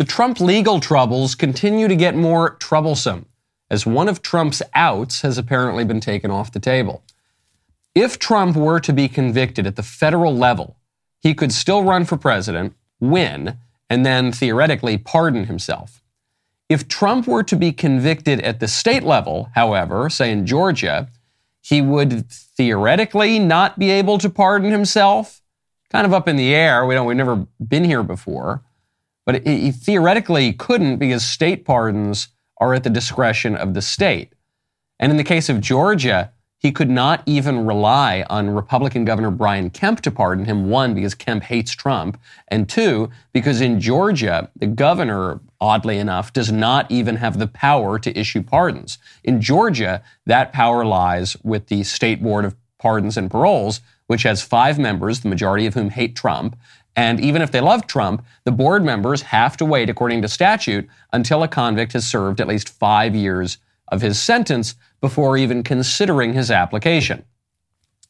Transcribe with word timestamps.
The 0.00 0.06
Trump 0.06 0.40
legal 0.40 0.80
troubles 0.80 1.34
continue 1.34 1.86
to 1.86 1.94
get 1.94 2.16
more 2.16 2.54
troublesome 2.54 3.26
as 3.70 3.84
one 3.84 4.08
of 4.08 4.22
Trump's 4.22 4.62
outs 4.72 5.20
has 5.20 5.36
apparently 5.36 5.84
been 5.84 6.00
taken 6.00 6.30
off 6.30 6.52
the 6.52 6.58
table. 6.58 7.02
If 7.94 8.18
Trump 8.18 8.56
were 8.56 8.80
to 8.80 8.94
be 8.94 9.08
convicted 9.08 9.66
at 9.66 9.76
the 9.76 9.82
federal 9.82 10.34
level, 10.34 10.78
he 11.18 11.34
could 11.34 11.52
still 11.52 11.84
run 11.84 12.06
for 12.06 12.16
president, 12.16 12.74
win, 12.98 13.58
and 13.90 14.06
then 14.06 14.32
theoretically 14.32 14.96
pardon 14.96 15.44
himself. 15.44 16.02
If 16.70 16.88
Trump 16.88 17.26
were 17.26 17.42
to 17.42 17.56
be 17.56 17.70
convicted 17.70 18.40
at 18.40 18.58
the 18.58 18.68
state 18.68 19.02
level, 19.02 19.50
however, 19.54 20.08
say 20.08 20.32
in 20.32 20.46
Georgia, 20.46 21.10
he 21.60 21.82
would 21.82 22.30
theoretically 22.30 23.38
not 23.38 23.78
be 23.78 23.90
able 23.90 24.16
to 24.16 24.30
pardon 24.30 24.70
himself. 24.70 25.42
Kind 25.90 26.06
of 26.06 26.14
up 26.14 26.26
in 26.26 26.36
the 26.36 26.54
air. 26.54 26.86
We 26.86 26.94
don't, 26.94 27.04
we've 27.04 27.18
never 27.18 27.46
been 27.62 27.84
here 27.84 28.02
before. 28.02 28.62
But 29.26 29.46
he 29.46 29.70
theoretically 29.70 30.52
couldn't 30.52 30.96
because 30.96 31.24
state 31.24 31.64
pardons 31.64 32.28
are 32.58 32.74
at 32.74 32.84
the 32.84 32.90
discretion 32.90 33.54
of 33.56 33.74
the 33.74 33.82
state. 33.82 34.32
And 34.98 35.10
in 35.10 35.16
the 35.16 35.24
case 35.24 35.48
of 35.48 35.60
Georgia, 35.60 36.32
he 36.58 36.72
could 36.72 36.90
not 36.90 37.22
even 37.24 37.66
rely 37.66 38.22
on 38.28 38.50
Republican 38.50 39.06
Governor 39.06 39.30
Brian 39.30 39.70
Kemp 39.70 40.02
to 40.02 40.10
pardon 40.10 40.44
him. 40.44 40.68
One, 40.68 40.94
because 40.94 41.14
Kemp 41.14 41.44
hates 41.44 41.72
Trump. 41.72 42.20
And 42.48 42.68
two, 42.68 43.08
because 43.32 43.62
in 43.62 43.80
Georgia, 43.80 44.50
the 44.54 44.66
governor, 44.66 45.40
oddly 45.58 45.96
enough, 45.96 46.34
does 46.34 46.52
not 46.52 46.90
even 46.90 47.16
have 47.16 47.38
the 47.38 47.46
power 47.46 47.98
to 47.98 48.18
issue 48.18 48.42
pardons. 48.42 48.98
In 49.24 49.40
Georgia, 49.40 50.02
that 50.26 50.52
power 50.52 50.84
lies 50.84 51.34
with 51.42 51.68
the 51.68 51.82
State 51.82 52.22
Board 52.22 52.44
of 52.44 52.54
Pardons 52.78 53.16
and 53.16 53.30
Paroles, 53.30 53.80
which 54.06 54.24
has 54.24 54.42
five 54.42 54.78
members, 54.78 55.20
the 55.20 55.28
majority 55.28 55.64
of 55.64 55.72
whom 55.72 55.88
hate 55.88 56.14
Trump. 56.14 56.58
And 57.00 57.18
even 57.18 57.40
if 57.40 57.50
they 57.50 57.62
love 57.62 57.86
Trump, 57.86 58.22
the 58.44 58.52
board 58.52 58.84
members 58.84 59.22
have 59.22 59.56
to 59.56 59.64
wait, 59.64 59.88
according 59.88 60.20
to 60.20 60.28
statute, 60.28 60.86
until 61.14 61.42
a 61.42 61.48
convict 61.48 61.94
has 61.94 62.06
served 62.06 62.42
at 62.42 62.46
least 62.46 62.68
five 62.68 63.14
years 63.14 63.56
of 63.88 64.02
his 64.02 64.20
sentence 64.20 64.74
before 65.00 65.38
even 65.38 65.62
considering 65.62 66.34
his 66.34 66.50
application. 66.50 67.24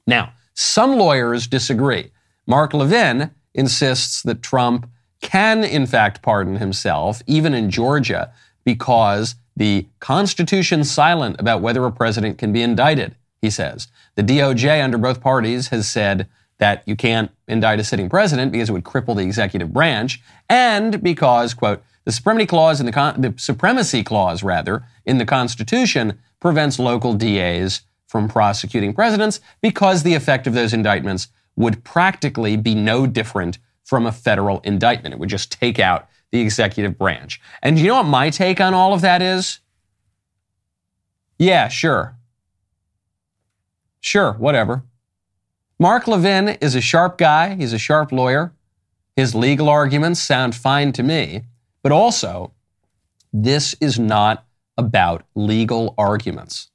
Now, 0.08 0.32
some 0.54 0.96
lawyers 0.96 1.46
disagree. 1.46 2.10
Mark 2.48 2.74
Levin 2.74 3.30
insists 3.54 4.22
that 4.22 4.42
Trump 4.42 4.90
can, 5.20 5.62
in 5.62 5.86
fact, 5.86 6.20
pardon 6.20 6.56
himself, 6.56 7.22
even 7.28 7.54
in 7.54 7.70
Georgia, 7.70 8.32
because 8.64 9.36
the 9.54 9.86
Constitution's 10.00 10.90
silent 10.90 11.36
about 11.38 11.62
whether 11.62 11.84
a 11.84 11.92
president 11.92 12.38
can 12.38 12.52
be 12.52 12.60
indicted, 12.60 13.14
he 13.40 13.50
says. 13.50 13.86
The 14.16 14.24
DOJ, 14.24 14.82
under 14.82 14.98
both 14.98 15.20
parties, 15.20 15.68
has 15.68 15.88
said 15.88 16.26
that 16.60 16.82
you 16.86 16.94
can't 16.94 17.30
indict 17.48 17.80
a 17.80 17.84
sitting 17.84 18.08
president 18.08 18.52
because 18.52 18.68
it 18.68 18.72
would 18.72 18.84
cripple 18.84 19.16
the 19.16 19.22
executive 19.22 19.72
branch, 19.72 20.22
and 20.48 21.02
because, 21.02 21.52
quote, 21.52 21.82
the 22.04 22.12
supremacy 22.12 22.46
clause 22.46 22.80
in 22.80 22.86
the, 22.86 22.92
con- 22.92 23.20
the 23.20 23.34
supremacy 23.36 24.02
clause 24.02 24.42
rather 24.42 24.84
in 25.04 25.18
the 25.18 25.26
Constitution 25.26 26.18
prevents 26.38 26.78
local 26.78 27.14
DAs 27.14 27.82
from 28.06 28.28
prosecuting 28.28 28.94
presidents 28.94 29.40
because 29.60 30.02
the 30.02 30.14
effect 30.14 30.46
of 30.46 30.54
those 30.54 30.72
indictments 30.72 31.28
would 31.56 31.84
practically 31.84 32.56
be 32.56 32.74
no 32.74 33.06
different 33.06 33.58
from 33.84 34.06
a 34.06 34.12
federal 34.12 34.60
indictment. 34.60 35.14
It 35.14 35.18
would 35.18 35.28
just 35.28 35.52
take 35.52 35.78
out 35.78 36.08
the 36.30 36.40
executive 36.40 36.96
branch. 36.96 37.40
And 37.62 37.78
you 37.78 37.88
know 37.88 37.96
what 37.96 38.06
my 38.06 38.30
take 38.30 38.60
on 38.60 38.72
all 38.72 38.94
of 38.94 39.00
that 39.00 39.20
is? 39.20 39.60
Yeah, 41.38 41.68
sure. 41.68 42.16
Sure, 44.00 44.32
whatever. 44.34 44.84
Mark 45.82 46.06
Levin 46.06 46.50
is 46.60 46.74
a 46.74 46.80
sharp 46.82 47.16
guy. 47.16 47.54
He's 47.54 47.72
a 47.72 47.78
sharp 47.78 48.12
lawyer. 48.12 48.52
His 49.16 49.34
legal 49.34 49.70
arguments 49.70 50.20
sound 50.20 50.54
fine 50.54 50.92
to 50.92 51.02
me. 51.02 51.44
But 51.82 51.90
also, 51.90 52.52
this 53.32 53.74
is 53.80 53.98
not 53.98 54.44
about 54.76 55.24
legal 55.34 55.94
arguments. 55.96 56.68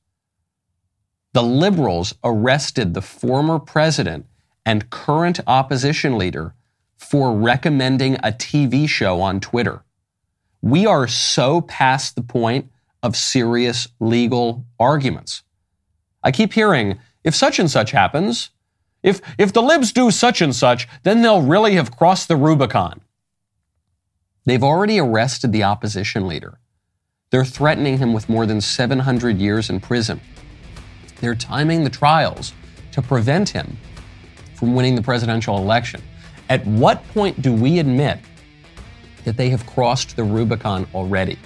The 1.33 1.43
liberals 1.43 2.15
arrested 2.23 2.95
the 2.95 3.01
former 3.03 3.59
president 3.59 4.25
and 4.65 4.89
current 4.89 5.39
opposition 5.45 6.17
leader 6.17 6.55
for 6.97 7.38
recommending 7.38 8.15
a 8.15 8.31
TV 8.31 8.89
show 8.89 9.21
on 9.21 9.39
Twitter. 9.39 9.83
We 10.63 10.88
are 10.88 11.07
so 11.07 11.61
past 11.61 12.15
the 12.15 12.23
point 12.23 12.71
of 13.03 13.15
serious 13.15 13.88
legal 13.99 14.65
arguments. 14.79 15.44
I 16.23 16.31
keep 16.31 16.53
hearing 16.53 16.97
if 17.23 17.35
such 17.35 17.59
and 17.59 17.69
such 17.69 17.91
happens, 17.91 18.49
if, 19.05 19.21
if 19.38 19.53
the 19.53 19.61
libs 19.61 19.93
do 19.93 20.09
such 20.09 20.41
and 20.41 20.53
such, 20.53 20.88
then 21.03 21.21
they'll 21.21 21.43
really 21.43 21.75
have 21.75 21.95
crossed 21.95 22.27
the 22.27 22.35
Rubicon. 22.35 23.01
They've 24.45 24.63
already 24.63 24.99
arrested 24.99 25.51
the 25.51 25.61
opposition 25.61 26.27
leader. 26.27 26.57
They're 27.29 27.45
threatening 27.45 27.99
him 27.99 28.13
with 28.13 28.27
more 28.27 28.47
than 28.47 28.59
700 28.61 29.38
years 29.38 29.69
in 29.69 29.79
prison. 29.79 30.19
They're 31.21 31.35
timing 31.35 31.83
the 31.83 31.89
trials 31.91 32.53
to 32.94 33.01
prevent 33.03 33.49
him 33.49 33.77
from 34.55 34.73
winning 34.73 34.95
the 34.95 35.03
presidential 35.03 35.57
election. 35.57 36.01
At 36.49 36.65
what 36.65 37.07
point 37.09 37.44
do 37.44 37.53
we 37.53 37.77
admit 37.77 38.17
that 39.23 39.38
they 39.38 39.49
have 39.49 39.67
crossed 39.67 40.15
the 40.15 40.23
Rubicon 40.23 40.88
already? 40.95 41.38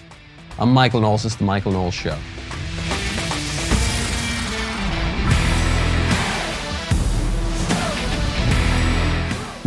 I'm 0.57 0.73
Michael 0.73 1.01
Knowles. 1.01 1.23
This 1.23 1.33
is 1.33 1.37
the 1.37 1.43
Michael 1.43 1.73
Knowles 1.73 1.93
Show. 1.93 2.17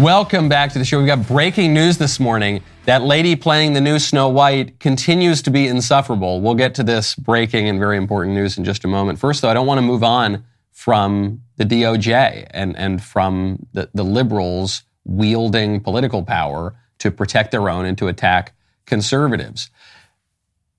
Welcome 0.02 0.48
back 0.48 0.72
to 0.72 0.80
the 0.80 0.84
show. 0.84 0.98
We've 0.98 1.06
got 1.06 1.28
breaking 1.28 1.72
news 1.72 1.96
this 1.96 2.18
morning. 2.18 2.64
That 2.86 3.02
lady 3.02 3.36
playing 3.36 3.74
the 3.74 3.80
new 3.80 4.00
Snow 4.00 4.28
White 4.28 4.80
continues 4.80 5.42
to 5.42 5.50
be 5.52 5.68
insufferable. 5.68 6.40
We'll 6.40 6.56
get 6.56 6.74
to 6.74 6.82
this 6.82 7.14
breaking 7.14 7.68
and 7.68 7.78
very 7.78 7.98
important 7.98 8.34
news 8.34 8.58
in 8.58 8.64
just 8.64 8.84
a 8.84 8.88
moment. 8.88 9.20
First, 9.20 9.42
though, 9.42 9.48
I 9.48 9.54
don't 9.54 9.68
want 9.68 9.78
to 9.78 9.82
move 9.82 10.02
on 10.02 10.44
from 10.72 11.42
the 11.56 11.64
DOJ 11.64 12.48
and, 12.50 12.76
and 12.76 13.00
from 13.00 13.64
the, 13.74 13.90
the 13.94 14.02
liberals 14.02 14.82
wielding 15.04 15.78
political 15.78 16.24
power 16.24 16.74
to 16.98 17.12
protect 17.12 17.52
their 17.52 17.68
own 17.68 17.84
and 17.84 17.96
to 17.98 18.08
attack 18.08 18.54
conservatives. 18.86 19.70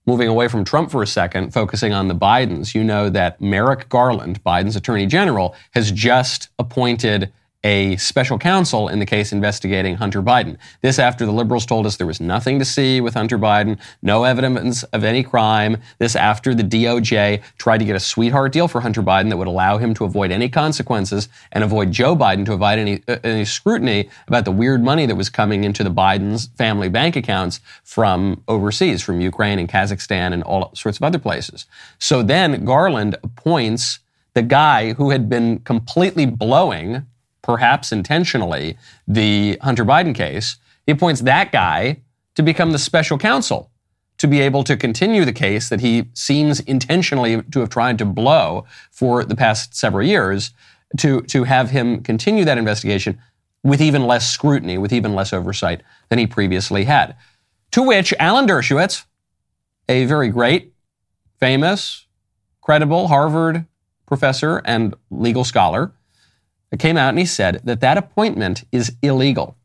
Moving 0.06 0.28
away 0.28 0.50
from 0.50 0.66
Trump 0.66 0.92
for 0.92 1.02
a 1.02 1.08
second, 1.08 1.54
focusing 1.54 1.94
on 1.94 2.10
the 2.10 2.16
Bidens, 2.16 2.76
you 2.76 2.84
know 2.84 3.10
that 3.10 3.40
Merrick 3.40 3.88
Garland, 3.88 4.44
Biden's 4.44 4.76
attorney 4.76 5.06
general, 5.06 5.56
has 5.72 5.94
just 5.94 6.50
appointed 6.60 7.32
a 7.64 7.96
special 7.98 8.38
counsel 8.38 8.90
in 8.90 9.00
the 9.00 9.06
case 9.06 9.32
investigating 9.32 9.96
Hunter 9.96 10.22
Biden. 10.22 10.58
This 10.82 11.00
after 11.00 11.26
the 11.26 11.32
liberals 11.32 11.66
told 11.66 11.86
us 11.86 11.96
there 11.96 12.08
was 12.08 12.20
nothing 12.20 12.60
to 12.60 12.66
see 12.66 13.00
with 13.00 13.14
Hunter 13.14 13.40
Biden, 13.40 13.80
no 14.02 14.26
evidence 14.26 14.84
of 14.84 15.04
any 15.04 15.24
crime. 15.24 15.78
This 15.98 16.16
after 16.16 16.54
the 16.54 16.64
DOJ 16.64 17.42
tried 17.58 17.78
to 17.78 17.86
get 17.86 17.96
a 17.96 18.00
sweetheart 18.00 18.52
deal 18.52 18.68
for 18.68 18.82
Hunter 18.82 19.02
Biden 19.02 19.30
that 19.30 19.38
would 19.38 19.48
allow 19.48 19.78
him 19.78 19.94
to 19.96 20.04
avoid 20.06 20.32
any 20.32 20.50
consequences 20.50 21.30
and 21.52 21.64
avoid 21.64 21.92
Joe 21.92 22.16
Biden 22.16 22.46
to 22.46 22.54
avoid 22.54 22.80
any, 22.80 23.02
uh, 23.08 23.18
any 23.24 23.46
scrutiny 23.46 24.10
about 24.28 24.46
the 24.46 24.52
weird 24.52 24.84
money 24.84 25.06
that 25.06 25.16
was 25.16 25.30
coming 25.30 25.64
into 25.64 25.84
the 25.84 25.92
Biden's 25.92 26.48
family 26.58 26.90
bank 26.90 27.16
accounts 27.16 27.62
from 27.84 28.44
overseas, 28.48 29.02
from 29.02 29.22
Ukraine 29.22 29.60
and 29.60 29.70
Kazakhstan 29.70 30.34
and 30.34 30.44
all 30.44 30.72
sorts 30.76 30.98
of 30.98 31.04
other 31.04 31.20
places. 31.20 31.66
So 32.00 32.24
then 32.24 32.66
Garland 32.66 33.16
appoints 33.24 34.00
the 34.34 34.42
guy 34.42 34.94
who 34.94 35.12
had 35.12 35.30
been 35.30 35.60
completely 35.60 36.26
blowing 36.26 37.06
perhaps 37.44 37.92
intentionally, 37.92 38.78
the 39.08 39.58
Hunter 39.62 39.86
Biden 39.86 40.16
case, 40.16 40.58
he 40.86 40.92
appoints 40.92 41.22
that 41.22 41.52
guy 41.52 42.02
to 42.36 42.42
become 42.42 42.72
the 42.72 42.80
special 42.80 43.18
counsel 43.18 43.70
to 44.18 44.28
be 44.28 44.40
able 44.40 44.64
to 44.64 44.78
continue 44.78 45.26
the 45.26 45.34
case 45.34 45.70
that 45.70 45.82
he 45.82 46.06
seems 46.14 46.60
intentionally 46.62 47.42
to 47.44 47.60
have 47.60 47.70
tried 47.70 47.98
to 47.98 48.06
blow 48.06 48.66
for 48.92 49.26
the 49.26 49.36
past 49.36 49.76
several 49.76 50.06
years, 50.06 50.52
to, 50.98 51.22
to 51.24 51.44
have 51.44 51.72
him 51.72 52.02
continue 52.02 52.46
that 52.46 52.58
investigation 52.58 53.20
with 53.64 53.82
even 53.82 54.06
less 54.06 54.30
scrutiny, 54.30 54.78
with 54.78 54.94
even 54.94 55.14
less 55.14 55.34
oversight 55.34 55.82
than 56.10 56.20
he 56.20 56.28
previously 56.28 56.86
had. 56.86 57.16
To 57.72 57.82
which 57.82 58.14
Alan 58.20 58.48
Dershowitz, 58.48 59.06
a 59.90 60.06
very 60.06 60.30
great, 60.30 60.74
famous, 61.40 62.06
credible 62.62 63.08
Harvard 63.08 63.66
professor 64.06 64.62
and 64.64 64.94
legal 65.10 65.44
scholar, 65.44 65.92
came 66.80 66.98
out 66.98 67.10
and 67.10 67.20
he 67.20 67.26
said 67.26 67.62
that 67.64 67.82
that 67.82 67.98
appointment 67.98 68.64
is 68.72 68.94
illegal. 69.02 69.56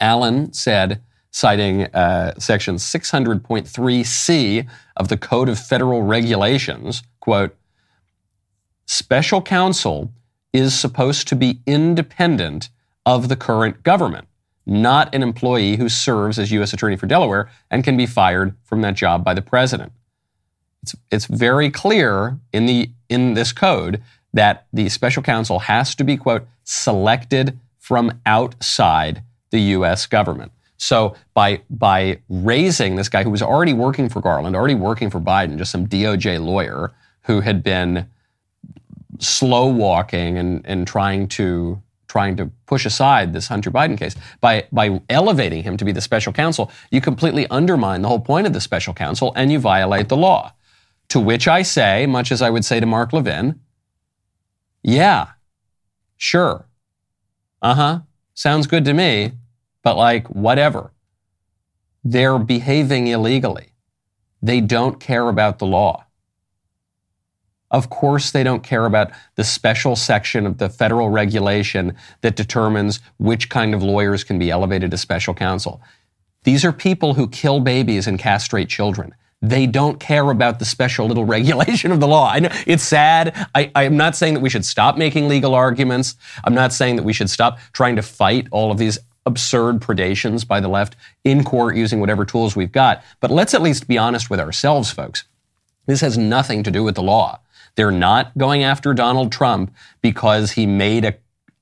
Alan 0.00 0.52
said, 0.52 1.02
citing 1.30 1.84
uh, 1.94 2.32
section 2.38 2.76
600.3c 2.76 4.68
of 4.96 5.08
the 5.08 5.16
Code 5.16 5.48
of 5.48 5.58
Federal 5.58 6.02
Regulations, 6.02 7.02
quote, 7.20 7.54
special 8.86 9.42
counsel 9.42 10.10
is 10.52 10.78
supposed 10.78 11.28
to 11.28 11.36
be 11.36 11.60
independent 11.66 12.70
of 13.04 13.28
the 13.28 13.36
current 13.36 13.82
government, 13.82 14.26
not 14.64 15.14
an 15.14 15.22
employee 15.22 15.76
who 15.76 15.88
serves 15.88 16.38
as 16.38 16.50
U.S. 16.52 16.72
Attorney 16.72 16.96
for 16.96 17.06
Delaware 17.06 17.50
and 17.70 17.84
can 17.84 17.96
be 17.96 18.06
fired 18.06 18.56
from 18.64 18.80
that 18.80 18.94
job 18.94 19.22
by 19.22 19.34
the 19.34 19.42
president. 19.42 19.92
It's, 20.82 20.96
it's 21.10 21.26
very 21.26 21.70
clear 21.70 22.38
in, 22.52 22.64
the, 22.64 22.90
in 23.08 23.34
this 23.34 23.52
code 23.52 24.02
that 24.36 24.66
the 24.72 24.88
special 24.90 25.22
counsel 25.22 25.60
has 25.60 25.94
to 25.94 26.04
be, 26.04 26.16
quote, 26.16 26.46
selected 26.62 27.58
from 27.78 28.20
outside 28.26 29.22
the 29.50 29.60
U.S. 29.60 30.06
government. 30.06 30.52
So 30.76 31.16
by 31.32 31.62
by 31.70 32.20
raising 32.28 32.96
this 32.96 33.08
guy 33.08 33.22
who 33.22 33.30
was 33.30 33.42
already 33.42 33.72
working 33.72 34.10
for 34.10 34.20
Garland, 34.20 34.54
already 34.54 34.74
working 34.74 35.08
for 35.08 35.20
Biden, 35.20 35.56
just 35.56 35.72
some 35.72 35.86
DOJ 35.86 36.44
lawyer 36.44 36.92
who 37.22 37.40
had 37.40 37.62
been 37.62 38.08
slow 39.18 39.68
walking 39.68 40.36
and, 40.36 40.60
and 40.66 40.86
trying 40.86 41.28
to 41.28 41.82
trying 42.06 42.36
to 42.36 42.50
push 42.66 42.84
aside 42.84 43.32
this 43.32 43.48
Hunter 43.48 43.70
Biden 43.70 43.96
case. 43.96 44.16
By 44.42 44.66
by 44.70 45.00
elevating 45.08 45.62
him 45.62 45.78
to 45.78 45.84
be 45.86 45.92
the 45.92 46.02
special 46.02 46.34
counsel, 46.34 46.70
you 46.90 47.00
completely 47.00 47.46
undermine 47.48 48.02
the 48.02 48.08
whole 48.08 48.20
point 48.20 48.46
of 48.46 48.52
the 48.52 48.60
special 48.60 48.92
counsel 48.92 49.32
and 49.34 49.50
you 49.50 49.58
violate 49.58 50.10
the 50.10 50.16
law. 50.16 50.52
To 51.10 51.20
which 51.20 51.48
I 51.48 51.62
say, 51.62 52.04
much 52.04 52.30
as 52.30 52.42
I 52.42 52.50
would 52.50 52.64
say 52.66 52.80
to 52.80 52.86
Mark 52.86 53.14
Levin, 53.14 53.60
yeah, 54.86 55.30
sure. 56.16 56.68
Uh-huh. 57.60 58.00
Sounds 58.34 58.68
good 58.68 58.84
to 58.84 58.94
me. 58.94 59.32
But 59.82 59.96
like, 59.96 60.28
whatever. 60.28 60.92
They're 62.04 62.38
behaving 62.38 63.08
illegally. 63.08 63.72
They 64.40 64.60
don't 64.60 65.00
care 65.00 65.28
about 65.28 65.58
the 65.58 65.66
law. 65.66 66.04
Of 67.68 67.90
course, 67.90 68.30
they 68.30 68.44
don't 68.44 68.62
care 68.62 68.86
about 68.86 69.10
the 69.34 69.42
special 69.42 69.96
section 69.96 70.46
of 70.46 70.58
the 70.58 70.68
federal 70.68 71.08
regulation 71.08 71.96
that 72.20 72.36
determines 72.36 73.00
which 73.18 73.48
kind 73.48 73.74
of 73.74 73.82
lawyers 73.82 74.22
can 74.22 74.38
be 74.38 74.52
elevated 74.52 74.92
to 74.92 74.98
special 74.98 75.34
counsel. 75.34 75.82
These 76.44 76.64
are 76.64 76.72
people 76.72 77.14
who 77.14 77.26
kill 77.26 77.58
babies 77.58 78.06
and 78.06 78.20
castrate 78.20 78.68
children. 78.68 79.16
They 79.42 79.66
don't 79.66 80.00
care 80.00 80.30
about 80.30 80.58
the 80.58 80.64
special 80.64 81.06
little 81.06 81.24
regulation 81.36 81.92
of 81.92 82.00
the 82.00 82.08
law. 82.08 82.30
I 82.30 82.40
know 82.40 82.48
it's 82.66 82.82
sad. 82.82 83.48
I, 83.54 83.70
am 83.74 83.96
not 83.96 84.16
saying 84.16 84.34
that 84.34 84.40
we 84.40 84.50
should 84.50 84.64
stop 84.64 84.96
making 84.96 85.28
legal 85.28 85.54
arguments. 85.54 86.16
I'm 86.44 86.54
not 86.54 86.72
saying 86.72 86.96
that 86.96 87.02
we 87.02 87.12
should 87.12 87.30
stop 87.30 87.58
trying 87.72 87.96
to 87.96 88.02
fight 88.02 88.48
all 88.50 88.70
of 88.70 88.78
these 88.78 88.98
absurd 89.26 89.80
predations 89.80 90.46
by 90.46 90.60
the 90.60 90.68
left 90.68 90.96
in 91.24 91.44
court 91.44 91.76
using 91.76 92.00
whatever 92.00 92.24
tools 92.24 92.56
we've 92.56 92.72
got. 92.72 93.02
But 93.20 93.30
let's 93.30 93.54
at 93.54 93.62
least 93.62 93.88
be 93.88 93.98
honest 93.98 94.30
with 94.30 94.40
ourselves, 94.40 94.90
folks. 94.90 95.24
This 95.86 96.00
has 96.00 96.16
nothing 96.16 96.62
to 96.62 96.70
do 96.70 96.82
with 96.82 96.94
the 96.94 97.02
law. 97.02 97.40
They're 97.74 97.90
not 97.90 98.36
going 98.38 98.62
after 98.62 98.94
Donald 98.94 99.30
Trump 99.30 99.74
because 100.00 100.52
he 100.52 100.66
made 100.66 101.04
a, 101.04 101.14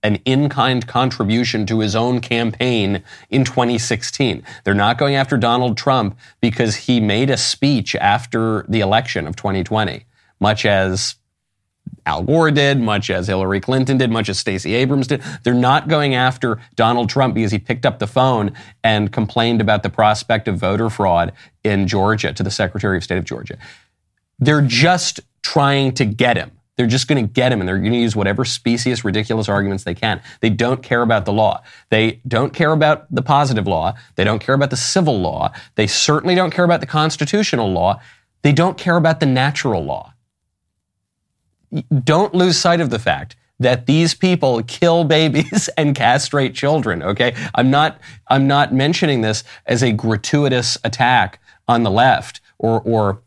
an 0.04 0.16
in 0.26 0.48
kind 0.48 0.86
contribution 0.86 1.66
to 1.66 1.80
his 1.80 1.96
own 1.96 2.20
campaign 2.20 3.02
in 3.30 3.44
2016. 3.44 4.44
They're 4.62 4.74
not 4.74 4.98
going 4.98 5.16
after 5.16 5.36
Donald 5.36 5.76
Trump 5.76 6.16
because 6.40 6.76
he 6.76 7.00
made 7.00 7.30
a 7.30 7.36
speech 7.36 7.96
after 7.96 8.64
the 8.68 8.80
election 8.80 9.26
of 9.26 9.34
2020, 9.34 10.04
much 10.38 10.66
as 10.66 11.16
Al 12.06 12.22
Gore 12.22 12.50
did, 12.50 12.78
much 12.78 13.08
as 13.08 13.28
Hillary 13.28 13.60
Clinton 13.60 13.96
did, 13.96 14.10
much 14.10 14.28
as 14.28 14.38
Stacey 14.38 14.74
Abrams 14.74 15.06
did. 15.06 15.22
They're 15.42 15.54
not 15.54 15.88
going 15.88 16.14
after 16.14 16.60
Donald 16.76 17.08
Trump 17.08 17.34
because 17.34 17.50
he 17.50 17.58
picked 17.58 17.86
up 17.86 17.98
the 17.98 18.06
phone 18.06 18.52
and 18.82 19.10
complained 19.10 19.62
about 19.62 19.82
the 19.82 19.90
prospect 19.90 20.48
of 20.48 20.58
voter 20.58 20.90
fraud 20.90 21.32
in 21.62 21.88
Georgia 21.88 22.32
to 22.34 22.42
the 22.42 22.50
Secretary 22.50 22.98
of 22.98 23.04
State 23.04 23.16
of 23.16 23.24
Georgia. 23.24 23.56
They're 24.38 24.60
just 24.60 25.20
trying 25.40 25.92
to 25.92 26.04
get 26.04 26.36
him. 26.36 26.50
They're 26.76 26.86
just 26.86 27.06
going 27.06 27.24
to 27.24 27.32
get 27.32 27.52
him 27.52 27.60
and 27.60 27.68
they're 27.68 27.78
going 27.78 27.92
to 27.92 27.98
use 27.98 28.16
whatever 28.16 28.44
specious, 28.44 29.04
ridiculous 29.04 29.48
arguments 29.48 29.84
they 29.84 29.94
can. 29.94 30.20
They 30.40 30.50
don't 30.50 30.82
care 30.82 31.02
about 31.02 31.24
the 31.24 31.32
law. 31.32 31.62
They 31.90 32.20
don't 32.26 32.52
care 32.52 32.72
about 32.72 33.12
the 33.14 33.22
positive 33.22 33.66
law. 33.66 33.94
They 34.16 34.24
don't 34.24 34.40
care 34.40 34.54
about 34.54 34.70
the 34.70 34.76
civil 34.76 35.20
law. 35.20 35.52
They 35.76 35.86
certainly 35.86 36.34
don't 36.34 36.50
care 36.50 36.64
about 36.64 36.80
the 36.80 36.86
constitutional 36.86 37.70
law. 37.70 38.00
They 38.42 38.52
don't 38.52 38.76
care 38.76 38.96
about 38.96 39.20
the 39.20 39.26
natural 39.26 39.84
law 39.84 40.14
don't 42.04 42.34
lose 42.34 42.56
sight 42.56 42.80
of 42.80 42.90
the 42.90 42.98
fact 42.98 43.36
that 43.58 43.86
these 43.86 44.14
people 44.14 44.62
kill 44.64 45.04
babies 45.04 45.68
and 45.76 45.94
castrate 45.94 46.54
children 46.54 47.02
okay 47.02 47.34
i'm 47.54 47.70
not 47.70 47.98
i'm 48.28 48.46
not 48.46 48.72
mentioning 48.72 49.20
this 49.20 49.44
as 49.66 49.82
a 49.82 49.92
gratuitous 49.92 50.76
attack 50.84 51.40
on 51.68 51.82
the 51.82 51.90
left 51.90 52.40
or 52.58 52.80
or 52.82 53.20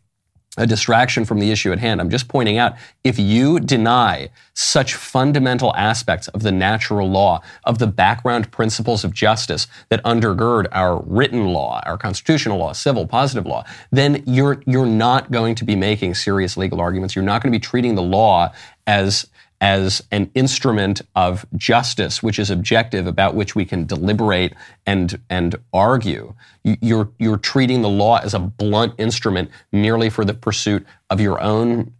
a 0.57 0.65
distraction 0.65 1.23
from 1.23 1.39
the 1.39 1.51
issue 1.51 1.71
at 1.71 1.79
hand. 1.79 2.01
I'm 2.01 2.09
just 2.09 2.27
pointing 2.27 2.57
out 2.57 2.75
if 3.03 3.17
you 3.19 3.59
deny 3.59 4.29
such 4.53 4.95
fundamental 4.95 5.73
aspects 5.75 6.27
of 6.29 6.41
the 6.41 6.51
natural 6.51 7.09
law, 7.09 7.41
of 7.63 7.77
the 7.77 7.87
background 7.87 8.51
principles 8.51 9.03
of 9.03 9.13
justice 9.13 9.67
that 9.89 10.03
undergird 10.03 10.67
our 10.71 11.01
written 11.03 11.45
law, 11.47 11.81
our 11.85 11.97
constitutional 11.97 12.57
law, 12.57 12.73
civil, 12.73 13.07
positive 13.07 13.45
law, 13.45 13.63
then 13.91 14.23
you're, 14.25 14.61
you're 14.65 14.85
not 14.85 15.31
going 15.31 15.53
to 15.55 15.63
be 15.63 15.75
making 15.75 16.15
serious 16.15 16.57
legal 16.57 16.81
arguments. 16.81 17.15
You're 17.15 17.25
not 17.25 17.41
going 17.43 17.51
to 17.53 17.57
be 17.57 17.63
treating 17.63 17.95
the 17.95 18.01
law 18.01 18.51
as 18.87 19.27
as 19.59 20.03
an 20.11 20.29
instrument 20.35 21.01
of 21.15 21.45
justice, 21.55 22.21
which 22.21 22.37
is 22.37 22.51
objective, 22.51 23.07
about 23.07 23.33
which 23.33 23.55
we 23.55 23.65
can 23.65 23.85
deliberate 23.85 24.53
and, 24.85 25.19
and 25.29 25.55
argue. 25.73 26.33
You're, 26.63 27.09
you're 27.17 27.37
treating 27.37 27.81
the 27.81 27.89
law 27.89 28.19
as 28.19 28.33
a 28.33 28.39
blunt 28.39 28.93
instrument 28.97 29.49
merely 29.71 30.09
for 30.09 30.23
the 30.23 30.33
pursuit 30.33 30.85
of 31.09 31.19
your 31.19 31.41
own 31.41 31.91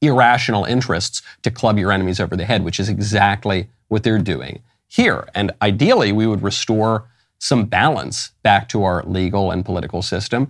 irrational 0.00 0.64
interests 0.64 1.22
to 1.42 1.50
club 1.50 1.78
your 1.78 1.92
enemies 1.92 2.20
over 2.20 2.36
the 2.36 2.44
head, 2.44 2.64
which 2.64 2.78
is 2.80 2.88
exactly 2.88 3.68
what 3.88 4.02
they're 4.02 4.18
doing 4.18 4.62
here. 4.86 5.28
And 5.34 5.52
ideally, 5.62 6.12
we 6.12 6.26
would 6.26 6.42
restore 6.42 7.04
some 7.38 7.64
balance 7.64 8.30
back 8.42 8.68
to 8.68 8.84
our 8.84 9.02
legal 9.04 9.50
and 9.50 9.64
political 9.64 10.02
system. 10.02 10.48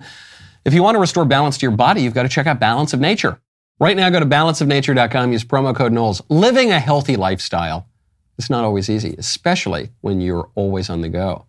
If 0.64 0.74
you 0.74 0.82
want 0.82 0.96
to 0.96 1.00
restore 1.00 1.24
balance 1.24 1.56
to 1.58 1.62
your 1.62 1.76
body, 1.76 2.02
you've 2.02 2.14
got 2.14 2.24
to 2.24 2.28
check 2.28 2.46
out 2.46 2.60
Balance 2.60 2.92
of 2.92 3.00
Nature. 3.00 3.40
Right 3.80 3.96
now, 3.96 4.10
go 4.10 4.20
to 4.20 4.26
balanceofnature.com, 4.26 5.32
use 5.32 5.42
promo 5.42 5.74
code 5.74 5.90
Knowles. 5.90 6.20
Living 6.28 6.70
a 6.70 6.78
healthy 6.78 7.16
lifestyle 7.16 7.86
is 8.36 8.50
not 8.50 8.62
always 8.62 8.90
easy, 8.90 9.14
especially 9.16 9.88
when 10.02 10.20
you're 10.20 10.50
always 10.54 10.90
on 10.90 11.00
the 11.00 11.08
go. 11.08 11.46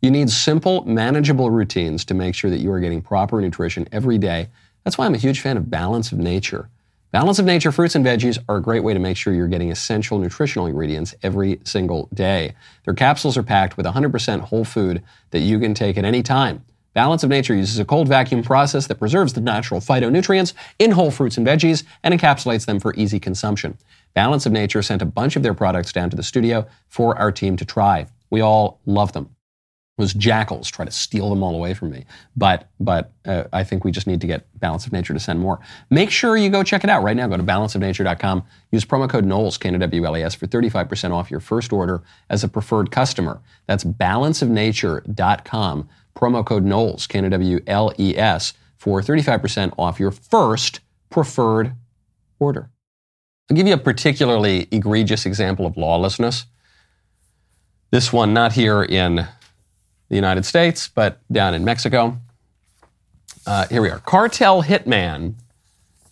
You 0.00 0.12
need 0.12 0.30
simple, 0.30 0.84
manageable 0.84 1.50
routines 1.50 2.04
to 2.04 2.14
make 2.14 2.36
sure 2.36 2.50
that 2.50 2.60
you 2.60 2.70
are 2.70 2.78
getting 2.78 3.02
proper 3.02 3.40
nutrition 3.40 3.88
every 3.90 4.16
day. 4.16 4.48
That's 4.84 4.96
why 4.96 5.06
I'm 5.06 5.14
a 5.14 5.18
huge 5.18 5.40
fan 5.40 5.56
of 5.56 5.70
Balance 5.70 6.12
of 6.12 6.18
Nature. 6.18 6.68
Balance 7.10 7.40
of 7.40 7.46
Nature 7.46 7.72
fruits 7.72 7.96
and 7.96 8.06
veggies 8.06 8.38
are 8.48 8.58
a 8.58 8.62
great 8.62 8.84
way 8.84 8.94
to 8.94 9.00
make 9.00 9.16
sure 9.16 9.34
you're 9.34 9.48
getting 9.48 9.72
essential 9.72 10.20
nutritional 10.20 10.68
ingredients 10.68 11.16
every 11.24 11.58
single 11.64 12.08
day. 12.14 12.54
Their 12.84 12.94
capsules 12.94 13.36
are 13.36 13.42
packed 13.42 13.76
with 13.76 13.86
100% 13.86 14.40
whole 14.40 14.64
food 14.64 15.02
that 15.30 15.40
you 15.40 15.58
can 15.58 15.74
take 15.74 15.98
at 15.98 16.04
any 16.04 16.22
time. 16.22 16.64
Balance 16.94 17.22
of 17.22 17.30
Nature 17.30 17.54
uses 17.54 17.78
a 17.78 17.84
cold 17.84 18.08
vacuum 18.08 18.42
process 18.42 18.86
that 18.86 18.98
preserves 18.98 19.32
the 19.32 19.40
natural 19.40 19.80
phytonutrients 19.80 20.52
in 20.78 20.90
whole 20.90 21.10
fruits 21.10 21.38
and 21.38 21.46
veggies 21.46 21.84
and 22.02 22.12
encapsulates 22.12 22.66
them 22.66 22.78
for 22.78 22.94
easy 22.94 23.18
consumption. 23.18 23.78
Balance 24.14 24.44
of 24.44 24.52
Nature 24.52 24.82
sent 24.82 25.02
a 25.02 25.06
bunch 25.06 25.36
of 25.36 25.42
their 25.42 25.54
products 25.54 25.92
down 25.92 26.10
to 26.10 26.16
the 26.16 26.22
studio 26.22 26.66
for 26.88 27.18
our 27.18 27.32
team 27.32 27.56
to 27.56 27.64
try. 27.64 28.06
We 28.30 28.40
all 28.40 28.80
love 28.84 29.12
them. 29.12 29.30
Those 29.98 30.14
jackals 30.14 30.70
try 30.70 30.86
to 30.86 30.90
steal 30.90 31.28
them 31.28 31.42
all 31.42 31.54
away 31.54 31.74
from 31.74 31.90
me, 31.90 32.06
but 32.34 32.70
but 32.80 33.12
uh, 33.26 33.44
I 33.52 33.62
think 33.62 33.84
we 33.84 33.92
just 33.92 34.06
need 34.06 34.22
to 34.22 34.26
get 34.26 34.46
Balance 34.58 34.86
of 34.86 34.92
Nature 34.92 35.12
to 35.12 35.20
send 35.20 35.38
more. 35.38 35.60
Make 35.90 36.10
sure 36.10 36.36
you 36.36 36.48
go 36.48 36.62
check 36.62 36.82
it 36.82 36.88
out 36.88 37.02
right 37.02 37.14
now. 37.14 37.28
Go 37.28 37.36
to 37.36 37.42
balanceofnature.com. 37.42 38.42
Use 38.70 38.86
promo 38.86 39.08
code 39.08 39.26
Knowles 39.26 39.58
K 39.58 39.68
N 39.68 39.78
W 39.78 40.06
L 40.06 40.16
E 40.16 40.22
S 40.22 40.34
for 40.34 40.46
35% 40.46 41.12
off 41.12 41.30
your 41.30 41.40
first 41.40 41.74
order 41.74 42.02
as 42.30 42.42
a 42.42 42.48
preferred 42.48 42.90
customer. 42.90 43.42
That's 43.66 43.84
balanceofnature.com 43.84 45.88
promo 46.14 46.44
code 46.44 46.64
Knowles, 46.64 47.06
K-N-O-W-L-E-S, 47.06 48.52
for 48.76 49.00
35% 49.00 49.74
off 49.78 50.00
your 50.00 50.10
first 50.10 50.80
preferred 51.10 51.72
order. 52.38 52.70
I'll 53.50 53.56
give 53.56 53.66
you 53.66 53.74
a 53.74 53.78
particularly 53.78 54.68
egregious 54.70 55.26
example 55.26 55.66
of 55.66 55.76
lawlessness. 55.76 56.46
This 57.90 58.12
one 58.12 58.32
not 58.32 58.52
here 58.52 58.82
in 58.82 59.16
the 59.16 60.16
United 60.16 60.44
States, 60.44 60.88
but 60.88 61.20
down 61.30 61.54
in 61.54 61.64
Mexico. 61.64 62.18
Uh, 63.46 63.66
here 63.68 63.82
we 63.82 63.90
are. 63.90 63.98
Cartel 63.98 64.62
hitman, 64.62 65.34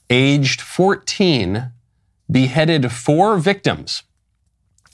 aged 0.09 0.61
14, 0.61 1.73
beheaded 2.31 2.93
four 2.93 3.39
victims 3.39 4.03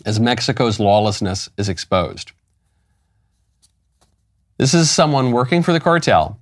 as 0.04 0.20
Mexico's 0.20 0.78
lawlessness 0.78 1.48
is 1.56 1.68
exposed. 1.68 2.32
This 4.58 4.72
is 4.72 4.90
someone 4.90 5.32
working 5.32 5.62
for 5.62 5.72
the 5.72 5.80
cartel. 5.80 6.38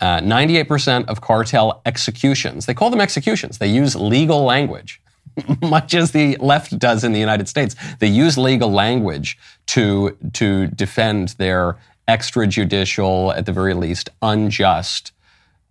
Uh, 0.00 0.18
98% 0.20 1.06
of 1.06 1.20
cartel 1.20 1.82
executions, 1.84 2.64
they 2.64 2.72
call 2.72 2.88
them 2.88 3.02
executions, 3.02 3.58
they 3.58 3.68
use 3.68 3.94
legal 3.94 4.44
language, 4.44 5.00
much 5.62 5.94
as 5.94 6.12
the 6.12 6.36
left 6.38 6.78
does 6.78 7.04
in 7.04 7.12
the 7.12 7.20
United 7.20 7.48
States. 7.48 7.76
They 7.98 8.06
use 8.06 8.38
legal 8.38 8.72
language 8.72 9.38
to, 9.66 10.16
to 10.32 10.68
defend 10.68 11.30
their 11.38 11.76
extrajudicial, 12.08 13.36
at 13.36 13.44
the 13.44 13.52
very 13.52 13.74
least, 13.74 14.08
unjust 14.22 15.12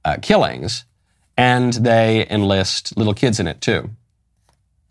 uh, 0.05 0.17
killings, 0.21 0.85
and 1.35 1.73
they 1.73 2.27
enlist 2.29 2.95
little 2.97 3.15
kids 3.15 3.39
in 3.39 3.47
it 3.47 3.61
too. 3.61 3.89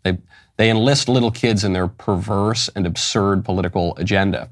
They, 0.03 0.17
they 0.57 0.69
enlist 0.69 1.07
little 1.07 1.31
kids 1.31 1.63
in 1.63 1.71
their 1.71 1.87
perverse 1.87 2.69
and 2.75 2.85
absurd 2.85 3.45
political 3.45 3.95
agenda 3.95 4.49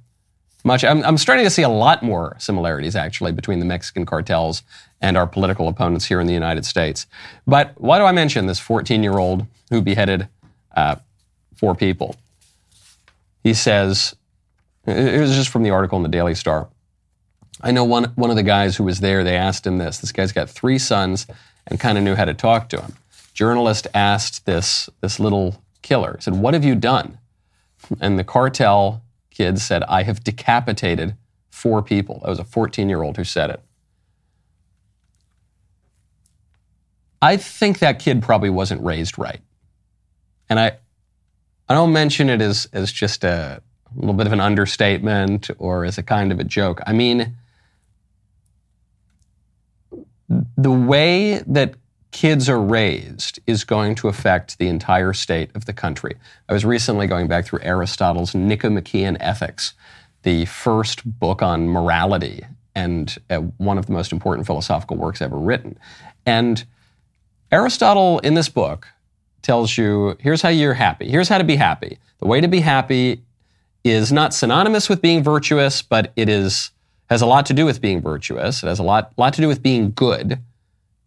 much. 0.68 0.84
I'm, 0.84 1.04
I'm 1.04 1.18
starting 1.18 1.46
to 1.46 1.50
see 1.50 1.64
a 1.64 1.70
lot 1.70 2.04
more 2.04 2.36
similarities, 2.38 2.96
actually, 2.96 3.32
between 3.32 3.60
the 3.60 3.66
Mexican 3.66 4.06
cartels 4.06 4.62
and 5.02 5.18
our 5.18 5.26
political 5.26 5.68
opponents 5.68 6.06
here 6.06 6.20
in 6.20 6.28
the 6.28 6.34
United 6.34 6.66
States. 6.66 7.08
But 7.48 7.74
why 7.78 7.98
do 7.98 8.06
I 8.06 8.12
mention 8.12 8.46
this 8.46 8.60
14 8.60 9.02
year 9.02 9.18
old 9.18 9.46
who 9.70 9.82
beheaded 9.82 10.28
uh, 10.76 10.98
four 11.56 11.74
people? 11.74 12.16
He 13.44 13.54
says, 13.54 14.16
it 14.86 15.20
was 15.20 15.36
just 15.36 15.50
from 15.50 15.64
the 15.64 15.70
article 15.72 15.98
in 15.98 16.04
the 16.04 16.10
Daily 16.10 16.36
Star. 16.36 16.70
I 17.62 17.72
know 17.72 17.84
one, 17.84 18.06
one 18.16 18.30
of 18.30 18.36
the 18.36 18.44
guys 18.44 18.76
who 18.76 18.84
was 18.84 19.00
there, 19.00 19.24
they 19.24 19.36
asked 19.36 19.66
him 19.66 19.78
this. 19.78 19.98
This 19.98 20.12
guy's 20.12 20.32
got 20.32 20.50
three 20.50 20.78
sons 20.78 21.26
and 21.66 21.80
kind 21.80 21.98
of 21.98 22.04
knew 22.04 22.16
how 22.16 22.26
to 22.26 22.34
talk 22.34 22.70
to 22.70 22.82
him. 22.82 22.94
Journalist 23.34 23.88
asked 23.94 24.46
this, 24.46 24.90
this 25.02 25.20
little 25.20 25.62
killer, 25.82 26.16
he 26.18 26.24
said, 26.24 26.36
What 26.36 26.54
have 26.54 26.64
you 26.64 26.76
done? 26.76 27.18
And 28.00 28.18
the 28.18 28.24
cartel 28.24 29.02
kid 29.38 29.60
said, 29.60 29.84
I 29.84 30.02
have 30.02 30.24
decapitated 30.24 31.16
four 31.52 31.84
people. 31.84 32.22
That 32.24 32.30
was 32.30 32.40
a 32.40 32.44
14 32.44 32.90
year 32.90 33.04
old 33.04 33.18
who 33.18 33.24
said 33.24 33.52
it. 33.52 33.62
I 37.22 37.38
think 37.38 37.80
that 37.80 38.00
kid 38.00 38.24
probably 38.24 38.50
wasn't 38.50 38.84
raised 38.84 39.18
right. 39.20 39.42
And 40.50 40.60
I, 40.60 40.78
I 41.70 41.76
don't 41.76 41.94
mention 41.94 42.30
it 42.30 42.42
as, 42.42 42.68
as 42.74 42.92
just 42.92 43.24
a 43.24 43.62
little 43.96 44.16
bit 44.16 44.26
of 44.26 44.34
an 44.34 44.42
understatement 44.42 45.50
or 45.60 45.86
as 45.86 45.98
a 45.98 46.04
kind 46.04 46.32
of 46.32 46.40
a 46.40 46.44
joke. 46.44 46.82
I 46.88 46.94
mean, 46.94 47.36
the 50.58 50.72
way 50.72 51.44
that 51.46 51.76
kids 52.12 52.50
are 52.50 52.62
raised 52.62 53.40
is 53.48 53.64
going 53.64 53.96
to 53.96 54.08
affect 54.08 54.58
the 54.58 54.68
entire 54.68 55.14
state 55.14 55.50
of 55.56 55.66
the 55.66 55.74
country. 55.74 56.16
I 56.50 56.54
was 56.54 56.66
recently 56.66 57.08
going 57.08 57.28
back 57.28 57.46
through 57.46 57.60
Aristotle's 57.62 58.34
Nicomachean 58.34 59.18
Ethics, 59.20 59.74
the 60.24 60.46
first 60.46 61.20
book 61.20 61.42
on 61.42 61.68
morality 61.68 62.44
and 62.76 63.18
uh, 63.30 63.38
one 63.58 63.78
of 63.78 63.88
the 63.88 63.92
most 63.92 64.12
important 64.12 64.46
philosophical 64.46 64.98
works 64.98 65.22
ever 65.22 65.38
written. 65.38 65.78
And 66.26 66.64
Aristotle 67.52 68.20
in 68.20 68.36
this 68.36 68.50
book 68.50 68.88
tells 69.42 69.78
you 69.78 70.16
here's 70.20 70.42
how 70.42 70.50
you're 70.50 70.74
happy. 70.74 71.10
Here's 71.10 71.30
how 71.30 71.38
to 71.38 71.44
be 71.44 71.56
happy. 71.56 71.98
The 72.20 72.28
way 72.28 72.42
to 72.42 72.48
be 72.48 72.60
happy 72.60 73.24
is 73.84 74.12
not 74.12 74.34
synonymous 74.34 74.90
with 74.90 75.02
being 75.02 75.24
virtuous, 75.24 75.82
but 75.82 76.12
it 76.16 76.30
is 76.30 76.72
has 77.10 77.22
a 77.22 77.26
lot 77.26 77.46
to 77.46 77.54
do 77.54 77.66
with 77.66 77.82
being 77.82 78.02
virtuous. 78.02 78.64
It 78.64 78.68
has 78.68 78.80
a 78.80 78.84
lot, 78.84 79.14
lot 79.18 79.34
to 79.36 79.42
do 79.42 79.48
with 79.48 79.64
being 79.64 79.92
good. 79.92 80.40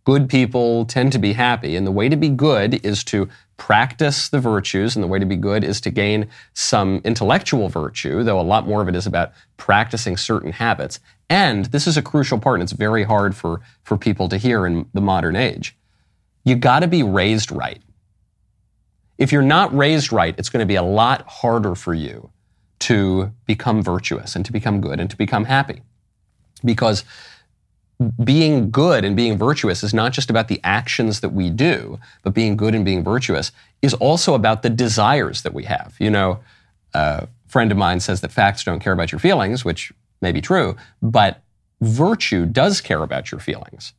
Good 0.04 0.28
people 0.28 0.86
tend 0.86 1.12
to 1.12 1.18
be 1.18 1.34
happy, 1.34 1.76
and 1.76 1.86
the 1.86 1.92
way 1.92 2.08
to 2.08 2.16
be 2.16 2.28
good 2.28 2.84
is 2.84 3.04
to 3.04 3.28
practice 3.56 4.28
the 4.28 4.40
virtues, 4.40 4.96
and 4.96 5.02
the 5.02 5.08
way 5.08 5.18
to 5.18 5.26
be 5.26 5.36
good 5.36 5.62
is 5.62 5.80
to 5.82 5.90
gain 5.90 6.28
some 6.54 7.00
intellectual 7.04 7.68
virtue, 7.68 8.22
though 8.22 8.40
a 8.40 8.42
lot 8.42 8.66
more 8.66 8.80
of 8.80 8.88
it 8.88 8.96
is 8.96 9.06
about 9.06 9.32
practicing 9.58 10.16
certain 10.16 10.52
habits. 10.52 11.00
And 11.28 11.66
this 11.66 11.86
is 11.86 11.96
a 11.96 12.02
crucial 12.02 12.38
part, 12.38 12.56
and 12.56 12.62
it's 12.62 12.72
very 12.72 13.04
hard 13.04 13.36
for, 13.36 13.60
for 13.82 13.98
people 13.98 14.28
to 14.30 14.38
hear 14.38 14.66
in 14.66 14.86
the 14.94 15.02
modern 15.02 15.36
age. 15.36 15.76
You 16.44 16.56
gotta 16.56 16.86
be 16.86 17.02
raised 17.02 17.52
right. 17.52 17.82
If 19.20 19.32
you're 19.32 19.42
not 19.42 19.76
raised 19.76 20.14
right, 20.14 20.34
it's 20.38 20.48
going 20.48 20.62
to 20.62 20.66
be 20.66 20.76
a 20.76 20.82
lot 20.82 21.26
harder 21.28 21.74
for 21.74 21.92
you 21.92 22.30
to 22.80 23.30
become 23.44 23.82
virtuous 23.82 24.34
and 24.34 24.46
to 24.46 24.52
become 24.52 24.80
good 24.80 24.98
and 24.98 25.10
to 25.10 25.16
become 25.16 25.44
happy. 25.44 25.82
Because 26.64 27.04
being 28.24 28.70
good 28.70 29.04
and 29.04 29.14
being 29.14 29.36
virtuous 29.36 29.82
is 29.82 29.92
not 29.92 30.12
just 30.12 30.30
about 30.30 30.48
the 30.48 30.60
actions 30.64 31.20
that 31.20 31.30
we 31.30 31.50
do, 31.50 31.98
but 32.22 32.32
being 32.32 32.56
good 32.56 32.74
and 32.74 32.84
being 32.84 33.04
virtuous 33.04 33.52
is 33.82 33.94
also 33.94 34.34
about 34.34 34.62
the 34.62 34.70
desires 34.70 35.42
that 35.42 35.52
we 35.52 35.64
have. 35.64 35.94
You 35.98 36.10
know, 36.10 36.40
a 36.94 37.28
friend 37.46 37.70
of 37.70 37.76
mine 37.78 38.00
says 38.00 38.22
that 38.22 38.32
facts 38.32 38.64
don't 38.64 38.80
care 38.80 38.92
about 38.92 39.12
your 39.12 39.18
feelings, 39.18 39.64
which 39.64 39.92
may 40.22 40.32
be 40.32 40.40
true, 40.40 40.76
but 41.02 41.42
virtue 41.80 42.46
does 42.46 42.80
care 42.80 43.02
about 43.02 43.30
your 43.30 43.40
feelings. 43.40 43.92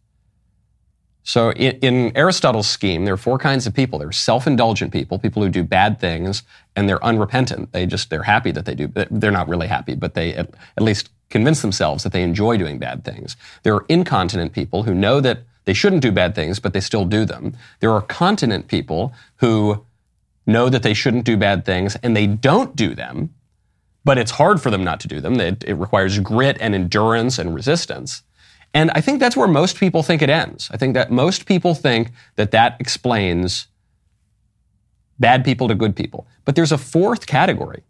So 1.24 1.52
in, 1.52 1.78
in, 1.82 2.18
Aristotle's 2.18 2.68
scheme, 2.68 3.06
there 3.06 3.14
are 3.14 3.18
four 3.18 3.38
kinds 3.38 3.68
of 3.68 3.76
people. 3.76 4.00
There 4.00 4.08
are 4.08 4.14
self-indulgent 4.14 4.92
people, 4.92 5.20
people 5.20 5.44
who 5.44 5.50
do 5.50 5.64
bad 5.64 6.00
things, 6.00 6.42
and 6.76 6.90
they're 6.90 7.04
unrepentant. 7.06 7.72
They 7.74 7.86
just 7.86 8.10
they're 8.10 8.24
happy 8.24 8.52
that 8.52 8.66
they 8.66 8.74
do. 8.74 8.88
They're 8.88 9.32
not 9.32 9.48
really 9.48 9.68
happy, 9.68 9.94
but 9.94 10.16
they 10.16 10.34
at, 10.34 10.50
at 10.78 10.84
least 10.84 11.10
convince 11.32 11.62
themselves 11.62 12.04
that 12.04 12.12
they 12.12 12.24
enjoy 12.24 12.58
doing 12.58 12.78
bad 12.78 13.04
things. 13.04 13.36
There 13.64 13.74
are 13.74 13.86
incontinent 13.90 14.54
people 14.54 14.84
who 14.84 14.94
know 14.94 15.20
that 15.22 15.44
they 15.66 15.74
shouldn't 15.74 16.02
do 16.02 16.12
bad 16.12 16.36
things, 16.36 16.60
but 16.60 16.74
they 16.74 16.80
still 16.80 17.06
do 17.06 17.26
them. 17.26 17.56
There 17.80 17.92
are 17.92 18.02
continent 18.02 18.68
people 18.68 19.14
who 19.38 19.86
know 20.46 20.70
that 20.70 20.84
they 20.84 20.94
shouldn't 20.94 21.26
do 21.26 21.38
bad 21.38 21.66
things 21.66 21.96
and 22.04 22.16
they 22.16 22.28
don't 22.28 22.76
do 22.76 22.96
them, 22.96 23.34
but 24.04 24.18
it's 24.18 24.32
hard 24.32 24.62
for 24.62 24.72
them 24.72 24.84
not 24.84 25.00
to 25.02 25.08
do 25.08 25.22
them. 25.22 25.40
It, 25.40 25.64
it 25.64 25.76
requires 25.76 26.20
grit 26.20 26.58
and 26.60 26.74
endurance 26.74 27.38
and 27.38 27.54
resistance. 27.54 28.24
And 28.74 28.90
I 28.92 29.02
think 29.02 29.20
that's 29.20 29.38
where 29.38 29.48
most 29.48 29.78
people 29.78 30.02
think 30.02 30.22
it 30.22 30.30
ends. 30.30 30.70
I 30.74 30.78
think 30.78 30.94
that 30.94 31.12
most 31.12 31.46
people 31.46 31.76
think 31.76 32.12
that 32.36 32.52
that 32.52 32.78
explains 32.80 33.68
bad 35.20 35.46
people 35.46 35.68
to 35.68 35.76
good 35.76 35.96
people. 35.96 36.26
But 36.46 36.56
there's 36.56 36.72
a 36.72 36.78
fourth 36.78 37.28
category. 37.28 37.84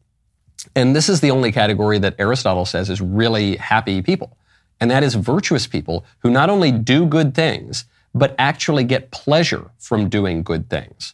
And 0.76 0.96
this 0.96 1.10
is 1.10 1.22
the 1.22 1.32
only 1.32 1.52
category 1.52 2.00
that 2.00 2.16
Aristotle 2.20 2.66
says 2.66 2.90
is 2.90 3.02
really 3.02 3.58
happy 3.58 4.02
people. 4.02 4.38
And 4.80 4.90
that 4.90 5.04
is 5.04 5.16
virtuous 5.16 5.68
people 5.68 6.06
who 6.20 6.32
not 6.32 6.50
only 6.50 6.72
do 6.72 7.06
good 7.06 7.36
things, 7.36 7.86
but 8.14 8.36
actually 8.38 8.84
get 8.84 9.12
pleasure 9.12 9.72
from 9.78 10.10
doing 10.10 10.44
good 10.44 10.70
things. 10.70 11.14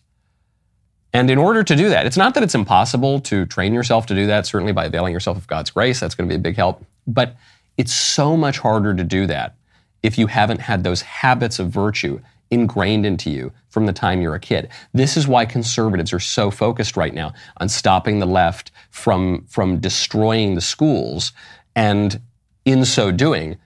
And 1.14 1.30
in 1.30 1.38
order 1.38 1.64
to 1.64 1.76
do 1.76 1.90
that, 1.90 2.06
it's 2.06 2.18
not 2.18 2.34
that 2.34 2.44
it's 2.44 2.56
impossible 2.56 3.20
to 3.22 3.46
train 3.46 3.74
yourself 3.74 4.06
to 4.08 4.16
do 4.16 4.28
that, 4.28 4.46
certainly 4.46 4.74
by 4.74 4.86
availing 4.86 5.14
yourself 5.14 5.38
of 5.38 5.48
God's 5.48 5.70
grace, 5.70 6.00
that's 6.00 6.16
going 6.16 6.30
to 6.30 6.34
be 6.34 6.38
a 6.38 6.42
big 6.42 6.56
help. 6.56 6.84
But 7.06 7.36
it's 7.78 7.94
so 7.94 8.36
much 8.36 8.60
harder 8.60 8.94
to 8.94 9.04
do 9.04 9.28
that 9.28 9.56
if 10.04 10.18
you 10.18 10.28
haven't 10.28 10.62
had 10.62 10.84
those 10.84 11.02
habits 11.02 11.60
of 11.60 11.70
virtue 11.70 12.20
ingrained 12.50 13.06
into 13.06 13.30
you 13.30 13.52
from 13.70 13.86
the 13.86 13.94
time 13.94 14.22
you're 14.22 14.36
a 14.36 14.40
kid. 14.40 14.70
This 14.94 15.18
is 15.18 15.28
why 15.28 15.46
conservatives 15.46 16.14
are 16.14 16.20
so 16.20 16.50
focused 16.50 16.96
right 16.96 17.14
now 17.14 17.34
on 17.58 17.68
stopping 17.68 18.20
the 18.20 18.26
left 18.26 18.72
from, 18.98 19.46
from 19.48 19.80
destroying 19.80 20.56
the 20.56 20.62
schools 20.62 21.32
and 21.76 22.20
in 22.66 22.84
so 22.84 23.12
doing, 23.12 23.58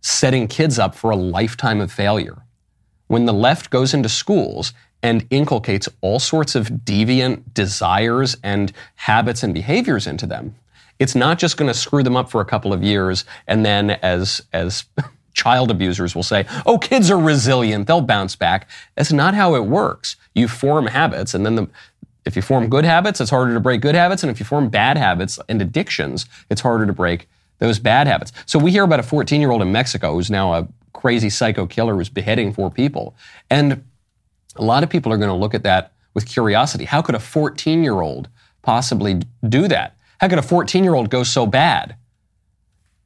setting 0.00 0.46
kids 0.46 0.78
up 0.78 0.94
for 0.94 1.10
a 1.10 1.16
lifetime 1.16 1.80
of 1.80 1.92
failure. 1.92 2.42
When 3.08 3.26
the 3.26 3.32
left 3.32 3.70
goes 3.70 3.92
into 3.92 4.08
schools 4.08 4.72
and 5.02 5.26
inculcates 5.30 5.88
all 6.00 6.20
sorts 6.20 6.54
of 6.54 6.68
deviant 6.68 7.52
desires 7.54 8.36
and 8.42 8.72
habits 8.94 9.42
and 9.42 9.52
behaviors 9.52 10.06
into 10.06 10.26
them, 10.26 10.54
it's 10.98 11.14
not 11.14 11.38
just 11.38 11.56
going 11.56 11.68
to 11.68 11.78
screw 11.78 12.02
them 12.04 12.16
up 12.16 12.30
for 12.30 12.40
a 12.40 12.44
couple 12.44 12.72
of 12.72 12.82
years 12.82 13.24
and 13.46 13.66
then 13.66 13.90
as, 13.90 14.40
as 14.52 14.84
child 15.34 15.70
abusers 15.70 16.14
will 16.14 16.22
say, 16.22 16.46
oh, 16.66 16.78
kids 16.78 17.10
are 17.10 17.18
resilient, 17.18 17.86
they'll 17.86 18.00
bounce 18.00 18.36
back. 18.36 18.68
That's 18.94 19.12
not 19.12 19.34
how 19.34 19.54
it 19.54 19.64
works. 19.64 20.16
You 20.34 20.48
form 20.48 20.86
habits, 20.86 21.34
and 21.34 21.46
then 21.46 21.54
the, 21.54 21.68
if 22.28 22.36
you 22.36 22.42
form 22.42 22.68
good 22.68 22.84
habits, 22.84 23.22
it's 23.22 23.30
harder 23.30 23.54
to 23.54 23.60
break 23.60 23.80
good 23.80 23.94
habits. 23.94 24.22
And 24.22 24.30
if 24.30 24.38
you 24.38 24.44
form 24.44 24.68
bad 24.68 24.98
habits 24.98 25.38
and 25.48 25.62
addictions, 25.62 26.26
it's 26.50 26.60
harder 26.60 26.86
to 26.86 26.92
break 26.92 27.26
those 27.58 27.78
bad 27.78 28.06
habits. 28.06 28.32
So 28.44 28.58
we 28.58 28.70
hear 28.70 28.84
about 28.84 29.00
a 29.00 29.02
14 29.02 29.40
year 29.40 29.50
old 29.50 29.62
in 29.62 29.72
Mexico 29.72 30.12
who's 30.12 30.30
now 30.30 30.52
a 30.52 30.68
crazy 30.92 31.30
psycho 31.30 31.66
killer 31.66 31.94
who's 31.94 32.10
beheading 32.10 32.52
four 32.52 32.70
people. 32.70 33.16
And 33.48 33.82
a 34.56 34.62
lot 34.62 34.82
of 34.82 34.90
people 34.90 35.10
are 35.10 35.16
going 35.16 35.30
to 35.30 35.34
look 35.34 35.54
at 35.54 35.62
that 35.62 35.92
with 36.12 36.26
curiosity. 36.26 36.84
How 36.84 37.00
could 37.00 37.14
a 37.14 37.20
14 37.20 37.82
year 37.82 38.00
old 38.00 38.28
possibly 38.60 39.22
do 39.48 39.66
that? 39.66 39.96
How 40.20 40.28
could 40.28 40.38
a 40.38 40.42
14 40.42 40.84
year 40.84 40.94
old 40.94 41.08
go 41.08 41.22
so 41.22 41.46
bad? 41.46 41.96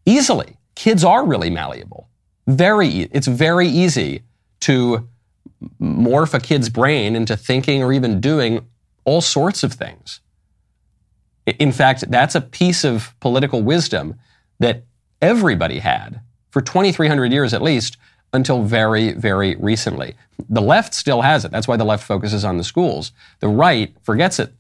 Easily. 0.05 0.57
Kids 0.75 1.05
are 1.05 1.25
really 1.25 1.49
malleable. 1.49 2.09
Very, 2.49 2.89
it's 3.13 3.29
very 3.29 3.69
easy 3.69 4.23
to 4.61 5.09
morph 5.81 6.35
a 6.35 6.41
kid's 6.41 6.69
brain 6.69 7.15
into 7.15 7.37
thinking 7.37 7.85
or 7.85 7.93
even 7.93 8.21
doing 8.21 8.67
all 9.05 9.21
sorts 9.21 9.63
of 9.63 9.73
things. 9.73 10.21
In 11.47 11.73
fact, 11.73 12.11
that's 12.11 12.35
a 12.35 12.41
piece 12.41 12.85
of 12.85 13.15
political 13.21 13.63
wisdom 13.63 14.15
that 14.61 14.85
everybody 15.21 15.81
had 15.81 16.21
for 16.51 16.61
2,300 16.61 17.33
years 17.33 17.53
at 17.53 17.63
least 17.63 17.97
until 18.33 18.63
very, 18.63 19.13
very 19.13 19.57
recently. 19.57 20.15
The 20.49 20.63
left 20.63 20.95
still 20.95 21.23
has 21.23 21.45
it. 21.45 21.51
That's 21.51 21.69
why 21.69 21.77
the 21.77 21.85
left 21.85 22.05
focuses 22.05 22.45
on 22.45 22.57
the 22.59 22.65
schools. 22.65 23.13
The 23.41 23.49
right 23.49 23.95
forgets 24.03 24.39
it 24.39 24.53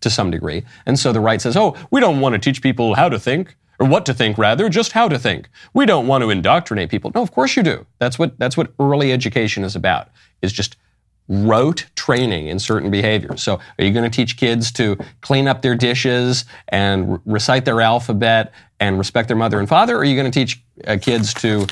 to 0.00 0.10
some 0.10 0.30
degree. 0.30 0.64
And 0.84 0.98
so 0.98 1.12
the 1.12 1.20
right 1.20 1.40
says, 1.40 1.56
oh, 1.56 1.74
we 1.90 2.00
don't 2.00 2.20
want 2.20 2.34
to 2.34 2.38
teach 2.38 2.62
people 2.62 2.94
how 2.94 3.08
to 3.08 3.18
think 3.18 3.56
or 3.78 3.86
what 3.86 4.06
to 4.06 4.14
think 4.14 4.38
rather, 4.38 4.68
just 4.68 4.92
how 4.92 5.08
to 5.08 5.18
think. 5.18 5.48
We 5.74 5.86
don't 5.86 6.06
want 6.06 6.22
to 6.22 6.30
indoctrinate 6.30 6.90
people. 6.90 7.10
No, 7.14 7.22
of 7.22 7.32
course 7.32 7.56
you 7.56 7.62
do. 7.62 7.86
That's 7.98 8.18
what 8.18 8.38
that's 8.38 8.56
what 8.56 8.72
early 8.78 9.12
education 9.12 9.64
is 9.64 9.76
about. 9.76 10.08
Is 10.42 10.52
just 10.52 10.76
rote 11.28 11.86
training 11.96 12.46
in 12.48 12.58
certain 12.58 12.90
behaviors. 12.90 13.42
So, 13.42 13.58
are 13.78 13.84
you 13.84 13.92
going 13.92 14.08
to 14.08 14.14
teach 14.14 14.36
kids 14.36 14.70
to 14.72 14.96
clean 15.20 15.48
up 15.48 15.62
their 15.62 15.74
dishes 15.74 16.44
and 16.68 17.14
re- 17.14 17.18
recite 17.26 17.64
their 17.64 17.80
alphabet 17.80 18.52
and 18.80 18.98
respect 18.98 19.28
their 19.28 19.36
mother 19.36 19.58
and 19.58 19.68
father? 19.68 19.96
Or 19.96 20.00
are 20.00 20.04
you 20.04 20.16
going 20.16 20.30
to 20.30 20.38
teach 20.38 20.62
uh, 20.86 20.98
kids 21.00 21.34
to 21.34 21.66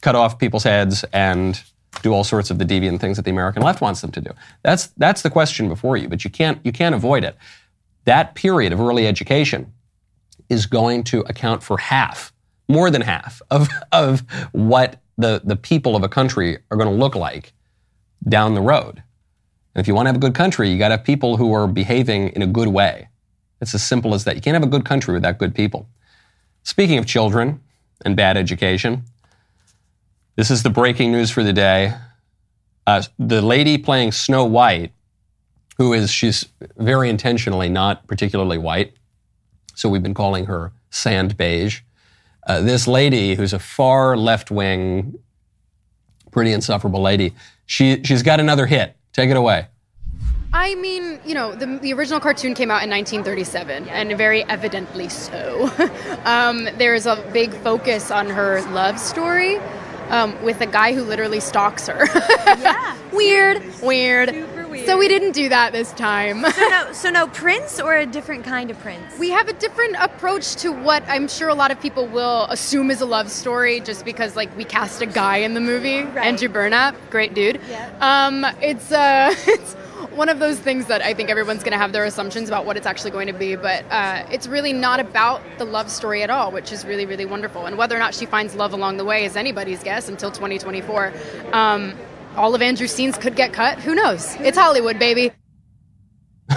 cut 0.00 0.14
off 0.14 0.38
people's 0.38 0.64
heads 0.64 1.04
and 1.12 1.62
do 2.02 2.12
all 2.12 2.24
sorts 2.24 2.50
of 2.50 2.58
the 2.58 2.64
deviant 2.64 3.00
things 3.00 3.16
that 3.16 3.24
the 3.24 3.30
American 3.30 3.62
left 3.62 3.80
wants 3.80 4.00
them 4.00 4.10
to 4.12 4.20
do? 4.20 4.30
That's 4.62 4.88
that's 4.96 5.22
the 5.22 5.30
question 5.30 5.68
before 5.68 5.96
you, 5.96 6.08
but 6.08 6.24
you 6.24 6.30
can't 6.30 6.58
you 6.64 6.72
can't 6.72 6.94
avoid 6.94 7.24
it. 7.24 7.36
That 8.04 8.34
period 8.34 8.72
of 8.72 8.80
early 8.80 9.06
education 9.06 9.72
is 10.48 10.66
going 10.66 11.04
to 11.04 11.20
account 11.22 11.62
for 11.62 11.78
half, 11.78 12.32
more 12.68 12.90
than 12.90 13.02
half 13.02 13.42
of, 13.50 13.68
of 13.92 14.22
what 14.52 15.00
the, 15.18 15.40
the 15.44 15.56
people 15.56 15.96
of 15.96 16.02
a 16.02 16.08
country 16.08 16.58
are 16.70 16.76
going 16.76 16.88
to 16.88 16.94
look 16.94 17.14
like 17.14 17.52
down 18.28 18.54
the 18.54 18.60
road. 18.60 19.02
And 19.74 19.80
if 19.80 19.88
you 19.88 19.94
want 19.94 20.06
to 20.06 20.08
have 20.08 20.16
a 20.16 20.20
good 20.20 20.34
country, 20.34 20.70
you 20.70 20.78
got 20.78 20.88
to 20.88 20.96
have 20.96 21.04
people 21.04 21.36
who 21.36 21.52
are 21.52 21.66
behaving 21.66 22.28
in 22.30 22.42
a 22.42 22.46
good 22.46 22.68
way. 22.68 23.08
It's 23.60 23.74
as 23.74 23.82
simple 23.82 24.14
as 24.14 24.24
that. 24.24 24.36
You 24.36 24.42
can't 24.42 24.54
have 24.54 24.62
a 24.62 24.66
good 24.66 24.84
country 24.84 25.14
without 25.14 25.38
good 25.38 25.54
people. 25.54 25.88
Speaking 26.62 26.98
of 26.98 27.06
children, 27.06 27.60
and 28.04 28.16
bad 28.16 28.36
education. 28.36 29.04
This 30.36 30.50
is 30.50 30.62
the 30.62 30.70
breaking 30.70 31.12
news 31.12 31.30
for 31.30 31.42
the 31.42 31.52
day. 31.52 31.94
Uh, 32.86 33.02
the 33.18 33.42
lady 33.42 33.78
playing 33.78 34.12
Snow 34.12 34.44
White, 34.44 34.92
who 35.78 35.92
is, 35.92 36.10
she's 36.10 36.46
very 36.76 37.08
intentionally 37.08 37.68
not 37.68 38.06
particularly 38.06 38.58
white. 38.58 38.94
So 39.74 39.88
we've 39.88 40.02
been 40.02 40.14
calling 40.14 40.46
her 40.46 40.72
sand 40.90 41.36
beige. 41.36 41.80
Uh, 42.46 42.60
this 42.60 42.86
lady, 42.86 43.34
who's 43.34 43.52
a 43.52 43.58
far 43.58 44.16
left 44.16 44.50
wing, 44.50 45.18
pretty 46.36 46.52
insufferable 46.52 47.00
lady, 47.00 47.32
she, 47.64 48.04
she's 48.04 48.22
got 48.22 48.40
another 48.40 48.66
hit. 48.66 48.94
Take 49.14 49.30
it 49.30 49.38
away. 49.38 49.68
I 50.52 50.74
mean, 50.74 51.18
you 51.24 51.32
know, 51.32 51.54
the, 51.54 51.78
the 51.78 51.94
original 51.94 52.20
cartoon 52.20 52.52
came 52.52 52.70
out 52.70 52.84
in 52.84 52.90
1937, 52.90 53.88
and 53.88 54.18
very 54.18 54.44
evidently 54.44 55.08
so. 55.08 55.70
um, 56.26 56.68
there's 56.76 57.06
a 57.06 57.16
big 57.32 57.54
focus 57.54 58.10
on 58.10 58.28
her 58.28 58.60
love 58.72 59.00
story 59.00 59.56
um, 60.10 60.38
with 60.42 60.60
a 60.60 60.66
guy 60.66 60.92
who 60.92 61.04
literally 61.04 61.40
stalks 61.40 61.86
her. 61.86 62.06
yeah. 62.14 62.98
weird, 63.14 63.62
weird. 63.80 64.28
So 64.86 64.96
we 64.96 65.08
didn't 65.08 65.32
do 65.32 65.48
that 65.48 65.72
this 65.72 65.92
time. 65.92 66.44
so 66.52 66.68
no, 66.68 66.92
so 66.92 67.10
no 67.10 67.26
prince 67.26 67.80
or 67.80 67.96
a 67.96 68.06
different 68.06 68.44
kind 68.44 68.70
of 68.70 68.78
prince. 68.78 69.18
We 69.18 69.30
have 69.30 69.48
a 69.48 69.52
different 69.52 69.96
approach 69.98 70.56
to 70.56 70.70
what 70.70 71.02
I'm 71.08 71.28
sure 71.28 71.48
a 71.48 71.54
lot 71.54 71.70
of 71.70 71.80
people 71.80 72.06
will 72.06 72.44
assume 72.44 72.90
is 72.90 73.00
a 73.00 73.06
love 73.06 73.30
story, 73.30 73.80
just 73.80 74.04
because 74.04 74.36
like 74.36 74.54
we 74.56 74.64
cast 74.64 75.02
a 75.02 75.06
guy 75.06 75.38
in 75.38 75.54
the 75.54 75.60
movie, 75.60 76.02
right. 76.02 76.26
Andrew 76.26 76.48
Burnap, 76.48 76.94
great 77.10 77.34
dude. 77.34 77.60
Yeah. 77.68 77.90
Um, 78.00 78.46
it's 78.62 78.92
uh, 78.92 79.34
it's 79.46 79.74
one 80.14 80.28
of 80.28 80.38
those 80.38 80.58
things 80.58 80.86
that 80.86 81.02
I 81.02 81.14
think 81.14 81.30
everyone's 81.30 81.62
going 81.62 81.72
to 81.72 81.78
have 81.78 81.92
their 81.92 82.04
assumptions 82.04 82.48
about 82.48 82.64
what 82.64 82.76
it's 82.76 82.86
actually 82.86 83.10
going 83.10 83.26
to 83.26 83.32
be, 83.32 83.56
but 83.56 83.84
uh, 83.90 84.26
it's 84.30 84.46
really 84.46 84.72
not 84.72 85.00
about 85.00 85.42
the 85.58 85.64
love 85.64 85.90
story 85.90 86.22
at 86.22 86.30
all, 86.30 86.52
which 86.52 86.72
is 86.72 86.84
really, 86.84 87.06
really 87.06 87.26
wonderful. 87.26 87.66
And 87.66 87.76
whether 87.76 87.96
or 87.96 87.98
not 87.98 88.14
she 88.14 88.24
finds 88.24 88.54
love 88.54 88.72
along 88.72 88.96
the 88.96 89.04
way 89.04 89.24
is 89.24 89.36
anybody's 89.36 89.82
guess 89.82 90.08
until 90.08 90.30
2024. 90.30 91.12
Um, 91.52 91.94
all 92.36 92.54
of 92.54 92.62
Andrew's 92.62 92.92
scenes 92.92 93.18
could 93.18 93.34
get 93.36 93.52
cut. 93.52 93.78
Who 93.80 93.94
knows? 93.94 94.36
It's 94.40 94.58
Hollywood, 94.58 94.98
baby. 94.98 95.32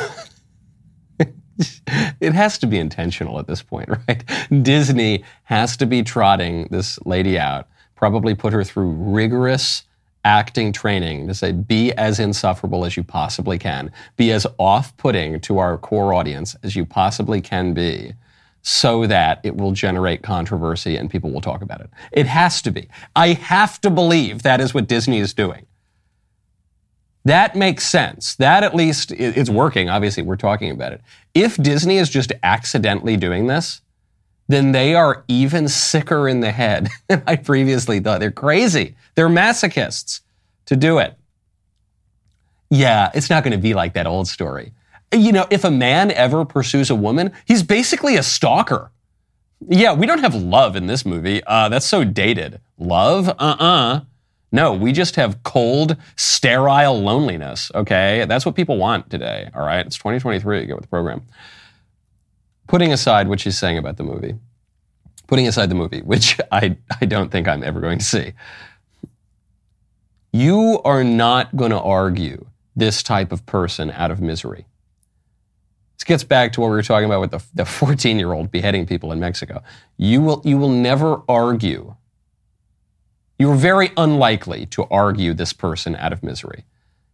it 2.21 2.33
has 2.33 2.57
to 2.59 2.67
be 2.67 2.77
intentional 2.77 3.39
at 3.39 3.47
this 3.47 3.61
point, 3.61 3.89
right? 4.07 4.23
Disney 4.63 5.23
has 5.43 5.77
to 5.77 5.85
be 5.85 6.03
trotting 6.03 6.67
this 6.71 6.99
lady 7.05 7.37
out, 7.37 7.67
probably 7.95 8.35
put 8.35 8.53
her 8.53 8.63
through 8.63 8.91
rigorous 8.91 9.83
acting 10.25 10.73
training 10.73 11.27
to 11.27 11.33
say 11.33 11.51
be 11.51 11.93
as 11.93 12.19
insufferable 12.19 12.85
as 12.85 12.97
you 12.97 13.03
possibly 13.03 13.57
can, 13.57 13.91
be 14.17 14.31
as 14.31 14.45
off 14.57 14.95
putting 14.97 15.39
to 15.39 15.59
our 15.59 15.77
core 15.77 16.13
audience 16.13 16.55
as 16.63 16.75
you 16.75 16.85
possibly 16.85 17.39
can 17.41 17.73
be, 17.73 18.13
so 18.61 19.07
that 19.07 19.39
it 19.43 19.55
will 19.55 19.71
generate 19.71 20.21
controversy 20.21 20.97
and 20.97 21.09
people 21.09 21.31
will 21.31 21.41
talk 21.41 21.61
about 21.61 21.79
it. 21.79 21.89
It 22.11 22.27
has 22.27 22.61
to 22.63 22.71
be. 22.71 22.89
I 23.15 23.29
have 23.33 23.79
to 23.81 23.89
believe 23.89 24.43
that 24.43 24.59
is 24.59 24.73
what 24.73 24.87
Disney 24.87 25.19
is 25.19 25.33
doing. 25.33 25.65
That 27.25 27.55
makes 27.55 27.85
sense. 27.85 28.35
That 28.35 28.63
at 28.63 28.75
least 28.75 29.11
it's 29.11 29.49
working. 29.49 29.89
Obviously, 29.89 30.23
we're 30.23 30.35
talking 30.37 30.71
about 30.71 30.93
it. 30.93 31.01
If 31.33 31.57
Disney 31.57 31.97
is 31.97 32.09
just 32.09 32.31
accidentally 32.43 33.17
doing 33.17 33.47
this, 33.47 33.81
then 34.47 34.71
they 34.71 34.95
are 34.95 35.23
even 35.27 35.67
sicker 35.67 36.27
in 36.27 36.39
the 36.39 36.51
head 36.51 36.89
than 37.07 37.23
I 37.27 37.35
previously 37.35 37.99
thought. 37.99 38.19
They're 38.19 38.31
crazy. 38.31 38.95
They're 39.15 39.29
masochists 39.29 40.21
to 40.65 40.75
do 40.75 40.97
it. 40.97 41.15
Yeah, 42.69 43.11
it's 43.13 43.29
not 43.29 43.43
going 43.43 43.51
to 43.51 43.61
be 43.61 43.73
like 43.73 43.93
that 43.93 44.07
old 44.07 44.27
story. 44.27 44.73
You 45.11 45.31
know, 45.31 45.47
if 45.49 45.63
a 45.63 45.71
man 45.71 46.11
ever 46.11 46.45
pursues 46.45 46.89
a 46.89 46.95
woman, 46.95 47.31
he's 47.45 47.63
basically 47.63 48.15
a 48.15 48.23
stalker. 48.23 48.91
Yeah, 49.67 49.93
we 49.93 50.05
don't 50.05 50.19
have 50.19 50.35
love 50.35 50.75
in 50.75 50.87
this 50.87 51.05
movie. 51.05 51.43
Uh, 51.45 51.69
that's 51.69 51.85
so 51.85 52.03
dated. 52.03 52.61
Love? 52.77 53.27
Uh 53.27 53.33
uh-uh. 53.39 53.65
uh 53.65 53.99
No, 54.51 54.73
we 54.73 54.91
just 54.91 55.15
have 55.15 55.43
cold, 55.43 55.95
sterile 56.15 56.99
loneliness, 56.99 57.71
okay? 57.75 58.25
That's 58.27 58.45
what 58.45 58.55
people 58.55 58.77
want 58.77 59.09
today, 59.09 59.49
all 59.53 59.61
right? 59.61 59.85
It's 59.85 59.97
2023. 59.97 60.65
Get 60.65 60.75
with 60.75 60.83
the 60.83 60.87
program 60.87 61.21
putting 62.69 62.93
aside 62.93 63.27
what 63.27 63.41
she's 63.41 63.57
saying 63.59 63.77
about 63.77 63.97
the 63.97 64.03
movie, 64.03 64.35
putting 65.27 65.47
aside 65.47 65.69
the 65.69 65.75
movie, 65.75 66.01
which 66.05 66.39
I, 66.51 66.77
I 67.01 67.05
don't 67.05 67.29
think 67.29 67.49
I'm 67.49 67.63
ever 67.63 67.81
going 67.81 67.99
to 67.99 68.05
see, 68.05 68.33
you 70.31 70.79
are 70.85 71.03
not 71.03 71.53
going 71.57 71.71
to 71.71 71.81
argue 71.81 72.45
this 72.75 73.03
type 73.03 73.33
of 73.33 73.45
person 73.45 73.91
out 73.91 74.11
of 74.11 74.21
misery. 74.21 74.65
This 75.97 76.03
gets 76.05 76.23
back 76.23 76.53
to 76.53 76.61
what 76.61 76.67
we 76.67 76.75
were 76.75 76.83
talking 76.83 77.05
about 77.05 77.19
with 77.19 77.53
the 77.53 77.65
14 77.65 78.17
year 78.17 78.31
old 78.31 78.51
beheading 78.51 78.85
people 78.85 79.11
in 79.11 79.19
Mexico. 79.19 79.61
You 79.97 80.21
will, 80.21 80.41
you 80.45 80.57
will 80.57 80.69
never 80.69 81.23
argue. 81.27 81.95
You're 83.39 83.55
very 83.55 83.91
unlikely 83.95 84.65
to 84.67 84.83
argue 84.91 85.33
this 85.33 85.53
person 85.53 85.95
out 85.95 86.11
of 86.11 86.21
misery. 86.21 86.65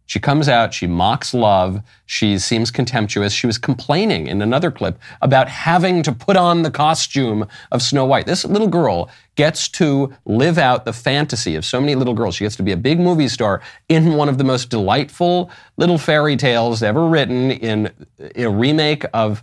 She 0.06 0.20
comes 0.20 0.48
out, 0.48 0.74
she 0.74 0.86
mocks 0.86 1.32
love, 1.34 1.82
she 2.04 2.38
seems 2.38 2.70
contemptuous. 2.70 3.32
She 3.32 3.46
was 3.46 3.58
complaining 3.58 4.28
in 4.28 4.40
another 4.40 4.70
clip 4.70 4.98
about 5.20 5.48
having 5.48 6.02
to 6.04 6.12
put 6.12 6.36
on 6.36 6.62
the 6.62 6.70
costume 6.70 7.46
of 7.72 7.82
Snow 7.82 8.04
White. 8.04 8.26
This 8.26 8.44
little 8.44 8.68
girl 8.68 9.08
gets 9.34 9.68
to 9.70 10.12
live 10.24 10.58
out 10.58 10.84
the 10.84 10.92
fantasy 10.92 11.56
of 11.56 11.64
so 11.64 11.80
many 11.80 11.96
little 11.96 12.14
girls. 12.14 12.36
She 12.36 12.44
gets 12.44 12.56
to 12.56 12.62
be 12.62 12.70
a 12.72 12.76
big 12.76 13.00
movie 13.00 13.28
star 13.28 13.62
in 13.88 14.14
one 14.14 14.28
of 14.28 14.38
the 14.38 14.44
most 14.44 14.70
delightful 14.70 15.50
little 15.76 15.98
fairy 15.98 16.36
tales 16.36 16.84
ever 16.84 17.06
written 17.06 17.50
in 17.50 17.92
a 18.36 18.46
remake 18.46 19.04
of 19.12 19.42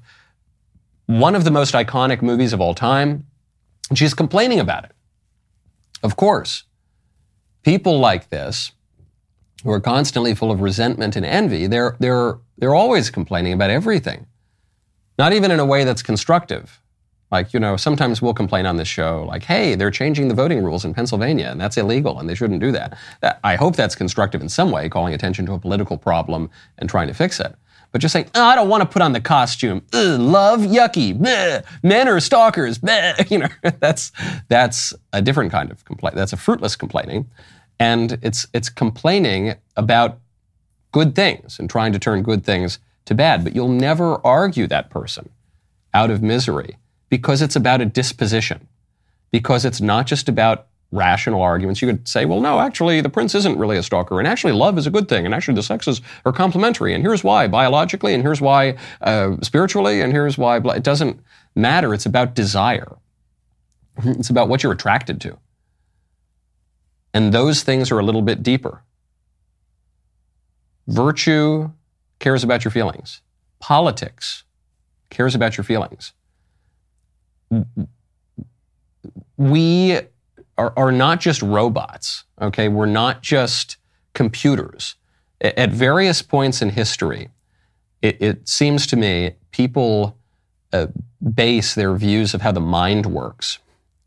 one 1.08 1.36
of 1.36 1.44
the 1.44 1.52
most 1.52 1.74
iconic 1.74 2.22
movies 2.22 2.54
of 2.54 2.62
all 2.62 2.74
time. 2.74 3.26
And 3.90 3.98
she's 3.98 4.14
complaining 4.14 4.62
about 4.62 4.86
it. 4.86 4.92
Of 6.04 6.16
course, 6.16 6.64
people 7.64 8.00
like 8.00 8.30
this 8.30 8.72
who 9.64 9.72
are 9.72 9.80
constantly 9.80 10.36
full 10.36 10.52
of 10.52 10.62
resentment 10.62 11.16
and 11.16 11.26
envy, 11.26 11.68
they're, 11.68 11.96
they're, 12.00 12.38
they're 12.58 12.76
always 12.76 13.10
complaining 13.10 13.54
about 13.54 13.70
everything. 13.70 14.28
Not 15.18 15.34
even 15.34 15.52
in 15.52 15.60
a 15.60 15.66
way 15.66 15.84
that's 15.84 16.02
constructive. 16.02 16.80
Like, 17.32 17.52
you 17.52 17.60
know, 17.60 17.78
sometimes 17.78 18.22
we'll 18.22 18.36
complain 18.36 18.68
on 18.68 18.78
this 18.78 18.88
show, 18.88 19.26
like, 19.28 19.42
hey, 19.42 19.74
they're 19.74 19.90
changing 19.90 20.28
the 20.28 20.36
voting 20.36 20.64
rules 20.64 20.86
in 20.86 20.94
Pennsylvania, 20.94 21.48
and 21.48 21.60
that's 21.60 21.78
illegal, 21.78 22.20
and 22.20 22.30
they 22.30 22.36
shouldn't 22.36 22.60
do 22.60 22.72
that. 22.72 22.96
I 23.44 23.56
hope 23.56 23.76
that's 23.76 23.96
constructive 23.96 24.42
in 24.42 24.50
some 24.50 24.70
way, 24.70 24.88
calling 24.88 25.16
attention 25.16 25.48
to 25.48 25.54
a 25.54 25.60
political 25.60 25.98
problem 25.98 26.52
and 26.78 26.88
trying 26.88 27.08
to 27.08 27.14
fix 27.16 27.40
it. 27.40 27.56
But 27.94 28.02
just 28.02 28.12
saying, 28.12 28.30
oh, 28.36 28.44
I 28.44 28.56
don't 28.56 28.68
want 28.68 28.82
to 28.82 28.90
put 28.90 29.02
on 29.02 29.14
the 29.14 29.22
costume. 29.22 29.84
Ugh, 29.94 30.20
love, 30.20 30.62
yucky. 30.62 31.18
Bleh. 31.18 31.64
Men 31.84 32.10
are 32.10 32.20
stalkers. 32.20 32.80
Bleh. 32.80 33.14
You 33.32 33.38
know, 33.38 33.48
that's 33.80 34.12
that's 34.50 34.94
a 35.14 35.22
different 35.22 35.52
kind 35.52 35.72
of 35.72 35.86
complaint. 35.86 36.16
That's 36.16 36.34
a 36.34 36.38
fruitless 36.38 36.76
complaining 36.76 37.30
and 37.80 38.18
it's 38.22 38.48
it's 38.54 38.70
complaining 38.70 39.56
about 39.76 40.20
good 40.92 41.16
things 41.16 41.60
and 41.60 41.70
trying 41.70 41.92
to 41.94 42.00
turn 42.00 42.24
good 42.24 42.44
things 42.46 42.80
to 43.06 43.16
bad. 43.16 43.44
But 43.44 43.56
you'll 43.56 43.68
never 43.68 44.26
argue 44.26 44.68
that 44.68 44.90
person 44.90 45.30
out 45.94 46.12
of 46.12 46.22
misery 46.22 46.78
because 47.10 47.42
it's 47.42 47.56
about 47.56 47.82
a 47.82 47.86
disposition. 47.86 48.68
Because 49.32 49.66
it's 49.66 49.82
not 49.82 50.06
just 50.06 50.30
about 50.30 50.68
rational 50.94 51.42
arguments. 51.42 51.82
You 51.82 51.88
could 51.88 52.08
say, 52.08 52.26
well, 52.26 52.40
no, 52.40 52.60
actually, 52.60 53.02
the 53.02 53.10
prince 53.10 53.36
isn't 53.36 53.58
really 53.58 53.78
a 53.78 53.84
stalker, 53.84 54.20
and 54.20 54.28
actually, 54.28 54.54
love 54.54 54.78
is 54.78 54.88
a 54.88 54.92
good 54.92 55.10
thing, 55.10 55.26
and 55.26 55.34
actually, 55.34 55.56
the 55.56 55.64
sexes 55.64 56.02
are 56.26 56.32
complementary, 56.32 56.94
and 56.94 57.04
here's 57.04 57.24
why 57.24 57.48
biologically, 57.48 58.14
and 58.14 58.24
here's 58.24 58.40
why 58.40 58.76
uh, 59.02 59.36
spiritually, 59.42 60.02
and 60.02 60.14
here's 60.14 60.38
why. 60.38 60.58
It 60.58 60.84
doesn't 60.84 61.20
matter. 61.56 61.94
It's 61.94 62.06
about 62.06 62.36
desire. 62.36 62.98
It's 64.06 64.32
about 64.32 64.50
what 64.50 64.64
you're 64.64 64.72
attracted 64.72 65.22
to. 65.22 65.38
And 67.14 67.32
those 67.32 67.62
things 67.62 67.92
are 67.92 68.00
a 68.00 68.04
little 68.04 68.24
bit 68.24 68.42
deeper. 68.42 68.82
Virtue 70.88 71.70
cares 72.20 72.44
about 72.44 72.64
your 72.64 72.72
feelings. 72.72 73.22
Politics 73.60 74.44
cares 75.12 75.36
about 75.36 75.58
your 75.58 75.64
feelings. 75.64 76.14
We 79.38 80.00
are, 80.58 80.74
are 80.78 80.92
not 80.92 81.20
just 81.20 81.42
robots, 81.42 82.24
okay? 82.42 82.68
We're 82.68 82.86
not 82.86 83.22
just 83.22 83.78
computers. 84.14 84.96
At 85.42 85.72
various 85.72 86.22
points 86.22 86.62
in 86.62 86.70
history, 86.70 87.30
it, 88.02 88.22
it 88.22 88.48
seems 88.48 88.88
to 88.88 88.96
me 88.96 89.34
people 89.52 90.18
uh, 90.72 90.88
base 91.34 91.76
their 91.76 91.96
views 91.96 92.34
of 92.34 92.42
how 92.42 92.52
the 92.52 92.62
mind 92.62 93.06
works 93.06 93.60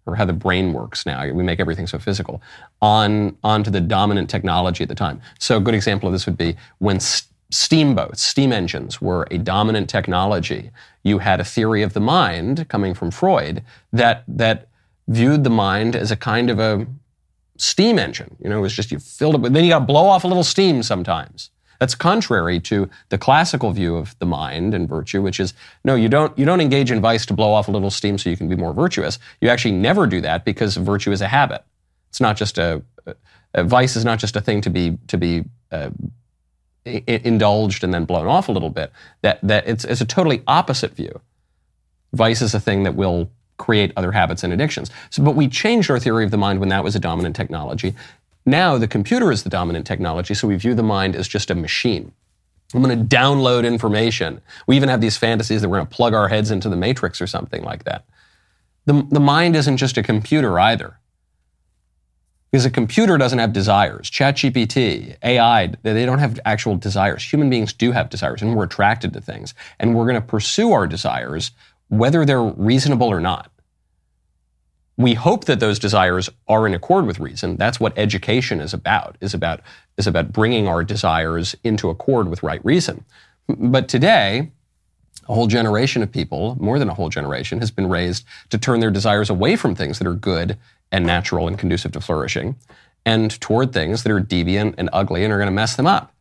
or 0.07 0.15
how 0.15 0.25
the 0.25 0.33
brain 0.33 0.73
works 0.73 1.05
now. 1.05 1.31
We 1.33 1.43
make 1.43 1.61
everything 1.61 1.87
so 1.87 1.99
physical 1.99 2.41
on 2.81 3.37
onto 3.43 3.71
the 3.71 3.81
dominant 3.81 4.31
technology 4.31 4.83
at 4.83 4.89
the 4.89 4.95
time. 4.95 5.21
So 5.39 5.57
a 5.57 5.61
good 5.61 5.75
example 5.75 6.09
of 6.09 6.13
this 6.13 6.27
would 6.27 6.37
be 6.37 6.57
when 6.79 7.01
st- 7.01 7.31
steamboats, 7.51 8.23
steam 8.23 8.53
engines 8.53 9.01
were 9.01 9.27
a 9.31 9.39
dominant 9.39 9.89
technology. 9.89 10.71
You 11.03 11.19
had 11.19 11.41
a 11.41 11.45
theory 11.45 11.83
of 11.83 11.93
the 11.93 12.01
mind 12.01 12.69
coming 12.69 12.95
from 12.95 13.11
Freud 13.11 13.63
that 13.93 14.25
that 14.29 14.69
viewed 15.09 15.45
the 15.45 15.51
mind 15.51 15.95
as 15.95 16.11
a 16.11 16.17
kind 16.17 16.51
of 16.51 16.59
a 16.59 16.87
steam 17.59 17.99
engine. 17.99 18.37
You 18.41 18.51
know, 18.51 18.59
it 18.59 18.63
was 18.63 18.75
just 18.75 18.91
you 18.91 18.99
filled 18.99 19.37
it 19.37 19.41
with 19.41 19.53
then 19.53 19.65
you 19.65 19.71
got 19.71 19.81
to 19.81 19.85
blow 19.85 20.07
off 20.07 20.25
a 20.25 20.29
little 20.29 20.45
steam 20.45 20.83
sometimes. 20.83 21.51
That's 21.79 21.95
contrary 21.95 22.59
to 22.61 22.89
the 23.11 23.19
classical 23.19 23.71
view 23.73 23.97
of 23.97 24.19
the 24.19 24.27
mind 24.27 24.73
and 24.73 24.89
virtue, 24.89 25.21
which 25.21 25.39
is 25.39 25.53
no, 25.85 25.95
you 25.95 26.09
don't 26.09 26.37
you 26.39 26.45
don't 26.45 26.61
engage 26.61 26.91
in 26.91 27.01
vice 27.01 27.27
to 27.27 27.35
blow 27.35 27.53
off 27.53 27.69
a 27.69 27.71
little 27.71 27.91
steam 27.91 28.19
so 28.19 28.31
you 28.31 28.37
can 28.37 28.49
be 28.49 28.57
more 28.57 28.73
virtuous. 28.73 29.19
You 29.41 29.49
actually 29.49 29.73
never 29.73 30.07
do 30.07 30.21
that 30.23 30.45
because 30.45 30.77
virtue 30.77 31.13
is 31.13 31.21
a 31.21 31.29
habit. 31.29 31.65
It's 32.09 32.21
not 32.21 32.37
just 32.37 32.57
a, 32.59 32.83
a 33.53 33.65
vice 33.65 33.97
is 33.97 34.05
not 34.05 34.19
just 34.19 34.37
a 34.37 34.41
thing 34.41 34.63
to 34.63 34.71
be 34.71 34.99
to 35.09 35.19
be 35.19 35.45
uh, 35.71 35.91
indulged 36.85 37.85
and 37.85 37.93
then 37.93 38.05
blown 38.05 38.27
off 38.27 38.49
a 38.49 38.53
little 38.53 38.71
bit. 38.71 38.91
That 39.23 39.41
that 39.43 39.69
it's 39.69 39.85
it's 39.85 40.01
a 40.01 40.07
totally 40.07 40.43
opposite 40.47 40.93
view. 40.93 41.21
Vice 42.13 42.41
is 42.41 42.55
a 42.55 42.61
thing 42.61 42.85
that 42.85 42.95
will 42.95 43.31
create 43.57 43.93
other 43.97 44.13
habits 44.13 44.45
and 44.45 44.53
addictions. 44.53 44.91
So, 45.11 45.23
but 45.23 45.35
we 45.35 45.49
changed 45.49 45.91
our 45.91 45.99
theory 45.99 46.25
of 46.25 46.31
the 46.31 46.37
mind 46.37 46.61
when 46.61 46.69
that 46.69 46.85
was 46.85 46.95
a 46.95 47.01
dominant 47.01 47.37
technology. 47.37 47.95
Now 48.45 48.79
the 48.79 48.89
computer 48.89 49.33
is 49.33 49.43
the 49.43 49.51
dominant 49.51 49.87
technology, 49.87 50.35
so 50.35 50.49
we 50.49 50.57
view 50.57 50.75
the 50.75 50.83
mind 50.83 51.17
as 51.17 51.27
just 51.27 51.51
a 51.51 51.55
machine. 51.55 52.13
I'm 52.75 52.83
going 52.83 52.99
to 52.99 53.17
download 53.17 53.67
information. 53.67 54.41
We 54.67 54.77
even 54.77 54.89
have 54.89 55.01
these 55.01 55.17
fantasies 55.17 55.63
that 55.63 55.69
we're 55.69 55.79
going 55.79 55.87
to 55.89 55.95
plug 55.95 56.15
our 56.15 56.29
heads 56.29 56.51
into 56.51 56.69
the 56.69 56.77
matrix 56.77 57.21
or 57.21 57.27
something 57.27 57.63
like 57.63 57.85
that. 57.85 58.05
The, 58.87 59.07
the 59.11 59.21
mind 59.21 59.57
isn't 59.57 59.77
just 59.77 59.97
a 59.97 60.03
computer 60.03 60.59
either. 60.59 60.99
Because 62.51 62.65
a 62.65 62.71
computer 62.71 63.19
doesn't 63.19 63.39
have 63.39 63.53
desires. 63.53 64.11
ChatGPT, 64.11 65.17
AI, 65.23 65.67
they 65.83 66.07
don't 66.07 66.21
have 66.21 66.41
actual 66.45 66.77
desires. 66.77 67.23
Human 67.23 67.51
beings 67.51 67.73
do 67.73 67.93
have 67.93 68.09
desires, 68.09 68.41
and 68.41 68.57
we're 68.57 68.65
attracted 68.65 69.13
to 69.13 69.21
things. 69.21 69.53
And 69.79 69.95
we're 69.95 70.05
going 70.05 70.15
to 70.15 70.27
pursue 70.27 70.73
our 70.73 70.87
desires, 70.87 71.51
whether 71.89 72.25
they're 72.25 72.43
reasonable 72.43 73.09
or 73.09 73.21
not 73.21 73.51
we 74.97 75.15
hope 75.15 75.45
that 75.45 75.61
those 75.61 75.79
desires 75.79 76.31
are 76.49 76.67
in 76.67 76.75
accord 76.75 77.07
with 77.07 77.21
reason. 77.21 77.57
That's 77.57 77.79
what 77.79 77.97
education 77.99 78.61
is 78.61 78.73
about, 78.73 79.17
is 79.21 79.35
about, 79.35 79.61
is 79.99 80.07
about 80.07 80.33
bringing 80.33 80.67
our 80.67 80.83
desires 80.83 81.55
into 81.63 81.91
accord 81.91 82.29
with 82.29 82.43
right 82.43 82.65
reason. 82.65 83.05
But 83.47 83.89
today, 83.89 84.51
a 85.29 85.35
whole 85.35 85.49
generation 85.49 86.03
of 86.03 86.11
people, 86.11 86.57
more 86.59 86.79
than 86.79 86.89
a 86.89 86.95
whole 86.95 87.11
generation, 87.11 87.61
has 87.61 87.71
been 87.71 87.89
raised 87.89 88.25
to 88.51 88.59
turn 88.59 88.81
their 88.81 88.91
desires 88.91 89.29
away 89.29 89.57
from 89.57 89.75
things 89.75 89.99
that 89.99 90.07
are 90.07 90.15
good 90.15 90.57
and 90.91 91.05
natural 91.05 91.47
and 91.47 91.59
conducive 91.59 91.93
to 91.93 92.01
flourishing 92.01 92.57
and 93.05 93.39
toward 93.41 93.73
things 93.73 94.03
that 94.03 94.13
are 94.13 94.21
deviant 94.21 94.75
and 94.79 94.89
ugly 94.93 95.25
and 95.25 95.33
are 95.33 95.37
going 95.39 95.47
to 95.47 95.53
mess 95.53 95.77
them 95.77 95.87
up 95.87 96.13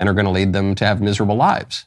and 0.00 0.08
are 0.08 0.14
going 0.14 0.26
to 0.26 0.32
lead 0.32 0.52
them 0.52 0.74
to 0.74 0.84
have 0.84 1.00
miserable 1.00 1.36
lives. 1.36 1.84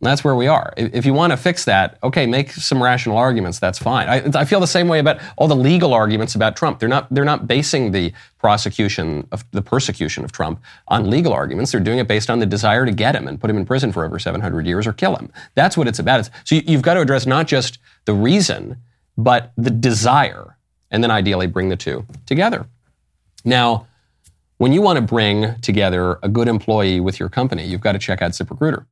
That's 0.00 0.24
where 0.24 0.34
we 0.34 0.46
are. 0.46 0.72
If 0.76 1.06
you 1.06 1.14
want 1.14 1.32
to 1.32 1.36
fix 1.36 1.64
that, 1.66 1.98
okay, 2.02 2.26
make 2.26 2.50
some 2.52 2.82
rational 2.82 3.16
arguments. 3.16 3.58
That's 3.58 3.78
fine. 3.78 4.08
I, 4.08 4.40
I, 4.40 4.44
feel 4.44 4.60
the 4.60 4.66
same 4.66 4.88
way 4.88 4.98
about 4.98 5.20
all 5.36 5.48
the 5.48 5.56
legal 5.56 5.94
arguments 5.94 6.34
about 6.34 6.56
Trump. 6.56 6.78
They're 6.80 6.88
not. 6.88 7.06
They're 7.12 7.24
not 7.24 7.46
basing 7.46 7.92
the 7.92 8.12
prosecution 8.38 9.26
of 9.32 9.44
the 9.52 9.62
persecution 9.62 10.24
of 10.24 10.32
Trump 10.32 10.60
on 10.88 11.10
legal 11.10 11.32
arguments. 11.32 11.72
They're 11.72 11.80
doing 11.80 11.98
it 11.98 12.08
based 12.08 12.30
on 12.30 12.38
the 12.38 12.46
desire 12.46 12.86
to 12.86 12.92
get 12.92 13.14
him 13.14 13.28
and 13.28 13.40
put 13.40 13.50
him 13.50 13.56
in 13.56 13.66
prison 13.66 13.92
for 13.92 14.04
over 14.04 14.18
700 14.18 14.66
years 14.66 14.86
or 14.86 14.92
kill 14.92 15.16
him. 15.16 15.30
That's 15.54 15.76
what 15.76 15.88
it's 15.88 15.98
about. 15.98 16.28
so 16.44 16.54
you, 16.54 16.62
you've 16.66 16.82
got 16.82 16.94
to 16.94 17.00
address 17.00 17.26
not 17.26 17.46
just 17.46 17.78
the 18.04 18.14
reason, 18.14 18.76
but 19.16 19.52
the 19.56 19.70
desire, 19.70 20.56
and 20.90 21.02
then 21.02 21.10
ideally 21.10 21.46
bring 21.46 21.68
the 21.68 21.76
two 21.76 22.06
together. 22.26 22.66
Now, 23.44 23.86
when 24.58 24.72
you 24.72 24.82
want 24.82 24.96
to 24.96 25.02
bring 25.02 25.54
together 25.60 26.18
a 26.22 26.28
good 26.28 26.48
employee 26.48 27.00
with 27.00 27.20
your 27.20 27.28
company, 27.28 27.64
you've 27.64 27.80
got 27.80 27.92
to 27.92 27.98
check 27.98 28.20
out 28.22 28.32
ZipRecruiter. 28.32 28.84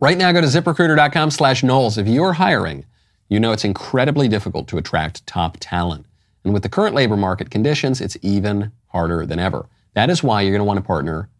Right 0.00 0.18
now, 0.18 0.32
go 0.32 0.40
to 0.40 0.46
ziprecruiter.com 0.46 1.30
slash 1.30 1.62
Knowles. 1.62 1.98
If 1.98 2.08
you're 2.08 2.32
hiring, 2.32 2.84
you 3.28 3.38
know 3.38 3.52
it's 3.52 3.64
incredibly 3.64 4.26
difficult 4.28 4.66
to 4.68 4.76
attract 4.76 5.24
top 5.26 5.56
talent. 5.60 6.06
And 6.42 6.52
with 6.52 6.64
the 6.64 6.68
current 6.68 6.96
labor 6.96 7.16
market 7.16 7.50
conditions, 7.50 8.00
it's 8.00 8.16
even 8.20 8.72
harder 8.88 9.24
than 9.24 9.38
ever. 9.38 9.66
That 9.94 10.10
is 10.10 10.22
why 10.22 10.42
you're 10.42 10.50
going 10.50 10.58
to 10.60 10.64
want 10.64 10.78
to 10.78 10.84
partner 10.84 11.30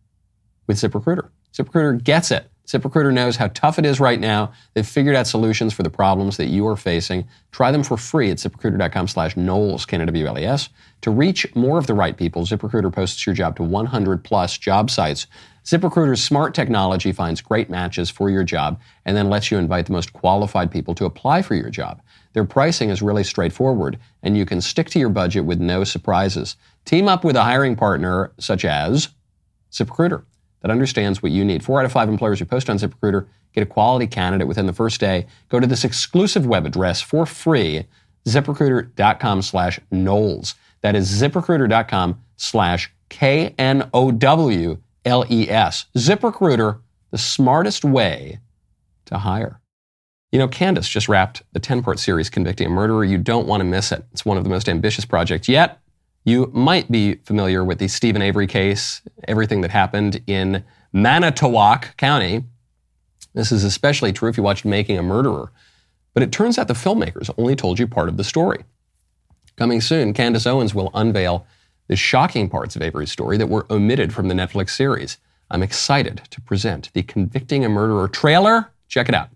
with 0.69 0.77
ZipRecruiter. 0.77 1.29
ZipRecruiter 1.53 2.03
gets 2.03 2.31
it. 2.31 2.49
ZipRecruiter 2.67 3.13
knows 3.13 3.37
how 3.37 3.49
tough 3.49 3.79
it 3.79 3.85
is 3.85 4.01
right 4.01 4.19
now. 4.19 4.53
They've 4.73 4.87
figured 4.87 5.17
out 5.17 5.27
solutions 5.27 5.75
for 5.75 5.83
the 5.83 5.91
problems 5.91 6.39
that 6.39 6.47
you 6.47 6.67
are 6.67 6.77
facing. 6.77 7.29
Try 7.51 7.71
them 7.71 7.83
for 7.83 7.97
free 7.97 8.31
at 8.31 8.39
ziprecruiter.com 8.39 9.09
slash 9.09 9.37
Knowles. 9.37 9.85
To 9.85 11.11
reach 11.11 11.55
more 11.55 11.79
of 11.79 11.87
the 11.87 11.95
right 11.95 12.17
people, 12.17 12.47
ZipRecruiter 12.47 12.93
posts 12.93 13.27
your 13.27 13.35
job 13.35 13.57
to 13.57 13.63
100 13.63 14.25
plus 14.25 14.57
job 14.57 14.91
sites 14.91 15.27
ZipRecruiter's 15.65 16.23
smart 16.23 16.55
technology 16.55 17.11
finds 17.11 17.41
great 17.41 17.71
matches 17.71 18.11
for 18.11 18.29
your 18.29 18.45
job 18.45 18.79
and 19.07 19.17
then 19.17 19.31
lets 19.31 19.51
you 19.51 19.57
invite 19.57 19.87
the 19.87 19.93
most 19.93 20.13
qualified 20.13 20.71
people 20.71 20.95
to 20.95 21.07
apply 21.07 21.41
for 21.41 21.55
your 21.55 21.71
job. 21.71 22.03
Their 22.35 22.45
pricing 22.45 22.91
is 22.91 23.01
really 23.01 23.25
straightforward, 23.25 23.99
and 24.23 24.37
you 24.37 24.45
can 24.45 24.61
stick 24.61 24.91
to 24.91 24.99
your 24.99 25.09
budget 25.09 25.47
with 25.47 25.61
no 25.61 25.83
surprises. 25.85 26.57
Team 26.85 27.09
up 27.09 27.25
with 27.25 27.35
a 27.35 27.45
hiring 27.45 27.77
partner 27.77 28.33
such 28.39 28.65
as 28.67 29.09
ZipRecruiter 29.73 30.25
that 30.61 30.71
understands 30.71 31.23
what 31.23 31.33
you 31.33 31.45
need. 31.45 31.65
Four 31.65 31.81
out 31.81 31.87
of 31.87 31.93
five 31.93 32.11
employers 32.11 32.41
who 32.41 32.45
post 32.45 32.69
on 32.69 32.77
ZipRecruiter 32.77 33.27
get 33.55 33.63
a 33.63 33.67
quality 33.67 34.07
candidate 34.07 34.49
within 34.49 34.67
the 34.67 34.73
first 34.75 35.01
day. 35.01 35.27
Go 35.49 35.61
to 35.61 35.67
this 35.67 35.85
exclusive 35.85 36.45
web 36.45 36.67
address 36.67 37.01
for 37.01 37.25
free, 37.25 37.87
ziprecruiter.com 38.27 39.41
slash 39.41 39.81
Knowles. 39.91 40.57
That 40.83 40.95
is 40.95 41.23
ziprecruiter.com 41.23 42.21
slash 42.37 42.93
K-N-O-W 43.09 44.79
L-E-S. 45.05 45.87
ZipRecruiter, 45.97 46.81
the 47.11 47.19
smartest 47.19 47.85
way 47.85 48.39
to 49.07 49.19
hire. 49.19 49.61
You 50.33 50.39
know, 50.39 50.49
Candace 50.49 50.89
just 50.89 51.09
wrapped 51.09 51.43
the 51.53 51.61
10-part 51.61 51.99
series 51.99 52.29
Convicting 52.29 52.67
a 52.67 52.71
Murderer. 52.71 53.05
You 53.05 53.19
don't 53.19 53.47
want 53.47 53.61
to 53.61 53.65
miss 53.65 53.93
it. 53.93 54.05
It's 54.11 54.25
one 54.25 54.37
of 54.37 54.45
the 54.45 54.51
most 54.51 54.69
ambitious 54.69 55.05
projects 55.05 55.49
yet. 55.49 55.81
You 56.25 56.51
might 56.53 56.91
be 56.91 57.17
familiar 57.25 57.63
with 57.65 57.79
the 57.79 57.87
Steven 57.87 58.23
Avery 58.23 58.47
case, 58.47 59.03
everything 59.29 59.61
that 59.61 59.71
happened 59.71 60.23
in 60.27 60.65
Manitowoc 60.93 61.97
County. 61.99 62.45
This 63.35 63.53
is 63.53 63.63
especially 63.63 64.13
true 64.13 64.29
if 64.29 64.37
you 64.37 64.43
watched 64.43 64.65
Making 64.65 64.99
a 64.99 65.03
Murderer. 65.03 65.53
But 66.15 66.23
it 66.23 66.33
turns 66.33 66.59
out 66.59 66.69
the 66.69 66.75
filmmakers 66.75 67.31
only 67.37 67.55
told 67.55 67.79
you 67.79 67.87
part 67.87 68.09
of 68.09 68.17
the 68.17 68.25
story. 68.25 68.65
Coming 69.57 69.81
soon, 69.81 70.15
Candace 70.15 70.47
Owens 70.47 70.75
will 70.75 70.91
unveil 70.95 71.47
the 71.89 71.97
shocking 71.97 72.49
parts 72.49 72.77
of 72.77 72.83
Avery's 72.83 73.13
story 73.13 73.37
that 73.37 73.49
were 73.49 73.67
omitted 73.71 74.13
from 74.13 74.29
the 74.29 74.35
Netflix 74.35 74.71
series. 74.71 75.19
I'm 75.51 75.63
excited 75.63 76.23
to 76.31 76.41
present 76.41 76.91
the 76.95 77.03
Convicting 77.03 77.65
a 77.65 77.69
Murderer 77.69 78.09
trailer. 78.09 78.73
Check 78.89 79.09
it 79.09 79.15
out. 79.15 79.29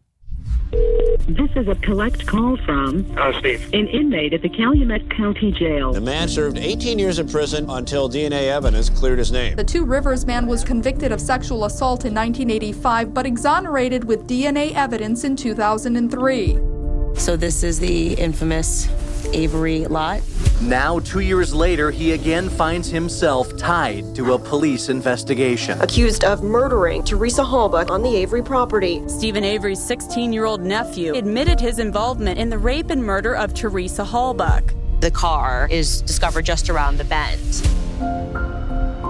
This 1.29 1.51
is 1.57 1.69
a 1.69 1.75
collect 1.75 2.27
call 2.27 2.57
from 2.65 3.05
uh, 3.19 3.39
Steve. 3.39 3.63
an 3.75 3.87
inmate 3.89 4.33
at 4.33 4.41
the 4.41 4.49
Calumet 4.49 5.11
County 5.11 5.53
Jail. 5.53 5.93
The 5.93 6.01
man 6.01 6.27
served 6.27 6.57
18 6.57 6.99
years 6.99 7.19
in 7.19 7.29
prison 7.29 7.69
until 7.69 8.09
DNA 8.09 8.45
evidence 8.45 8.89
cleared 8.89 9.19
his 9.19 9.31
name. 9.31 9.57
The 9.57 9.65
Two 9.65 9.85
Rivers 9.85 10.25
man 10.25 10.47
was 10.47 10.65
convicted 10.65 11.13
of 11.13 11.21
sexual 11.21 11.67
assault 11.67 12.07
in 12.07 12.15
1985 12.15 13.13
but 13.13 13.27
exonerated 13.27 14.05
with 14.05 14.27
DNA 14.27 14.73
evidence 14.75 15.25
in 15.25 15.37
2003. 15.37 16.78
So, 17.17 17.37
this 17.37 17.63
is 17.63 17.79
the 17.79 18.15
infamous 18.15 18.89
Avery 19.33 19.87
lot. 19.87 20.23
Now, 20.61 20.99
two 20.99 21.21
years 21.21 21.55
later, 21.55 21.91
he 21.91 22.13
again 22.13 22.49
finds 22.49 22.89
himself 22.89 23.57
tied 23.57 24.15
to 24.17 24.35
a 24.35 24.39
police 24.39 24.89
investigation. 24.89 25.81
Accused 25.81 26.25
of 26.25 26.43
murdering 26.43 27.05
Teresa 27.05 27.43
Halbach 27.43 27.91
on 27.91 28.03
the 28.03 28.15
Avery 28.17 28.43
property. 28.43 29.03
Steven 29.07 29.45
Avery's 29.45 29.83
16 29.83 30.33
year 30.33 30.47
old 30.47 30.63
nephew 30.63 31.15
admitted 31.15 31.61
his 31.61 31.79
involvement 31.79 32.39
in 32.39 32.51
the 32.51 32.59
rape 32.59 32.91
and 32.91 33.03
murder 33.03 33.35
of 33.37 33.55
Teresa 33.55 34.05
Halbach. 34.05 34.75
The 35.01 35.13
car 35.13 35.69
is 35.71 36.03
discovered 36.03 36.45
just 36.45 36.69
around 36.71 36.97
the 36.97 37.05
bend. 37.05 38.68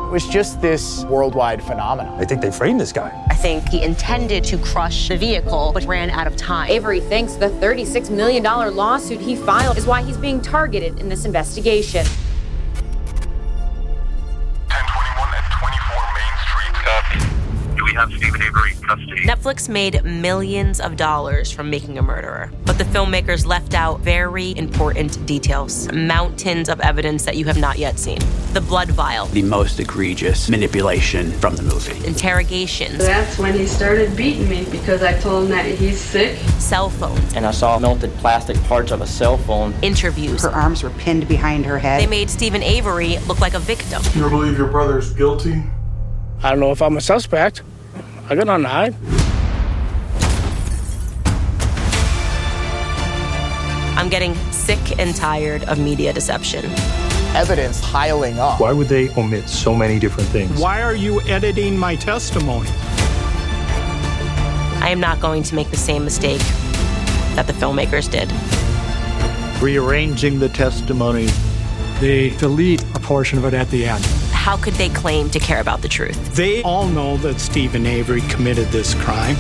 It 0.08 0.12
was 0.12 0.26
just 0.26 0.62
this 0.62 1.04
worldwide 1.04 1.62
phenomenon. 1.62 2.18
I 2.18 2.24
think 2.24 2.40
they 2.40 2.50
framed 2.50 2.80
this 2.80 2.92
guy. 2.94 3.12
I 3.28 3.34
think 3.34 3.68
he 3.68 3.82
intended 3.82 4.42
to 4.44 4.56
crush 4.56 5.08
the 5.08 5.18
vehicle, 5.18 5.70
but 5.74 5.84
ran 5.84 6.08
out 6.08 6.26
of 6.26 6.34
time. 6.34 6.70
Avery 6.70 6.98
thinks 6.98 7.34
the 7.34 7.50
$36 7.50 8.08
million 8.08 8.42
lawsuit 8.42 9.20
he 9.20 9.36
filed 9.36 9.76
is 9.76 9.84
why 9.84 10.00
he's 10.00 10.16
being 10.16 10.40
targeted 10.40 10.98
in 10.98 11.10
this 11.10 11.26
investigation. 11.26 12.06
We 17.88 17.94
have 17.94 18.12
Steven 18.12 18.42
Avery 18.42 18.72
in 18.72 18.82
custody? 18.82 19.22
Netflix 19.22 19.66
made 19.66 20.04
millions 20.04 20.78
of 20.78 20.96
dollars 20.96 21.50
from 21.50 21.70
making 21.70 21.96
a 21.96 22.02
murderer, 22.02 22.52
but 22.66 22.76
the 22.76 22.84
filmmakers 22.84 23.46
left 23.46 23.72
out 23.72 24.00
very 24.00 24.54
important 24.58 25.24
details, 25.24 25.90
mountains 25.90 26.68
of 26.68 26.80
evidence 26.80 27.24
that 27.24 27.38
you 27.38 27.46
have 27.46 27.56
not 27.56 27.78
yet 27.78 27.98
seen. 27.98 28.18
The 28.52 28.60
blood 28.60 28.90
vial, 28.90 29.24
the 29.28 29.40
most 29.40 29.80
egregious 29.80 30.50
manipulation 30.50 31.32
from 31.32 31.56
the 31.56 31.62
movie. 31.62 32.06
Interrogations. 32.06 32.98
That's 32.98 33.38
when 33.38 33.54
he 33.54 33.66
started 33.66 34.14
beating 34.14 34.50
me 34.50 34.66
because 34.70 35.02
I 35.02 35.18
told 35.18 35.44
him 35.44 35.50
that 35.52 35.64
he's 35.64 35.98
sick. 35.98 36.36
Cell 36.58 36.90
phones. 36.90 37.32
And 37.32 37.46
I 37.46 37.52
saw 37.52 37.78
melted 37.78 38.12
plastic 38.16 38.62
parts 38.64 38.92
of 38.92 39.00
a 39.00 39.06
cell 39.06 39.38
phone. 39.38 39.72
Interviews. 39.80 40.42
Her 40.42 40.50
arms 40.50 40.82
were 40.82 40.90
pinned 40.90 41.26
behind 41.26 41.64
her 41.64 41.78
head. 41.78 42.02
They 42.02 42.06
made 42.06 42.28
Steven 42.28 42.62
Avery 42.62 43.16
look 43.20 43.40
like 43.40 43.54
a 43.54 43.60
victim. 43.60 44.02
You 44.14 44.28
believe 44.28 44.58
your 44.58 44.68
brother's 44.68 45.14
guilty? 45.14 45.62
I 46.42 46.50
don't 46.50 46.60
know 46.60 46.70
if 46.70 46.82
I'm 46.82 46.98
a 46.98 47.00
suspect. 47.00 47.62
I 48.30 48.34
got 48.34 48.46
nothing 48.46 48.64
to 48.64 48.68
hide. 48.68 48.94
I'm 53.98 54.10
getting 54.10 54.34
sick 54.52 54.98
and 54.98 55.16
tired 55.16 55.64
of 55.64 55.78
media 55.78 56.12
deception. 56.12 56.64
evidence 57.34 57.80
piling 57.90 58.38
up. 58.38 58.60
Why 58.60 58.72
would 58.72 58.88
they 58.88 59.10
omit 59.16 59.48
so 59.48 59.74
many 59.74 59.98
different 59.98 60.28
things? 60.30 60.60
Why 60.60 60.82
are 60.82 60.94
you 60.94 61.20
editing 61.22 61.78
my 61.78 61.94
testimony? 61.96 62.68
I 64.80 64.88
am 64.90 65.00
not 65.00 65.20
going 65.20 65.42
to 65.44 65.54
make 65.54 65.70
the 65.70 65.76
same 65.76 66.04
mistake 66.04 66.40
that 67.34 67.46
the 67.46 67.52
filmmakers 67.52 68.10
did. 68.10 68.30
Rearranging 69.62 70.38
the 70.38 70.48
testimony. 70.48 71.28
They 72.00 72.30
delete 72.36 72.82
a 72.94 73.00
portion 73.00 73.38
of 73.38 73.44
it 73.44 73.54
at 73.54 73.68
the 73.70 73.86
end. 73.86 74.04
How 74.48 74.56
could 74.56 74.72
they 74.76 74.88
claim 74.88 75.28
to 75.32 75.38
care 75.38 75.60
about 75.60 75.82
the 75.82 75.88
truth? 75.88 76.34
They 76.34 76.62
all 76.62 76.88
know 76.88 77.18
that 77.18 77.38
Steven 77.38 77.84
Avery 77.84 78.22
committed 78.30 78.68
this 78.68 78.94
crime. 78.94 79.36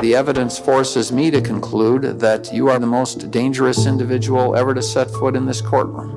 The 0.00 0.14
evidence 0.14 0.58
forces 0.58 1.12
me 1.12 1.30
to 1.30 1.42
conclude 1.42 2.18
that 2.18 2.50
you 2.50 2.70
are 2.70 2.78
the 2.78 2.86
most 2.86 3.30
dangerous 3.30 3.84
individual 3.84 4.56
ever 4.56 4.72
to 4.72 4.80
set 4.80 5.10
foot 5.10 5.36
in 5.36 5.44
this 5.44 5.60
courtroom. 5.60 6.16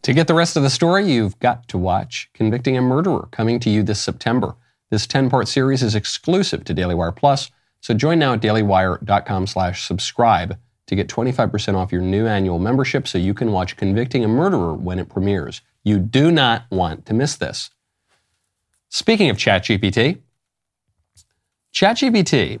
To 0.00 0.14
get 0.14 0.28
the 0.28 0.34
rest 0.34 0.56
of 0.56 0.62
the 0.62 0.70
story, 0.70 1.12
you've 1.12 1.38
got 1.40 1.68
to 1.68 1.76
watch 1.76 2.30
Convicting 2.32 2.78
a 2.78 2.80
Murderer 2.80 3.28
coming 3.32 3.60
to 3.60 3.68
you 3.68 3.82
this 3.82 4.00
September. 4.00 4.54
This 4.90 5.06
10-part 5.06 5.46
series 5.46 5.82
is 5.82 5.94
exclusive 5.94 6.64
to 6.64 6.72
Daily 6.72 6.94
Wire 6.94 7.12
Plus, 7.12 7.50
so 7.88 7.94
join 7.94 8.18
now 8.18 8.34
at 8.34 8.42
dailywire.com 8.42 9.46
slash 9.46 9.86
subscribe 9.86 10.58
to 10.88 10.94
get 10.94 11.08
25% 11.08 11.74
off 11.74 11.90
your 11.90 12.02
new 12.02 12.26
annual 12.26 12.58
membership 12.58 13.08
so 13.08 13.16
you 13.16 13.32
can 13.32 13.50
watch 13.50 13.78
Convicting 13.78 14.22
a 14.22 14.28
Murderer 14.28 14.74
when 14.74 14.98
it 14.98 15.08
premieres. 15.08 15.62
You 15.84 15.98
do 15.98 16.30
not 16.30 16.64
want 16.70 17.06
to 17.06 17.14
miss 17.14 17.36
this. 17.36 17.70
Speaking 18.90 19.30
of 19.30 19.38
ChatGPT, 19.38 20.18
ChatGPT 21.72 22.60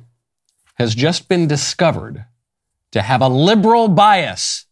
has 0.76 0.94
just 0.94 1.28
been 1.28 1.46
discovered 1.46 2.24
to 2.92 3.02
have 3.02 3.20
a 3.20 3.28
liberal 3.28 3.88
bias. 3.88 4.64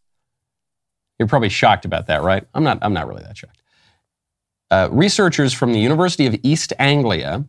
You're 1.18 1.28
probably 1.28 1.50
shocked 1.50 1.84
about 1.84 2.06
that, 2.06 2.22
right? 2.22 2.46
I'm 2.54 2.64
not, 2.64 2.78
I'm 2.80 2.94
not 2.94 3.06
really 3.06 3.24
that 3.24 3.36
shocked. 3.36 3.60
Uh, 4.70 4.88
researchers 4.90 5.52
from 5.52 5.74
the 5.74 5.80
University 5.80 6.24
of 6.24 6.34
East 6.42 6.72
Anglia 6.78 7.44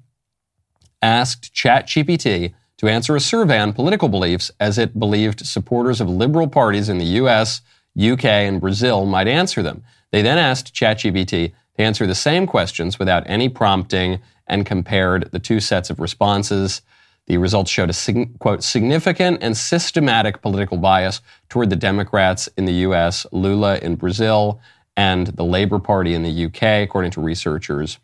asked 1.01 1.53
ChatGPT 1.53 2.53
to 2.77 2.87
answer 2.87 3.15
a 3.15 3.19
survey 3.19 3.59
on 3.59 3.73
political 3.73 4.07
beliefs 4.07 4.51
as 4.59 4.77
it 4.77 4.99
believed 4.99 5.45
supporters 5.45 5.99
of 5.99 6.09
liberal 6.09 6.47
parties 6.47 6.89
in 6.89 6.97
the 6.97 7.05
US, 7.21 7.61
UK, 7.99 8.25
and 8.25 8.61
Brazil 8.61 9.05
might 9.05 9.27
answer 9.27 9.63
them. 9.63 9.83
They 10.11 10.21
then 10.21 10.37
asked 10.37 10.73
ChatGPT 10.73 11.53
to 11.77 11.81
answer 11.81 12.05
the 12.05 12.15
same 12.15 12.45
questions 12.47 12.99
without 12.99 13.23
any 13.25 13.49
prompting 13.49 14.19
and 14.45 14.65
compared 14.65 15.31
the 15.31 15.39
two 15.39 15.59
sets 15.59 15.89
of 15.89 15.99
responses. 15.99 16.81
The 17.25 17.37
results 17.37 17.69
showed 17.69 17.89
a 17.89 18.25
quote 18.39 18.63
significant 18.63 19.39
and 19.41 19.57
systematic 19.57 20.41
political 20.41 20.77
bias 20.77 21.21
toward 21.49 21.69
the 21.69 21.75
Democrats 21.75 22.47
in 22.57 22.65
the 22.65 22.73
US, 22.73 23.25
Lula 23.31 23.79
in 23.79 23.95
Brazil, 23.95 24.61
and 24.95 25.27
the 25.27 25.43
Labour 25.43 25.79
Party 25.79 26.13
in 26.13 26.23
the 26.23 26.45
UK, 26.45 26.83
according 26.87 27.11
to 27.11 27.21
researchers. 27.21 27.99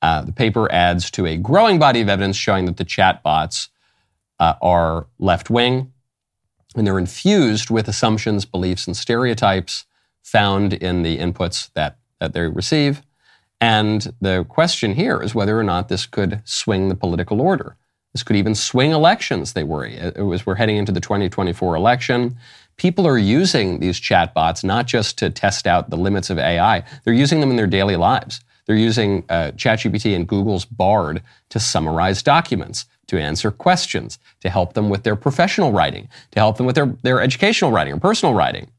Uh, 0.00 0.22
the 0.22 0.32
paper 0.32 0.70
adds 0.72 1.10
to 1.12 1.26
a 1.26 1.36
growing 1.36 1.78
body 1.78 2.00
of 2.00 2.08
evidence 2.08 2.36
showing 2.36 2.66
that 2.66 2.76
the 2.76 2.84
chatbots 2.84 3.68
uh, 4.42 4.54
are 4.60 5.06
left 5.20 5.50
wing 5.50 5.92
and 6.74 6.84
they're 6.84 6.98
infused 6.98 7.70
with 7.70 7.86
assumptions, 7.86 8.44
beliefs, 8.44 8.88
and 8.88 8.96
stereotypes 8.96 9.84
found 10.22 10.72
in 10.72 11.02
the 11.02 11.18
inputs 11.18 11.70
that 11.74 11.98
that 12.18 12.32
they 12.32 12.40
receive. 12.40 13.02
And 13.60 14.12
the 14.20 14.44
question 14.48 14.94
here 14.94 15.20
is 15.22 15.34
whether 15.34 15.58
or 15.58 15.62
not 15.62 15.88
this 15.88 16.06
could 16.06 16.42
swing 16.44 16.88
the 16.88 16.96
political 16.96 17.40
order. 17.40 17.76
This 18.12 18.24
could 18.24 18.36
even 18.36 18.54
swing 18.54 18.90
elections, 18.90 19.52
they 19.52 19.62
worry. 19.62 19.96
As 19.96 20.44
we're 20.44 20.56
heading 20.56 20.76
into 20.76 20.92
the 20.92 21.00
2024 21.00 21.76
election, 21.76 22.36
people 22.76 23.06
are 23.06 23.18
using 23.18 23.78
these 23.78 24.00
chatbots 24.00 24.64
not 24.64 24.86
just 24.86 25.18
to 25.18 25.30
test 25.30 25.66
out 25.66 25.90
the 25.90 25.96
limits 25.96 26.30
of 26.30 26.38
AI, 26.38 26.84
they're 27.04 27.14
using 27.14 27.40
them 27.40 27.50
in 27.50 27.56
their 27.56 27.66
daily 27.66 27.96
lives. 27.96 28.40
They're 28.66 28.76
using 28.76 29.24
uh, 29.28 29.52
ChatGPT 29.52 30.14
and 30.14 30.26
Google's 30.26 30.64
Bard 30.64 31.22
to 31.50 31.58
summarize 31.58 32.22
documents, 32.22 32.86
to 33.12 33.20
answer 33.20 33.50
questions, 33.50 34.18
to 34.40 34.48
help 34.48 34.72
them 34.72 34.88
with 34.88 35.02
their 35.02 35.16
professional 35.16 35.70
writing, 35.70 36.08
to 36.30 36.40
help 36.40 36.56
them 36.56 36.64
with 36.64 36.74
their, 36.74 36.86
their 37.02 37.20
educational 37.20 37.70
writing 37.70 37.92
or 37.92 38.00
personal 38.00 38.34
writing. 38.34 38.70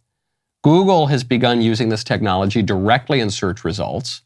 Google 0.64 1.08
has 1.08 1.24
begun 1.24 1.62
using 1.62 1.90
this 1.90 2.04
technology 2.04 2.64
directly 2.64 3.20
in 3.20 3.30
search 3.30 3.64
results. 3.64 4.22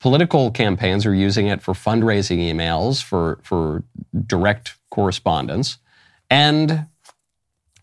Political 0.00 0.50
campaigns 0.50 1.06
are 1.06 1.14
using 1.14 1.46
it 1.46 1.62
for 1.62 1.72
fundraising 1.72 2.38
emails, 2.38 3.00
for, 3.00 3.38
for 3.44 3.84
direct 4.26 4.76
correspondence. 4.90 5.78
And 6.28 6.86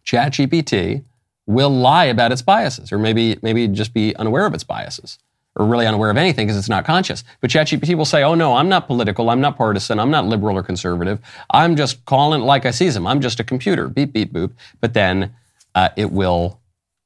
ChatGPT 0.06 1.06
will 1.46 1.70
lie 1.70 2.06
about 2.06 2.34
its 2.34 2.42
biases, 2.42 2.92
or 2.92 2.98
maybe, 2.98 3.40
maybe 3.42 3.66
just 3.70 3.94
be 3.94 4.14
unaware 4.18 4.46
of 4.46 4.54
its 4.54 4.66
biases, 4.66 5.20
or 5.58 5.66
really 5.66 5.88
unaware 5.88 6.12
of 6.12 6.18
anything 6.18 6.46
because 6.46 6.58
it's 6.58 6.70
not 6.70 6.86
conscious. 6.86 7.24
But 7.42 7.50
ChatGPT 7.50 7.96
will 7.96 8.06
say, 8.06 8.24
oh 8.24 8.36
no, 8.36 8.56
I'm 8.56 8.70
not 8.70 8.86
political, 8.88 9.30
I'm 9.30 9.42
not 9.42 9.58
partisan, 9.58 10.00
I'm 10.00 10.12
not 10.12 10.26
liberal 10.26 10.56
or 10.56 10.64
conservative. 10.64 11.20
I'm 11.50 11.76
just 11.76 12.06
calling 12.06 12.42
it 12.42 12.46
like 12.46 12.66
I 12.66 12.72
sees 12.72 12.94
them. 12.94 13.08
I'm 13.08 13.22
just 13.22 13.40
a 13.40 13.44
computer, 13.44 13.88
beep, 13.88 14.14
beep, 14.14 14.32
boop. 14.32 14.52
But 14.80 14.94
then 14.94 15.36
uh, 15.74 15.90
it 15.98 16.12
will 16.12 16.62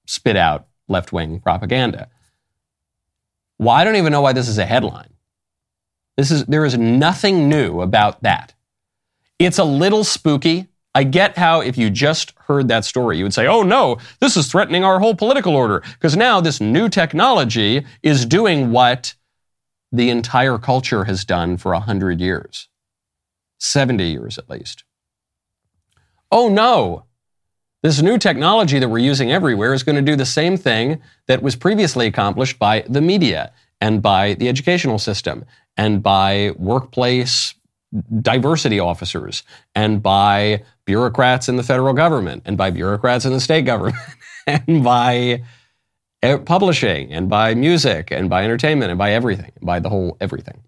spit 0.05 0.35
out 0.35 0.67
left 0.89 1.13
wing 1.13 1.39
propaganda. 1.39 2.09
Well, 3.57 3.69
I 3.69 3.83
don't 3.83 3.95
even 3.95 4.11
know 4.11 4.21
why 4.21 4.33
this 4.33 4.49
is 4.49 4.57
a 4.57 4.65
headline. 4.65 5.13
This 6.17 6.29
is, 6.29 6.45
there 6.45 6.65
is 6.65 6.77
nothing 6.77 7.47
new 7.47 7.81
about 7.81 8.21
that. 8.23 8.53
It's 9.39 9.59
a 9.59 9.63
little 9.63 10.03
spooky. 10.03 10.67
I 10.93 11.03
get 11.03 11.37
how 11.37 11.61
if 11.61 11.77
you 11.77 11.89
just 11.89 12.33
heard 12.47 12.67
that 12.67 12.83
story, 12.83 13.17
you 13.17 13.23
would 13.23 13.33
say, 13.33 13.47
oh 13.47 13.63
no, 13.63 13.97
this 14.19 14.35
is 14.35 14.47
threatening 14.51 14.83
our 14.83 14.99
whole 14.99 15.15
political 15.15 15.55
order. 15.55 15.83
Because 15.93 16.17
now 16.17 16.41
this 16.41 16.59
new 16.59 16.89
technology 16.89 17.85
is 18.03 18.25
doing 18.25 18.71
what 18.71 19.13
the 19.91 20.09
entire 20.09 20.57
culture 20.57 21.05
has 21.05 21.23
done 21.23 21.57
for 21.57 21.71
100 21.73 22.19
years, 22.19 22.67
70 23.59 24.03
years 24.03 24.37
at 24.37 24.49
least. 24.49 24.83
Oh 26.31 26.49
no, 26.49 27.05
this 27.83 28.01
new 28.01 28.17
technology 28.17 28.79
that 28.79 28.89
we're 28.89 28.99
using 28.99 29.31
everywhere 29.31 29.73
is 29.73 29.83
going 29.83 29.95
to 29.95 30.01
do 30.01 30.15
the 30.15 30.25
same 30.25 30.55
thing 30.55 31.01
that 31.27 31.41
was 31.41 31.55
previously 31.55 32.07
accomplished 32.07 32.59
by 32.59 32.85
the 32.87 33.01
media 33.01 33.51
and 33.79 34.01
by 34.01 34.35
the 34.35 34.47
educational 34.47 34.99
system 34.99 35.45
and 35.77 36.03
by 36.03 36.51
workplace 36.57 37.55
diversity 38.21 38.79
officers 38.79 39.43
and 39.75 40.01
by 40.01 40.63
bureaucrats 40.85 41.47
in 41.49 41.55
the 41.55 41.63
federal 41.63 41.93
government 41.93 42.43
and 42.45 42.57
by 42.57 42.71
bureaucrats 42.71 43.25
in 43.25 43.33
the 43.33 43.39
state 43.39 43.63
government 43.63 43.95
and 44.47 44.83
by 44.83 45.41
eh, 46.23 46.37
publishing 46.37 47.11
and 47.13 47.29
by 47.29 47.53
music 47.53 48.11
and 48.11 48.29
by 48.29 48.43
entertainment 48.43 48.91
and 48.91 48.97
by 48.97 49.11
everything, 49.11 49.51
by 49.61 49.79
the 49.79 49.89
whole 49.89 50.17
everything. 50.19 50.61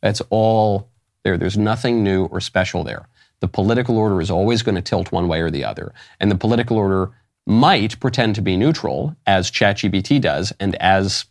That's 0.00 0.22
all 0.30 0.90
there. 1.24 1.38
There's 1.38 1.58
nothing 1.58 2.02
new 2.02 2.24
or 2.26 2.40
special 2.40 2.84
there 2.84 3.08
the 3.42 3.48
political 3.48 3.98
order 3.98 4.20
is 4.20 4.30
always 4.30 4.62
going 4.62 4.76
to 4.76 4.80
tilt 4.80 5.10
one 5.10 5.26
way 5.26 5.40
or 5.40 5.50
the 5.50 5.64
other. 5.64 5.92
And 6.20 6.30
the 6.30 6.36
political 6.36 6.78
order 6.78 7.10
might 7.44 7.98
pretend 7.98 8.36
to 8.36 8.40
be 8.40 8.56
neutral, 8.56 9.16
as 9.26 9.50
ChatGPT 9.50 10.20
does 10.20 10.52
and 10.60 10.76
as 10.76 11.24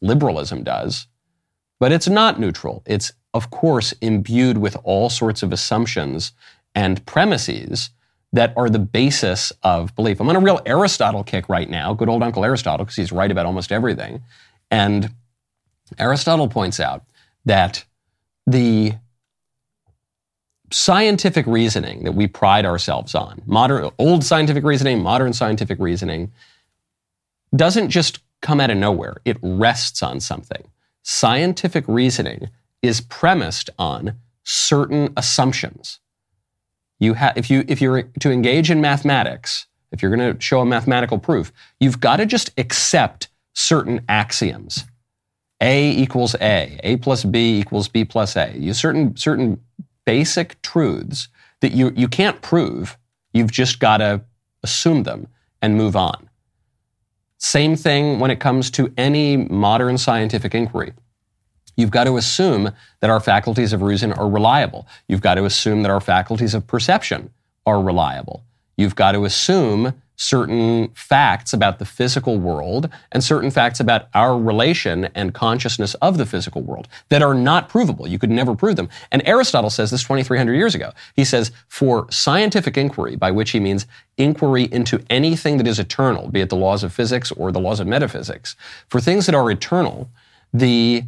liberalism 0.00 0.64
does, 0.64 1.06
but 1.78 1.92
it's 1.92 2.08
not 2.08 2.40
neutral. 2.40 2.82
It's, 2.86 3.12
of 3.34 3.50
course, 3.50 3.92
imbued 4.00 4.56
with 4.56 4.78
all 4.82 5.10
sorts 5.10 5.42
of 5.42 5.52
assumptions 5.52 6.32
and 6.78 7.04
premises 7.06 7.90
that 8.32 8.56
are 8.56 8.70
the 8.70 8.78
basis 8.78 9.52
of 9.64 9.92
belief. 9.96 10.20
I'm 10.20 10.28
on 10.28 10.36
a 10.36 10.40
real 10.40 10.60
Aristotle 10.64 11.24
kick 11.24 11.48
right 11.48 11.68
now, 11.68 11.92
good 11.92 12.08
old 12.08 12.22
Uncle 12.22 12.44
Aristotle, 12.44 12.84
because 12.84 12.94
he's 12.94 13.10
right 13.10 13.32
about 13.32 13.46
almost 13.46 13.72
everything. 13.72 14.22
And 14.70 15.12
Aristotle 15.98 16.46
points 16.46 16.78
out 16.78 17.02
that 17.46 17.84
the 18.46 18.92
scientific 20.70 21.48
reasoning 21.48 22.04
that 22.04 22.12
we 22.12 22.28
pride 22.28 22.64
ourselves 22.64 23.12
on, 23.16 23.42
modern, 23.44 23.90
old 23.98 24.22
scientific 24.22 24.62
reasoning, 24.62 25.02
modern 25.02 25.32
scientific 25.32 25.80
reasoning, 25.80 26.30
doesn't 27.56 27.90
just 27.90 28.20
come 28.40 28.60
out 28.60 28.70
of 28.70 28.76
nowhere. 28.76 29.16
It 29.24 29.38
rests 29.42 30.00
on 30.00 30.20
something. 30.20 30.62
Scientific 31.02 31.84
reasoning 31.88 32.50
is 32.82 33.00
premised 33.00 33.68
on 33.80 34.14
certain 34.44 35.12
assumptions. 35.16 35.98
You 36.98 37.14
if 37.36 37.50
you 37.50 37.64
if 37.68 37.80
you're 37.80 38.02
to 38.20 38.30
engage 38.30 38.70
in 38.70 38.80
mathematics, 38.80 39.66
if 39.92 40.02
you're 40.02 40.14
going 40.14 40.34
to 40.34 40.40
show 40.40 40.60
a 40.60 40.66
mathematical 40.66 41.18
proof, 41.18 41.52
you've 41.80 42.00
got 42.00 42.16
to 42.16 42.26
just 42.26 42.50
accept 42.58 43.28
certain 43.54 44.04
axioms. 44.08 44.84
A 45.60 45.90
equals 45.90 46.34
A, 46.40 46.78
A 46.84 46.96
plus 46.98 47.24
B 47.24 47.58
equals 47.58 47.88
B 47.88 48.04
plus 48.04 48.36
A. 48.36 48.56
You 48.56 48.72
certain 48.74 49.16
certain 49.16 49.60
basic 50.04 50.60
truths 50.62 51.28
that 51.60 51.72
you, 51.72 51.92
you 51.96 52.08
can't 52.08 52.40
prove. 52.40 52.96
You've 53.32 53.50
just 53.50 53.80
got 53.80 53.98
to 53.98 54.22
assume 54.62 55.02
them 55.02 55.28
and 55.60 55.76
move 55.76 55.96
on. 55.96 56.28
Same 57.38 57.76
thing 57.76 58.18
when 58.18 58.30
it 58.30 58.40
comes 58.40 58.70
to 58.72 58.92
any 58.96 59.36
modern 59.36 59.98
scientific 59.98 60.54
inquiry. 60.54 60.92
You've 61.78 61.92
got 61.92 62.04
to 62.04 62.16
assume 62.16 62.72
that 63.00 63.08
our 63.08 63.20
faculties 63.20 63.72
of 63.72 63.82
reason 63.82 64.12
are 64.12 64.28
reliable. 64.28 64.86
You've 65.06 65.22
got 65.22 65.36
to 65.36 65.44
assume 65.44 65.82
that 65.82 65.90
our 65.90 66.00
faculties 66.00 66.52
of 66.52 66.66
perception 66.66 67.30
are 67.64 67.80
reliable. 67.80 68.42
You've 68.76 68.96
got 68.96 69.12
to 69.12 69.24
assume 69.24 69.94
certain 70.16 70.88
facts 70.94 71.52
about 71.52 71.78
the 71.78 71.84
physical 71.84 72.38
world 72.38 72.90
and 73.12 73.22
certain 73.22 73.52
facts 73.52 73.78
about 73.78 74.08
our 74.14 74.36
relation 74.36 75.04
and 75.14 75.32
consciousness 75.32 75.94
of 75.94 76.18
the 76.18 76.26
physical 76.26 76.60
world 76.62 76.88
that 77.10 77.22
are 77.22 77.34
not 77.34 77.68
provable. 77.68 78.08
You 78.08 78.18
could 78.18 78.30
never 78.30 78.56
prove 78.56 78.74
them. 78.74 78.88
And 79.12 79.22
Aristotle 79.24 79.70
says 79.70 79.92
this 79.92 80.02
2,300 80.02 80.54
years 80.54 80.74
ago. 80.74 80.90
He 81.14 81.24
says, 81.24 81.52
for 81.68 82.10
scientific 82.10 82.76
inquiry, 82.76 83.14
by 83.14 83.30
which 83.30 83.52
he 83.52 83.60
means 83.60 83.86
inquiry 84.16 84.64
into 84.72 85.00
anything 85.08 85.58
that 85.58 85.68
is 85.68 85.78
eternal, 85.78 86.28
be 86.28 86.40
it 86.40 86.48
the 86.48 86.56
laws 86.56 86.82
of 86.82 86.92
physics 86.92 87.30
or 87.30 87.52
the 87.52 87.60
laws 87.60 87.78
of 87.78 87.86
metaphysics, 87.86 88.56
for 88.88 89.00
things 89.00 89.26
that 89.26 89.36
are 89.36 89.48
eternal, 89.48 90.10
the, 90.52 91.04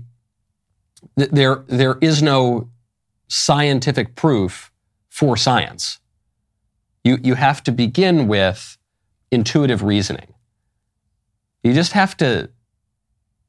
there, 1.17 1.65
there 1.67 1.97
is 2.01 2.23
no 2.23 2.71
scientific 3.29 4.17
proof 4.17 4.71
for 5.09 5.37
science. 5.37 5.99
You, 7.05 7.19
you 7.23 7.35
have 7.35 7.63
to 7.65 7.73
begin 7.73 8.29
with 8.29 8.77
intuitive 9.31 9.83
reasoning. 9.83 10.35
You 11.63 11.73
just 11.73 11.93
have 11.93 12.17
to 12.19 12.51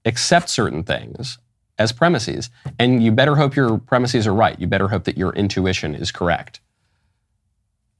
accept 0.05 0.49
certain 0.49 0.83
things 0.83 1.37
as 1.77 1.91
premises, 1.91 2.49
and 2.77 3.03
you 3.03 3.11
better 3.11 3.35
hope 3.35 3.55
your 3.55 3.77
premises 3.77 4.27
are 4.27 4.33
right. 4.33 4.59
You 4.59 4.67
better 4.67 4.89
hope 4.89 5.05
that 5.05 5.17
your 5.17 5.33
intuition 5.33 5.95
is 5.95 6.11
correct. 6.11 6.59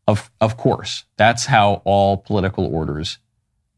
Of, 0.07 0.31
of 0.39 0.57
course, 0.57 1.05
that's 1.17 1.45
how 1.45 1.81
all 1.85 2.17
political 2.17 2.65
orders 2.65 3.17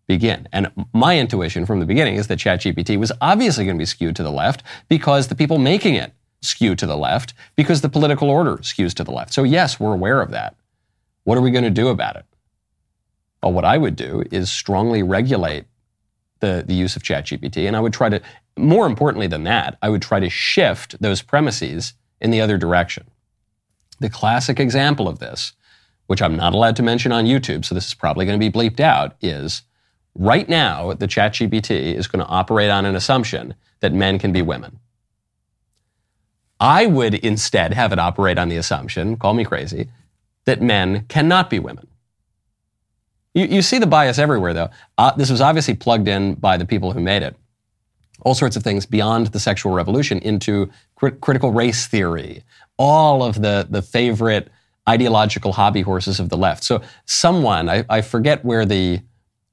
begin. 0.07 0.47
And 0.51 0.71
my 0.93 1.17
intuition 1.17 1.65
from 1.65 1.79
the 1.79 1.85
beginning 1.85 2.15
is 2.15 2.27
that 2.27 2.39
ChatGPT 2.39 2.97
was 2.97 3.11
obviously 3.21 3.65
going 3.65 3.77
to 3.77 3.81
be 3.81 3.85
skewed 3.85 4.15
to 4.17 4.23
the 4.23 4.31
left 4.31 4.63
because 4.89 5.27
the 5.27 5.35
people 5.35 5.57
making 5.57 5.95
it 5.95 6.13
skew 6.41 6.75
to 6.75 6.85
the 6.85 6.97
left 6.97 7.33
because 7.55 7.81
the 7.81 7.89
political 7.89 8.29
order 8.29 8.57
skews 8.57 8.93
to 8.95 9.03
the 9.03 9.11
left. 9.11 9.33
So, 9.33 9.43
yes, 9.43 9.79
we're 9.79 9.93
aware 9.93 10.21
of 10.21 10.31
that. 10.31 10.55
What 11.23 11.37
are 11.37 11.41
we 11.41 11.51
going 11.51 11.63
to 11.63 11.69
do 11.69 11.87
about 11.87 12.17
it? 12.17 12.25
Well, 13.41 13.53
what 13.53 13.65
I 13.65 13.77
would 13.77 13.95
do 13.95 14.23
is 14.31 14.51
strongly 14.51 15.03
regulate 15.03 15.65
the, 16.39 16.63
the 16.65 16.73
use 16.73 16.95
of 16.97 17.03
ChatGPT, 17.03 17.67
and 17.67 17.75
I 17.75 17.79
would 17.79 17.93
try 17.93 18.09
to, 18.09 18.21
more 18.57 18.85
importantly 18.85 19.27
than 19.27 19.43
that, 19.45 19.77
I 19.81 19.89
would 19.89 20.01
try 20.01 20.19
to 20.19 20.29
shift 20.29 21.01
those 21.01 21.21
premises 21.21 21.93
in 22.19 22.31
the 22.31 22.41
other 22.41 22.57
direction. 22.57 23.05
The 23.99 24.09
classic 24.09 24.59
example 24.59 25.07
of 25.07 25.19
this, 25.19 25.53
which 26.07 26.21
I'm 26.21 26.35
not 26.35 26.53
allowed 26.53 26.75
to 26.77 26.83
mention 26.83 27.13
on 27.13 27.25
YouTube, 27.25 27.63
so 27.63 27.73
this 27.73 27.87
is 27.87 27.93
probably 27.93 28.25
going 28.25 28.37
to 28.37 28.51
be 28.51 28.51
bleeped 28.51 28.81
out, 28.81 29.15
is 29.21 29.63
right 30.15 30.47
now 30.47 30.93
the 30.93 31.08
ChatGPT 31.08 31.95
is 31.95 32.08
going 32.08 32.23
to 32.23 32.30
operate 32.30 32.69
on 32.69 32.86
an 32.86 32.95
assumption 32.95 33.56
that 33.80 33.93
men 33.93 34.19
can 34.19 34.32
be 34.32 34.41
women. 34.41 34.80
I 36.60 36.86
would 36.86 37.15
instead 37.15 37.73
have 37.73 37.91
it 37.91 37.99
operate 37.99 38.38
on 38.38 38.49
the 38.49 38.58
assumption, 38.58 39.17
call 39.17 39.34
me 39.34 39.43
crazy, 39.43 39.89
that 40.45 40.62
men 40.62 41.06
cannot 41.08 41.49
be 41.49 41.60
women. 41.60 41.88
You, 43.34 43.45
you 43.45 43.62
see 43.62 43.80
the 43.80 43.88
bias 43.88 44.19
everywhere, 44.19 44.54
though. 44.54 44.69
Uh, 44.97 45.12
this 45.15 45.30
was 45.30 45.41
obviously 45.41 45.73
plugged 45.73 46.08
in 46.08 46.36
by 46.36 46.58
the 46.58 46.65
people 46.65 46.91
who 46.91 46.99
made 46.99 47.23
it. 47.23 47.36
All 48.21 48.36
sorts 48.36 48.56
of 48.56 48.63
things 48.63 48.86
beyond 48.86 49.28
the 49.28 49.39
sexual 49.39 49.73
revolution 49.73 50.19
into 50.19 50.69
crit- 50.95 51.19
critical 51.19 51.52
race 51.52 51.88
theory, 51.88 52.43
all 52.78 53.23
of 53.23 53.41
the, 53.41 53.67
the 53.69 53.82
favorite 53.82 54.49
ideological 54.88 55.54
hobby 55.54 55.82
horses 55.82 56.19
of 56.19 56.30
the 56.30 56.38
left. 56.38 56.63
So 56.63 56.82
someone, 57.06 57.69
I, 57.69 57.86
I 57.89 58.02
forget 58.02 58.45
where 58.45 58.65
the 58.65 59.02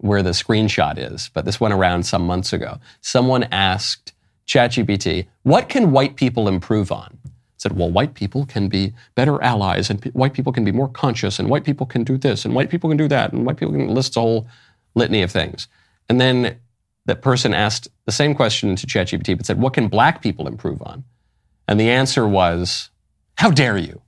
where 0.00 0.22
the 0.22 0.30
screenshot 0.30 0.98
is, 0.98 1.30
but 1.34 1.44
this 1.44 1.60
went 1.60 1.74
around 1.74 2.04
some 2.04 2.26
months 2.26 2.52
ago. 2.52 2.78
Someone 3.00 3.44
asked 3.44 4.12
ChatGPT, 4.46 5.26
"What 5.42 5.68
can 5.68 5.92
white 5.92 6.16
people 6.16 6.48
improve 6.48 6.90
on?" 6.90 7.18
said, 7.60 7.76
well, 7.76 7.90
white 7.90 8.14
people 8.14 8.46
can 8.46 8.68
be 8.68 8.94
better 9.14 9.42
allies 9.42 9.90
and 9.90 10.00
p- 10.00 10.10
white 10.10 10.32
people 10.32 10.52
can 10.52 10.64
be 10.64 10.72
more 10.72 10.88
conscious 10.88 11.38
and 11.38 11.50
white 11.50 11.64
people 11.64 11.86
can 11.86 12.02
do 12.02 12.16
this 12.16 12.46
and 12.46 12.54
white 12.54 12.70
people 12.70 12.88
can 12.88 12.96
do 12.96 13.06
that 13.06 13.32
and 13.32 13.44
white 13.44 13.58
people 13.58 13.74
can 13.74 13.88
list 13.88 14.16
a 14.16 14.20
whole 14.20 14.48
litany 14.94 15.20
of 15.20 15.30
things. 15.30 15.68
And 16.08 16.18
then 16.18 16.58
that 17.04 17.20
person 17.20 17.52
asked 17.52 17.88
the 18.06 18.12
same 18.12 18.34
question 18.34 18.76
to 18.76 18.86
ChatGPT 18.86 19.36
but 19.36 19.44
said, 19.44 19.60
what 19.60 19.74
can 19.74 19.88
black 19.88 20.22
people 20.22 20.46
improve 20.46 20.80
on? 20.80 21.04
And 21.68 21.78
the 21.78 21.90
answer 21.90 22.26
was, 22.26 22.88
how 23.36 23.50
dare 23.50 23.76
you? 23.76 24.00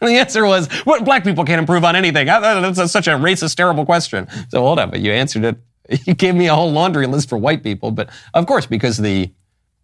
And 0.00 0.08
the 0.10 0.16
answer 0.16 0.44
was, 0.44 0.68
what 0.84 1.04
black 1.04 1.24
people 1.24 1.44
can't 1.44 1.58
improve 1.58 1.84
on 1.84 1.96
anything. 1.96 2.26
That's 2.26 2.90
such 2.90 3.08
a 3.08 3.12
racist, 3.12 3.54
terrible 3.56 3.84
question. 3.84 4.28
So 4.48 4.60
hold 4.60 4.78
on, 4.78 4.90
but 4.90 5.00
you 5.00 5.12
answered 5.12 5.44
it. 5.44 5.56
You 6.04 6.14
gave 6.14 6.34
me 6.34 6.48
a 6.48 6.54
whole 6.54 6.72
laundry 6.72 7.06
list 7.06 7.28
for 7.28 7.38
white 7.38 7.62
people. 7.62 7.92
But 7.92 8.10
of 8.34 8.46
course, 8.46 8.66
because 8.66 8.96
the 8.96 9.30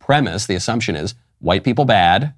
premise, 0.01 0.47
the 0.47 0.57
assumption 0.57 0.97
is 0.97 1.15
white 1.39 1.63
people 1.63 1.85
bad, 1.85 2.35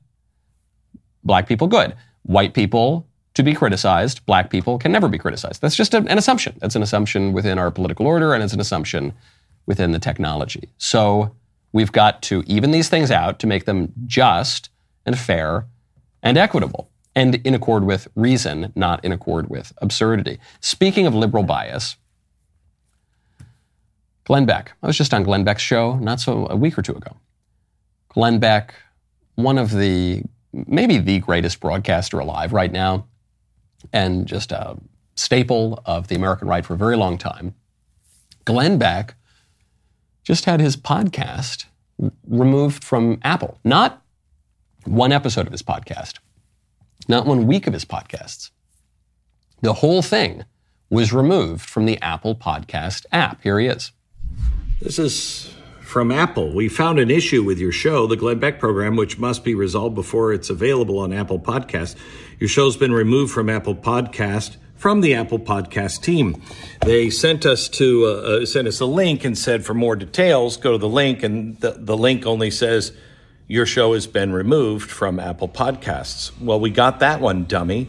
black 1.23 1.49
people 1.49 1.67
good. 1.67 1.97
White 2.25 2.53
people 2.53 3.09
to 3.33 3.43
be 3.43 3.55
criticized, 3.55 4.25
black 4.27 4.51
people 4.51 4.79
can 4.79 4.93
never 4.93 5.09
be 5.09 5.19
criticized. 5.19 5.61
That's 5.61 5.77
just 5.77 5.95
a, 5.95 5.99
an 5.99 6.19
assumption. 6.19 6.57
That's 6.61 6.77
an 6.77 6.83
assumption 6.83 7.33
within 7.33 7.59
our 7.59 7.71
political 7.71 8.07
order, 8.07 8.35
and 8.35 8.43
it's 8.43 8.53
an 8.53 8.61
assumption 8.61 9.13
within 9.67 9.93
the 9.93 9.99
technology. 9.99 10.69
So 10.79 11.35
we've 11.73 11.91
got 11.91 12.23
to 12.23 12.45
even 12.47 12.71
these 12.71 12.89
things 12.89 13.11
out 13.11 13.39
to 13.41 13.47
make 13.47 13.65
them 13.65 13.93
just 14.07 14.71
and 15.05 15.19
fair 15.19 15.67
and 16.23 16.39
equitable 16.39 16.91
and 17.17 17.37
in 17.37 17.55
accord 17.55 17.85
with 17.85 18.09
reason, 18.15 18.73
not 18.75 19.05
in 19.05 19.13
accord 19.13 19.49
with 19.49 19.73
absurdity. 19.79 20.39
Speaking 20.61 21.07
of 21.07 21.15
liberal 21.15 21.45
bias, 21.45 21.97
Glenn 24.25 24.47
Beck. 24.47 24.73
I 24.83 24.87
was 24.87 24.97
just 24.97 25.13
on 25.13 25.23
Glenn 25.23 25.45
Beck's 25.45 25.63
show 25.63 25.97
not 25.99 26.21
so 26.21 26.47
a 26.49 26.57
week 26.57 26.79
or 26.79 26.83
two 26.83 26.97
ago. 26.97 27.17
Glenn 28.09 28.39
Beck, 28.39 28.75
one 29.35 29.59
of 29.59 29.71
the 29.71 30.23
maybe 30.53 30.99
the 30.99 31.19
greatest 31.19 31.61
broadcaster 31.61 32.19
alive 32.19 32.53
right 32.53 32.73
now, 32.73 33.07
and 33.93 34.27
just 34.27 34.53
a 34.53 34.77
staple 35.17 35.83
of 35.85 36.09
the 36.09 36.15
American 36.15 36.49
right 36.49 36.65
for 36.65 36.75
a 36.75 36.79
very 36.79 36.97
long 36.97 37.19
time. 37.19 37.55
Glenn 38.45 38.79
Beck 38.79 39.15
just 40.23 40.45
had 40.47 40.61
his 40.61 40.77
podcast 40.77 41.67
removed 42.27 42.83
from 42.83 43.19
Apple. 43.23 43.59
Not 43.65 44.03
one 44.85 45.13
episode 45.13 45.47
of 45.47 45.53
his 45.53 45.63
podcast, 45.63 46.19
not 47.09 47.27
one 47.27 47.47
week 47.47 47.67
of 47.67 47.73
his 47.73 47.85
podcasts. 47.85 48.51
The 49.61 49.75
whole 49.75 50.03
thing 50.03 50.45
was 50.91 51.13
removed 51.13 51.69
from 51.69 51.87
the 51.87 52.01
Apple 52.01 52.35
Podcast 52.35 53.07
app. 53.13 53.43
Here 53.43 53.59
he 53.59 53.67
is. 53.67 53.93
This 54.81 54.99
is 54.99 55.55
from 55.81 56.11
Apple. 56.11 56.53
We 56.53 56.69
found 56.69 56.99
an 56.99 57.11
issue 57.11 57.43
with 57.43 57.59
your 57.59 57.73
show, 57.73 58.07
the 58.07 58.17
Glenn 58.17 58.39
Beck 58.39 58.59
program, 58.59 58.97
which 58.97 59.19
must 59.19 59.45
be 59.45 59.55
resolved 59.55 59.95
before 59.95 60.33
it's 60.33 60.51
available 60.51 60.99
on 60.99 61.13
Apple 61.13 61.39
Podcast. 61.39 61.97
Your 62.39 62.49
show's 62.49 62.77
been 62.77 62.93
removed 62.93 63.33
from 63.33 63.49
Apple 63.49 63.75
Podcast 63.75 64.57
from 64.75 65.01
the 65.01 65.15
Apple 65.15 65.39
Podcast 65.39 66.03
team. 66.03 66.43
They 66.85 67.09
sent 67.09 67.47
us 67.47 67.69
to 67.71 68.05
uh, 68.05 68.09
uh, 68.09 68.47
sent 68.47 68.69
us 68.69 68.81
a 68.81 68.87
link 68.87 69.25
and 69.25 69.39
said 69.39 69.65
for 69.65 69.73
more 69.73 69.97
details, 69.97 70.57
go 70.57 70.73
to 70.73 70.79
the 70.79 70.89
link, 70.89 71.23
and 71.23 71.59
the, 71.61 71.71
the 71.79 71.97
link 71.97 72.27
only 72.27 72.51
says 72.51 72.93
your 73.47 73.67
show 73.67 73.93
has 73.95 74.07
been 74.07 74.33
removed 74.33 74.91
from 74.91 75.21
Apple 75.21 75.49
Podcasts. 75.49 76.33
Well, 76.41 76.61
we 76.61 76.71
got 76.71 77.01
that 77.01 77.21
one, 77.21 77.45
dummy. 77.45 77.89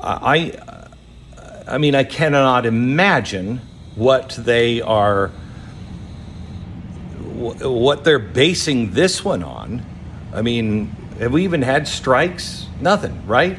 I, 0.00 0.52
I 1.66 1.78
mean, 1.78 1.94
I 1.94 2.04
cannot 2.04 2.66
imagine 2.66 3.60
what 3.94 4.30
they 4.30 4.82
are 4.82 5.30
what 7.36 8.04
they're 8.04 8.18
basing 8.18 8.92
this 8.92 9.24
one 9.24 9.42
on. 9.42 9.84
I 10.32 10.42
mean, 10.42 10.86
have 11.18 11.32
we 11.32 11.44
even 11.44 11.62
had 11.62 11.86
strikes? 11.86 12.66
Nothing, 12.80 13.26
right? 13.26 13.58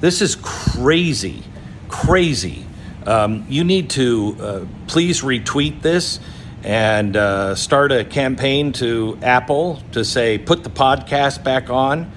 This 0.00 0.22
is 0.22 0.36
crazy, 0.36 1.42
crazy. 1.88 2.64
Um, 3.06 3.46
you 3.48 3.64
need 3.64 3.90
to 3.90 4.36
uh, 4.40 4.64
please 4.88 5.22
retweet 5.22 5.82
this 5.82 6.20
and 6.62 7.16
uh, 7.16 7.54
start 7.54 7.92
a 7.92 8.04
campaign 8.04 8.72
to 8.72 9.18
Apple 9.22 9.82
to 9.92 10.04
say, 10.04 10.38
put 10.38 10.64
the 10.64 10.70
podcast 10.70 11.44
back 11.44 11.70
on. 11.70 12.10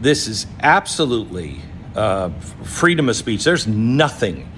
This 0.00 0.28
is 0.28 0.46
absolutely 0.60 1.60
uh, 1.94 2.30
freedom 2.62 3.08
of 3.08 3.16
speech. 3.16 3.44
There's 3.44 3.66
nothing 3.66 4.50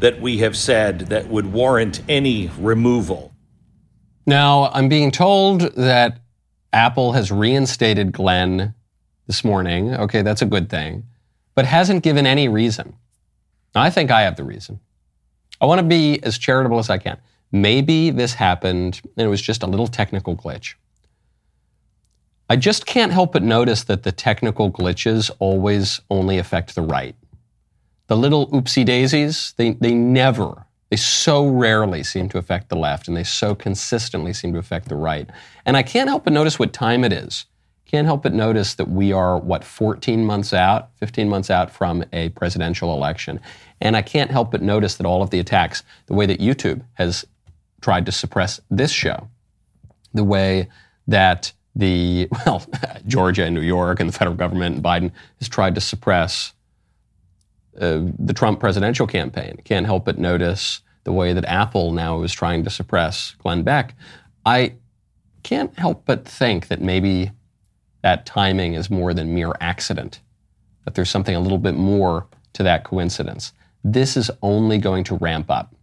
that 0.00 0.20
we 0.20 0.38
have 0.38 0.56
said 0.56 1.00
that 1.08 1.28
would 1.28 1.52
warrant 1.52 2.02
any 2.08 2.50
removal. 2.58 3.32
Now, 4.26 4.70
I'm 4.72 4.88
being 4.88 5.10
told 5.10 5.62
that 5.76 6.20
Apple 6.72 7.12
has 7.12 7.32
reinstated 7.32 8.12
Glenn 8.12 8.74
this 9.26 9.44
morning. 9.44 9.94
Okay, 9.94 10.22
that's 10.22 10.42
a 10.42 10.46
good 10.46 10.68
thing, 10.68 11.04
but 11.54 11.64
hasn't 11.64 12.02
given 12.02 12.26
any 12.26 12.48
reason. 12.48 12.94
I 13.74 13.90
think 13.90 14.10
I 14.10 14.22
have 14.22 14.36
the 14.36 14.44
reason. 14.44 14.80
I 15.60 15.66
want 15.66 15.80
to 15.80 15.86
be 15.86 16.22
as 16.22 16.38
charitable 16.38 16.78
as 16.78 16.90
I 16.90 16.98
can. 16.98 17.18
Maybe 17.52 18.10
this 18.10 18.34
happened 18.34 19.00
and 19.16 19.26
it 19.26 19.28
was 19.28 19.42
just 19.42 19.62
a 19.62 19.66
little 19.66 19.86
technical 19.86 20.36
glitch. 20.36 20.74
I 22.50 22.56
just 22.56 22.86
can't 22.86 23.12
help 23.12 23.32
but 23.32 23.42
notice 23.42 23.84
that 23.84 24.02
the 24.02 24.12
technical 24.12 24.70
glitches 24.70 25.30
always 25.38 26.00
only 26.10 26.38
affect 26.38 26.74
the 26.74 26.82
right. 26.82 27.14
The 28.06 28.16
little 28.16 28.48
oopsie 28.50 28.86
daisies, 28.86 29.52
they, 29.56 29.72
they 29.72 29.94
never 29.94 30.64
they 30.90 30.96
so 30.96 31.46
rarely 31.46 32.02
seem 32.02 32.30
to 32.30 32.38
affect 32.38 32.70
the 32.70 32.76
left, 32.76 33.08
and 33.08 33.16
they 33.16 33.22
so 33.22 33.54
consistently 33.54 34.32
seem 34.32 34.54
to 34.54 34.58
affect 34.58 34.88
the 34.88 34.96
right. 34.96 35.28
And 35.66 35.76
I 35.76 35.82
can't 35.82 36.08
help 36.08 36.24
but 36.24 36.32
notice 36.32 36.58
what 36.58 36.72
time 36.72 37.04
it 37.04 37.12
is 37.12 37.44
can't 37.88 38.06
help 38.06 38.22
but 38.22 38.34
notice 38.34 38.74
that 38.74 38.88
we 38.88 39.12
are, 39.12 39.38
what, 39.38 39.64
14 39.64 40.24
months 40.24 40.52
out, 40.52 40.90
15 40.96 41.26
months 41.28 41.50
out 41.50 41.70
from 41.70 42.04
a 42.12 42.28
presidential 42.30 42.92
election. 42.94 43.40
And 43.80 43.96
I 43.96 44.02
can't 44.02 44.30
help 44.30 44.50
but 44.50 44.60
notice 44.60 44.96
that 44.96 45.06
all 45.06 45.22
of 45.22 45.30
the 45.30 45.38
attacks, 45.38 45.82
the 46.06 46.12
way 46.12 46.26
that 46.26 46.38
YouTube 46.38 46.82
has 46.94 47.24
tried 47.80 48.06
to 48.06 48.12
suppress 48.12 48.60
this 48.70 48.90
show, 48.90 49.28
the 50.14 50.24
way 50.24 50.68
that 51.06 51.52
the, 51.74 52.28
well, 52.46 52.64
Georgia 53.06 53.44
and 53.44 53.54
New 53.54 53.62
York 53.62 54.00
and 54.00 54.08
the 54.08 54.12
federal 54.12 54.36
government 54.36 54.76
and 54.76 54.84
Biden 54.84 55.12
has 55.38 55.48
tried 55.48 55.74
to 55.74 55.80
suppress 55.80 56.52
uh, 57.80 58.02
the 58.18 58.34
Trump 58.34 58.60
presidential 58.60 59.06
campaign. 59.06 59.60
Can't 59.64 59.86
help 59.86 60.04
but 60.04 60.18
notice 60.18 60.80
the 61.04 61.12
way 61.12 61.32
that 61.32 61.44
Apple 61.44 61.92
now 61.92 62.22
is 62.22 62.32
trying 62.32 62.64
to 62.64 62.70
suppress 62.70 63.34
Glenn 63.38 63.62
Beck. 63.62 63.94
I 64.44 64.74
can't 65.42 65.76
help 65.78 66.04
but 66.04 66.26
think 66.26 66.68
that 66.68 66.80
maybe 66.80 67.30
that 68.02 68.26
timing 68.26 68.74
is 68.74 68.90
more 68.90 69.14
than 69.14 69.34
mere 69.34 69.52
accident, 69.60 70.20
that 70.84 70.94
there's 70.94 71.10
something 71.10 71.34
a 71.34 71.40
little 71.40 71.58
bit 71.58 71.74
more 71.74 72.26
to 72.54 72.62
that 72.62 72.84
coincidence. 72.84 73.52
This 73.84 74.16
is 74.16 74.30
only 74.42 74.78
going 74.78 75.04
to 75.04 75.14
ramp 75.16 75.50
up. 75.50 75.74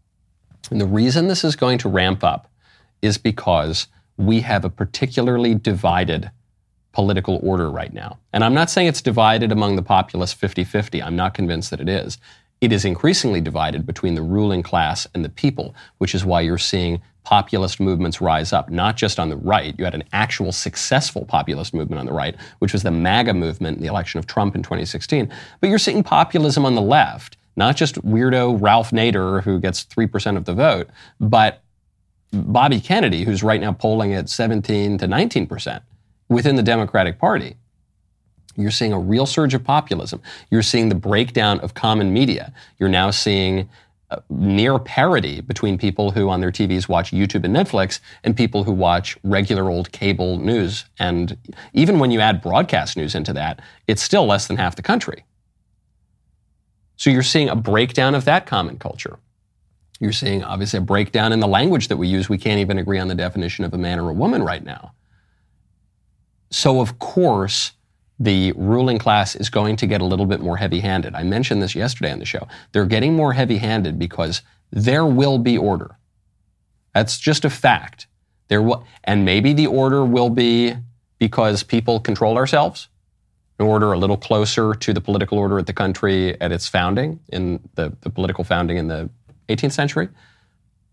And 0.72 0.82
the 0.82 0.88
reason 0.88 1.28
this 1.28 1.43
is 1.43 1.55
going 1.55 1.78
to 1.80 1.89
ramp 1.89 2.24
up 2.24 2.49
is 3.01 3.18
because 3.18 3.88
we 4.18 4.41
have 4.41 4.66
a 4.66 4.70
particularly 4.70 5.55
divided 5.55 6.32
political 6.91 7.39
order 7.43 7.70
right 7.70 7.93
now. 7.93 8.18
And 8.32 8.43
I'm 8.43 8.53
not 8.53 8.70
saying 8.70 8.88
it's 8.88 9.01
divided 9.01 9.51
among 9.51 9.76
the 9.76 9.82
populace 9.84 10.32
50 10.32 10.63
50. 10.63 11.03
I'm 11.03 11.16
not 11.16 11.34
convinced 11.34 11.70
that 11.72 11.82
it 11.82 11.89
is. 11.89 12.18
It 12.61 12.72
is 12.72 12.86
increasingly 12.86 13.41
divided 13.41 13.86
between 13.86 14.16
the 14.16 14.22
ruling 14.22 14.63
class 14.63 15.05
and 15.13 15.24
the 15.24 15.30
people, 15.30 15.76
which 15.97 16.16
is 16.16 16.24
why 16.24 16.41
you're 16.41 16.57
seeing 16.57 17.01
populist 17.26 17.80
movements 17.80 18.22
rise 18.22 18.53
up, 18.53 18.70
not 18.70 18.95
just 18.95 19.20
on 19.20 19.30
the 19.30 19.36
right. 19.36 19.76
You 19.78 19.84
had 19.84 19.95
an 19.95 20.05
actual 20.13 20.53
successful 20.53 21.26
populist 21.26 21.74
movement 21.74 21.99
on 21.99 22.05
the 22.05 22.13
right, 22.13 22.36
which 22.59 22.72
was 22.72 22.84
the 22.84 22.91
MAGA 22.91 23.34
movement 23.34 23.78
in 23.78 23.84
the 23.84 23.89
election 23.89 24.20
of 24.20 24.28
Trump 24.28 24.55
in 24.55 24.63
2016. 24.63 25.30
But 25.59 25.70
you're 25.70 25.80
seeing 25.80 26.03
populism 26.03 26.66
on 26.66 26.76
the 26.76 26.82
left, 26.82 27.36
not 27.55 27.75
just 27.75 27.95
weirdo 28.05 28.61
Ralph 28.61 28.91
Nader, 28.91 29.43
who 29.43 29.59
gets 29.59 29.85
3% 29.85 30.37
of 30.37 30.45
the 30.45 30.53
vote, 30.53 30.89
but 31.19 31.61
Bobby 32.31 32.79
Kennedy, 32.81 33.23
who's 33.23 33.43
right 33.43 33.61
now 33.61 33.71
polling 33.71 34.13
at 34.13 34.29
17 34.29 34.97
to 34.97 35.07
19% 35.07 35.81
within 36.29 36.55
the 36.55 36.63
Democratic 36.63 37.17
Party. 37.19 37.55
You're 38.57 38.71
seeing 38.71 38.93
a 38.93 38.99
real 38.99 39.25
surge 39.25 39.53
of 39.53 39.63
populism. 39.63 40.21
You're 40.49 40.63
seeing 40.63 40.89
the 40.89 40.95
breakdown 40.95 41.59
of 41.59 41.73
common 41.73 42.13
media. 42.13 42.53
You're 42.79 42.89
now 42.89 43.11
seeing 43.11 43.69
near 44.29 44.79
parity 44.79 45.41
between 45.41 45.77
people 45.77 46.11
who 46.11 46.29
on 46.29 46.39
their 46.39 46.51
TVs 46.51 46.87
watch 46.87 47.11
YouTube 47.11 47.43
and 47.43 47.55
Netflix 47.55 47.99
and 48.23 48.37
people 48.37 48.63
who 48.63 48.71
watch 48.71 49.17
regular 49.23 49.69
old 49.69 49.91
cable 49.91 50.37
news. 50.37 50.85
And 50.99 51.37
even 51.73 51.99
when 51.99 52.11
you 52.11 52.19
add 52.21 52.41
broadcast 52.41 52.95
news 52.95 53.15
into 53.15 53.33
that, 53.33 53.59
it's 53.87 54.01
still 54.01 54.25
less 54.25 54.47
than 54.47 54.57
half 54.57 54.75
the 54.75 54.81
country. 54.81 55.25
So 56.97 57.09
you're 57.09 57.23
seeing 57.23 57.49
a 57.49 57.55
breakdown 57.55 58.15
of 58.15 58.25
that 58.25 58.45
common 58.45 58.77
culture. 58.77 59.19
You're 59.99 60.11
seeing 60.11 60.43
obviously 60.43 60.79
a 60.79 60.81
breakdown 60.81 61.31
in 61.31 61.39
the 61.39 61.47
language 61.47 61.87
that 61.87 61.97
we 61.97 62.07
use. 62.07 62.27
We 62.27 62.37
can't 62.37 62.59
even 62.59 62.77
agree 62.77 62.99
on 62.99 63.07
the 63.07 63.15
definition 63.15 63.65
of 63.65 63.73
a 63.73 63.77
man 63.77 63.99
or 63.99 64.09
a 64.09 64.13
woman 64.13 64.43
right 64.43 64.63
now. 64.63 64.93
So, 66.51 66.81
of 66.81 66.99
course, 66.99 67.71
the 68.19 68.53
ruling 68.53 68.97
class 68.97 69.35
is 69.35 69.49
going 69.49 69.75
to 69.77 69.87
get 69.87 70.01
a 70.01 70.05
little 70.05 70.25
bit 70.25 70.39
more 70.39 70.57
heavy 70.57 70.79
handed. 70.79 71.15
I 71.15 71.23
mentioned 71.23 71.61
this 71.61 71.75
yesterday 71.75 72.11
on 72.11 72.19
the 72.19 72.25
show. 72.25 72.47
They're 72.71 72.85
getting 72.85 73.13
more 73.13 73.33
heavy 73.33 73.57
handed 73.57 73.99
because 73.99 74.41
there 74.71 75.05
will 75.05 75.37
be 75.37 75.57
order. 75.57 75.97
That's 76.93 77.19
just 77.19 77.43
a 77.43 77.49
fact. 77.49 78.07
There 78.47 78.61
will, 78.61 78.85
and 79.03 79.25
maybe 79.25 79.53
the 79.53 79.67
order 79.67 80.05
will 80.05 80.29
be 80.29 80.75
because 81.19 81.63
people 81.63 81.99
control 81.99 82.37
ourselves, 82.37 82.87
order 83.63 83.93
a 83.93 83.97
little 83.97 84.17
closer 84.17 84.73
to 84.73 84.93
the 84.93 85.01
political 85.01 85.37
order 85.37 85.57
at 85.57 85.65
the 85.65 85.73
country 85.73 86.39
at 86.41 86.51
its 86.51 86.67
founding, 86.67 87.19
in 87.29 87.59
the, 87.75 87.95
the 88.01 88.09
political 88.09 88.43
founding 88.43 88.77
in 88.77 88.87
the 88.87 89.09
18th 89.49 89.71
century. 89.71 90.09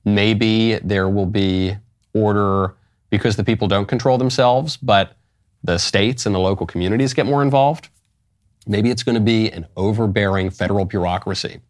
Maybe 0.04 0.76
there 0.76 1.08
will 1.08 1.26
be 1.26 1.76
order 2.14 2.74
because 3.10 3.36
the 3.36 3.44
people 3.44 3.68
don't 3.68 3.86
control 3.86 4.18
themselves, 4.18 4.76
but 4.76 5.16
the 5.64 5.78
states 5.78 6.26
and 6.26 6.34
the 6.34 6.38
local 6.38 6.66
communities 6.66 7.14
get 7.14 7.26
more 7.26 7.42
involved. 7.42 7.88
Maybe 8.66 8.90
it's 8.90 9.02
going 9.02 9.14
to 9.14 9.20
be 9.20 9.50
an 9.50 9.66
overbearing 9.76 10.50
federal 10.50 10.84
bureaucracy. 10.84 11.60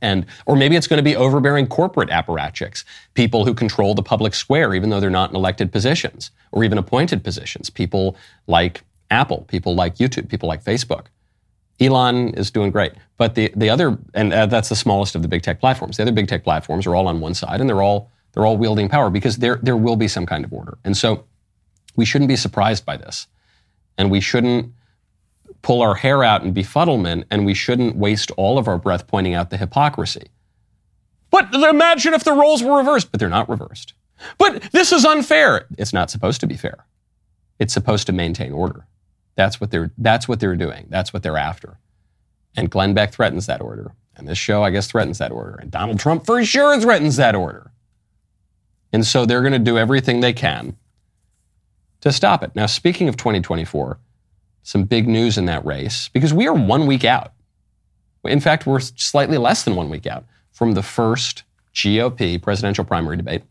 And, 0.00 0.26
or 0.46 0.56
maybe 0.56 0.76
it's 0.76 0.88
going 0.88 0.98
to 0.98 1.02
be 1.02 1.14
overbearing 1.14 1.68
corporate 1.68 2.10
apparatchiks, 2.10 2.84
people 3.14 3.44
who 3.44 3.54
control 3.54 3.94
the 3.94 4.02
public 4.02 4.34
square, 4.34 4.74
even 4.74 4.90
though 4.90 4.98
they're 4.98 5.10
not 5.10 5.30
in 5.30 5.36
elected 5.36 5.70
positions 5.70 6.32
or 6.50 6.64
even 6.64 6.76
appointed 6.76 7.22
positions. 7.22 7.70
People 7.70 8.16
like 8.48 8.82
Apple, 9.12 9.44
people 9.48 9.74
like 9.74 9.96
YouTube, 9.96 10.28
people 10.28 10.48
like 10.48 10.64
Facebook. 10.64 11.06
Elon 11.80 12.34
is 12.34 12.50
doing 12.50 12.70
great. 12.70 12.92
But 13.16 13.34
the, 13.34 13.52
the 13.56 13.70
other, 13.70 13.98
and 14.14 14.32
uh, 14.32 14.46
that's 14.46 14.68
the 14.68 14.76
smallest 14.76 15.14
of 15.14 15.22
the 15.22 15.28
big 15.28 15.42
tech 15.42 15.60
platforms. 15.60 15.96
The 15.96 16.02
other 16.04 16.12
big 16.12 16.28
tech 16.28 16.44
platforms 16.44 16.86
are 16.86 16.94
all 16.94 17.08
on 17.08 17.20
one 17.20 17.34
side 17.34 17.60
and 17.60 17.68
they're 17.68 17.82
all, 17.82 18.10
they're 18.32 18.46
all 18.46 18.56
wielding 18.56 18.88
power 18.88 19.10
because 19.10 19.36
there, 19.36 19.58
there 19.62 19.76
will 19.76 19.96
be 19.96 20.08
some 20.08 20.26
kind 20.26 20.44
of 20.44 20.52
order. 20.52 20.78
And 20.84 20.96
so 20.96 21.24
we 21.96 22.04
shouldn't 22.04 22.28
be 22.28 22.36
surprised 22.36 22.86
by 22.86 22.96
this. 22.96 23.26
And 23.98 24.10
we 24.10 24.20
shouldn't 24.20 24.72
pull 25.60 25.82
our 25.82 25.94
hair 25.94 26.24
out 26.24 26.42
in 26.42 26.52
befuddlement, 26.52 27.24
and 27.30 27.46
we 27.46 27.54
shouldn't 27.54 27.94
waste 27.96 28.30
all 28.32 28.58
of 28.58 28.66
our 28.66 28.78
breath 28.78 29.06
pointing 29.06 29.34
out 29.34 29.50
the 29.50 29.56
hypocrisy. 29.56 30.28
But 31.30 31.54
imagine 31.54 32.14
if 32.14 32.24
the 32.24 32.32
roles 32.32 32.62
were 32.62 32.78
reversed, 32.78 33.10
but 33.10 33.20
they're 33.20 33.28
not 33.28 33.48
reversed. 33.48 33.94
But 34.38 34.62
this 34.72 34.92
is 34.92 35.04
unfair. 35.04 35.66
It's 35.78 35.92
not 35.92 36.10
supposed 36.10 36.40
to 36.40 36.46
be 36.46 36.56
fair. 36.56 36.84
It's 37.58 37.72
supposed 37.72 38.06
to 38.06 38.12
maintain 38.12 38.52
order. 38.52 38.86
That's 39.34 39.60
what 39.60 39.70
they're, 39.70 39.90
that's 39.98 40.28
what 40.28 40.40
they're 40.40 40.56
doing. 40.56 40.86
That's 40.88 41.12
what 41.12 41.22
they're 41.22 41.38
after. 41.38 41.78
And 42.56 42.70
Glenn 42.70 42.94
Beck 42.94 43.12
threatens 43.12 43.46
that 43.46 43.60
order. 43.60 43.92
And 44.16 44.28
this 44.28 44.38
show, 44.38 44.62
I 44.62 44.70
guess, 44.70 44.86
threatens 44.86 45.18
that 45.18 45.32
order. 45.32 45.54
And 45.54 45.70
Donald 45.70 45.98
Trump 45.98 46.26
for 46.26 46.44
sure 46.44 46.78
threatens 46.80 47.16
that 47.16 47.34
order. 47.34 47.72
And 48.92 49.06
so 49.06 49.24
they're 49.24 49.40
going 49.40 49.54
to 49.54 49.58
do 49.58 49.78
everything 49.78 50.20
they 50.20 50.34
can 50.34 50.76
to 52.02 52.12
stop 52.12 52.42
it. 52.42 52.54
Now, 52.54 52.66
speaking 52.66 53.08
of 53.08 53.16
2024, 53.16 53.98
some 54.62 54.84
big 54.84 55.08
news 55.08 55.38
in 55.38 55.46
that 55.46 55.64
race 55.64 56.08
because 56.08 56.34
we 56.34 56.46
are 56.46 56.54
one 56.54 56.86
week 56.86 57.04
out. 57.04 57.32
In 58.24 58.40
fact, 58.40 58.66
we're 58.66 58.80
slightly 58.80 59.38
less 59.38 59.64
than 59.64 59.74
one 59.74 59.88
week 59.88 60.06
out 60.06 60.24
from 60.52 60.72
the 60.72 60.82
first 60.82 61.42
GOP 61.74 62.40
presidential 62.40 62.84
primary 62.84 63.16
debate. 63.16 63.42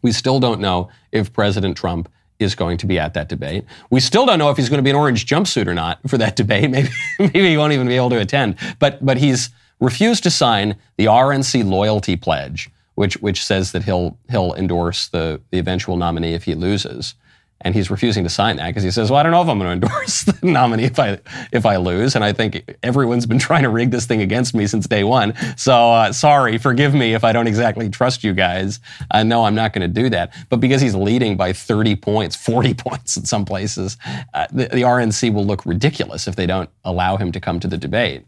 We 0.00 0.10
still 0.10 0.40
don't 0.40 0.60
know 0.60 0.88
if 1.12 1.32
President 1.32 1.76
Trump 1.76 2.08
is 2.42 2.54
going 2.54 2.78
to 2.78 2.86
be 2.86 2.98
at 2.98 3.14
that 3.14 3.28
debate. 3.28 3.64
We 3.90 4.00
still 4.00 4.26
don't 4.26 4.38
know 4.38 4.50
if 4.50 4.56
he's 4.56 4.68
going 4.68 4.78
to 4.78 4.82
be 4.82 4.90
an 4.90 4.96
orange 4.96 5.26
jumpsuit 5.26 5.66
or 5.66 5.74
not 5.74 5.98
for 6.08 6.18
that 6.18 6.36
debate. 6.36 6.70
Maybe, 6.70 6.88
maybe 7.18 7.50
he 7.50 7.56
won't 7.56 7.72
even 7.72 7.86
be 7.86 7.96
able 7.96 8.10
to 8.10 8.18
attend. 8.18 8.56
But, 8.78 9.04
but 9.04 9.18
he's 9.18 9.50
refused 9.80 10.22
to 10.24 10.30
sign 10.30 10.76
the 10.96 11.06
RNC 11.06 11.68
loyalty 11.68 12.16
pledge, 12.16 12.70
which, 12.94 13.16
which 13.18 13.44
says 13.44 13.72
that 13.72 13.84
he'll, 13.84 14.16
he'll 14.30 14.54
endorse 14.54 15.08
the, 15.08 15.40
the 15.50 15.58
eventual 15.58 15.96
nominee 15.96 16.34
if 16.34 16.44
he 16.44 16.54
loses 16.54 17.14
and 17.62 17.74
he's 17.74 17.90
refusing 17.90 18.24
to 18.24 18.30
sign 18.30 18.56
that 18.56 18.68
because 18.68 18.82
he 18.82 18.90
says, 18.90 19.10
"Well, 19.10 19.20
I 19.20 19.22
don't 19.22 19.32
know 19.32 19.42
if 19.42 19.48
I'm 19.48 19.58
going 19.58 19.80
to 19.80 19.86
endorse 19.86 20.22
the 20.22 20.38
nominee 20.46 20.84
if 20.84 20.98
I 20.98 21.18
if 21.52 21.66
I 21.66 21.76
lose." 21.76 22.14
And 22.14 22.24
I 22.24 22.32
think 22.32 22.76
everyone's 22.82 23.26
been 23.26 23.38
trying 23.48 23.62
to 23.62 23.68
rig 23.68 23.90
this 23.90 24.06
thing 24.06 24.20
against 24.20 24.54
me 24.54 24.66
since 24.66 24.86
day 24.86 25.04
one. 25.04 25.34
So 25.56 25.92
uh, 25.92 26.12
sorry, 26.12 26.58
forgive 26.58 26.94
me 26.94 27.14
if 27.14 27.24
I 27.24 27.32
don't 27.32 27.46
exactly 27.46 27.88
trust 27.88 28.24
you 28.24 28.34
guys. 28.34 28.80
I 29.10 29.22
know 29.22 29.44
I'm 29.44 29.54
not 29.54 29.72
going 29.72 29.82
to 29.82 30.02
do 30.02 30.10
that. 30.10 30.34
But 30.48 30.60
because 30.60 30.80
he's 30.80 30.94
leading 30.94 31.36
by 31.36 31.52
30 31.52 31.96
points, 31.96 32.36
40 32.36 32.74
points 32.82 33.16
in 33.16 33.24
some 33.24 33.44
places, 33.44 33.96
uh, 34.34 34.46
the, 34.52 34.68
the, 34.68 34.82
RNC 34.82 35.32
will 35.32 35.44
look 35.44 35.64
ridiculous 35.64 36.26
if 36.26 36.36
they 36.36 36.46
don't 36.46 36.68
allow 36.84 37.16
him 37.16 37.32
to 37.32 37.40
come 37.40 37.60
to 37.60 37.68
the 37.68 37.78
debate. 37.78 38.24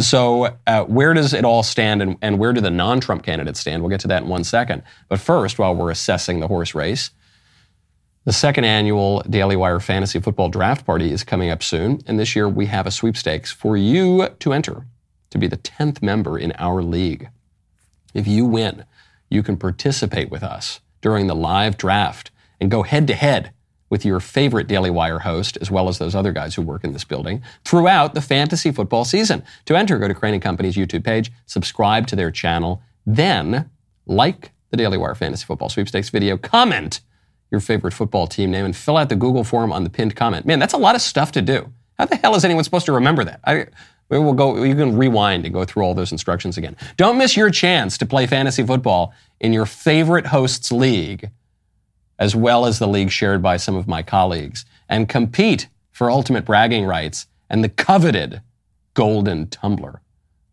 So 0.00 0.56
uh, 0.66 0.84
where 0.84 1.14
does 1.14 1.32
it 1.32 1.44
all 1.44 1.62
stand, 1.62 2.02
and, 2.02 2.16
and 2.22 2.38
where 2.38 2.52
do 2.52 2.60
the 2.60 2.70
non-Trump 2.70 3.22
candidates 3.22 3.60
stand? 3.60 3.82
We'll 3.82 3.90
get 3.90 4.00
to 4.00 4.08
that 4.08 4.22
in 4.22 4.28
one 4.28 4.44
second. 4.44 4.82
But 5.08 5.20
first, 5.20 5.58
while 5.58 5.74
we're 5.74 5.90
assessing 5.90 6.40
the 6.40 6.48
horse 6.48 6.74
race. 6.74 7.10
The 8.28 8.34
second 8.34 8.64
annual 8.64 9.22
Daily 9.22 9.56
Wire 9.56 9.80
Fantasy 9.80 10.20
Football 10.20 10.50
Draft 10.50 10.84
Party 10.84 11.12
is 11.12 11.24
coming 11.24 11.48
up 11.48 11.62
soon, 11.62 12.02
and 12.06 12.20
this 12.20 12.36
year 12.36 12.46
we 12.46 12.66
have 12.66 12.86
a 12.86 12.90
sweepstakes 12.90 13.50
for 13.50 13.74
you 13.74 14.28
to 14.40 14.52
enter 14.52 14.84
to 15.30 15.38
be 15.38 15.46
the 15.46 15.56
10th 15.56 16.02
member 16.02 16.38
in 16.38 16.52
our 16.58 16.82
league. 16.82 17.30
If 18.12 18.26
you 18.26 18.44
win, 18.44 18.84
you 19.30 19.42
can 19.42 19.56
participate 19.56 20.28
with 20.28 20.42
us 20.42 20.80
during 21.00 21.26
the 21.26 21.34
live 21.34 21.78
draft 21.78 22.30
and 22.60 22.70
go 22.70 22.82
head 22.82 23.06
to 23.06 23.14
head 23.14 23.54
with 23.88 24.04
your 24.04 24.20
favorite 24.20 24.68
Daily 24.68 24.90
Wire 24.90 25.20
host, 25.20 25.56
as 25.62 25.70
well 25.70 25.88
as 25.88 25.96
those 25.96 26.14
other 26.14 26.32
guys 26.32 26.54
who 26.54 26.60
work 26.60 26.84
in 26.84 26.92
this 26.92 27.04
building, 27.04 27.42
throughout 27.64 28.12
the 28.12 28.20
fantasy 28.20 28.70
football 28.70 29.06
season. 29.06 29.42
To 29.64 29.74
enter, 29.74 29.98
go 29.98 30.06
to 30.06 30.12
Crain 30.12 30.34
and 30.34 30.42
Company's 30.42 30.76
YouTube 30.76 31.02
page, 31.02 31.32
subscribe 31.46 32.06
to 32.08 32.16
their 32.16 32.30
channel, 32.30 32.82
then 33.06 33.70
like 34.04 34.52
the 34.68 34.76
Daily 34.76 34.98
Wire 34.98 35.14
Fantasy 35.14 35.46
Football 35.46 35.70
Sweepstakes 35.70 36.10
video, 36.10 36.36
comment 36.36 37.00
your 37.50 37.60
favorite 37.60 37.94
football 37.94 38.26
team 38.26 38.50
name 38.50 38.64
and 38.64 38.76
fill 38.76 38.96
out 38.96 39.08
the 39.08 39.16
Google 39.16 39.44
form 39.44 39.72
on 39.72 39.84
the 39.84 39.90
pinned 39.90 40.14
comment. 40.16 40.46
Man, 40.46 40.58
that's 40.58 40.74
a 40.74 40.78
lot 40.78 40.94
of 40.94 41.00
stuff 41.00 41.32
to 41.32 41.42
do. 41.42 41.72
How 41.98 42.06
the 42.06 42.16
hell 42.16 42.34
is 42.34 42.44
anyone 42.44 42.64
supposed 42.64 42.86
to 42.86 42.92
remember 42.92 43.24
that? 43.24 43.40
I, 43.44 43.66
we'll 44.08 44.32
go, 44.32 44.62
you 44.62 44.74
can 44.74 44.96
rewind 44.96 45.44
and 45.44 45.54
go 45.54 45.64
through 45.64 45.82
all 45.82 45.94
those 45.94 46.12
instructions 46.12 46.56
again. 46.56 46.76
Don't 46.96 47.18
miss 47.18 47.36
your 47.36 47.50
chance 47.50 47.98
to 47.98 48.06
play 48.06 48.26
fantasy 48.26 48.64
football 48.64 49.12
in 49.40 49.52
your 49.52 49.66
favorite 49.66 50.26
hosts 50.26 50.70
league, 50.70 51.30
as 52.18 52.36
well 52.36 52.66
as 52.66 52.78
the 52.78 52.88
league 52.88 53.10
shared 53.10 53.42
by 53.42 53.56
some 53.56 53.76
of 53.76 53.88
my 53.88 54.02
colleagues 54.02 54.64
and 54.88 55.08
compete 55.08 55.68
for 55.90 56.10
ultimate 56.10 56.44
bragging 56.44 56.84
rights 56.84 57.26
and 57.50 57.64
the 57.64 57.68
coveted 57.68 58.42
golden 58.94 59.48
tumbler. 59.48 60.00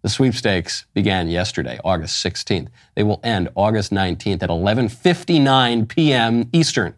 The 0.05 0.09
sweepstakes 0.09 0.85
began 0.93 1.29
yesterday, 1.29 1.79
August 1.83 2.23
16th. 2.23 2.67
They 2.93 3.01
will 3.01 3.19
end 3.23 3.49
August 3.55 3.91
19th 3.91 4.43
at 4.43 4.51
11:59 4.51 5.87
p.m. 5.87 6.47
Eastern. 6.53 6.93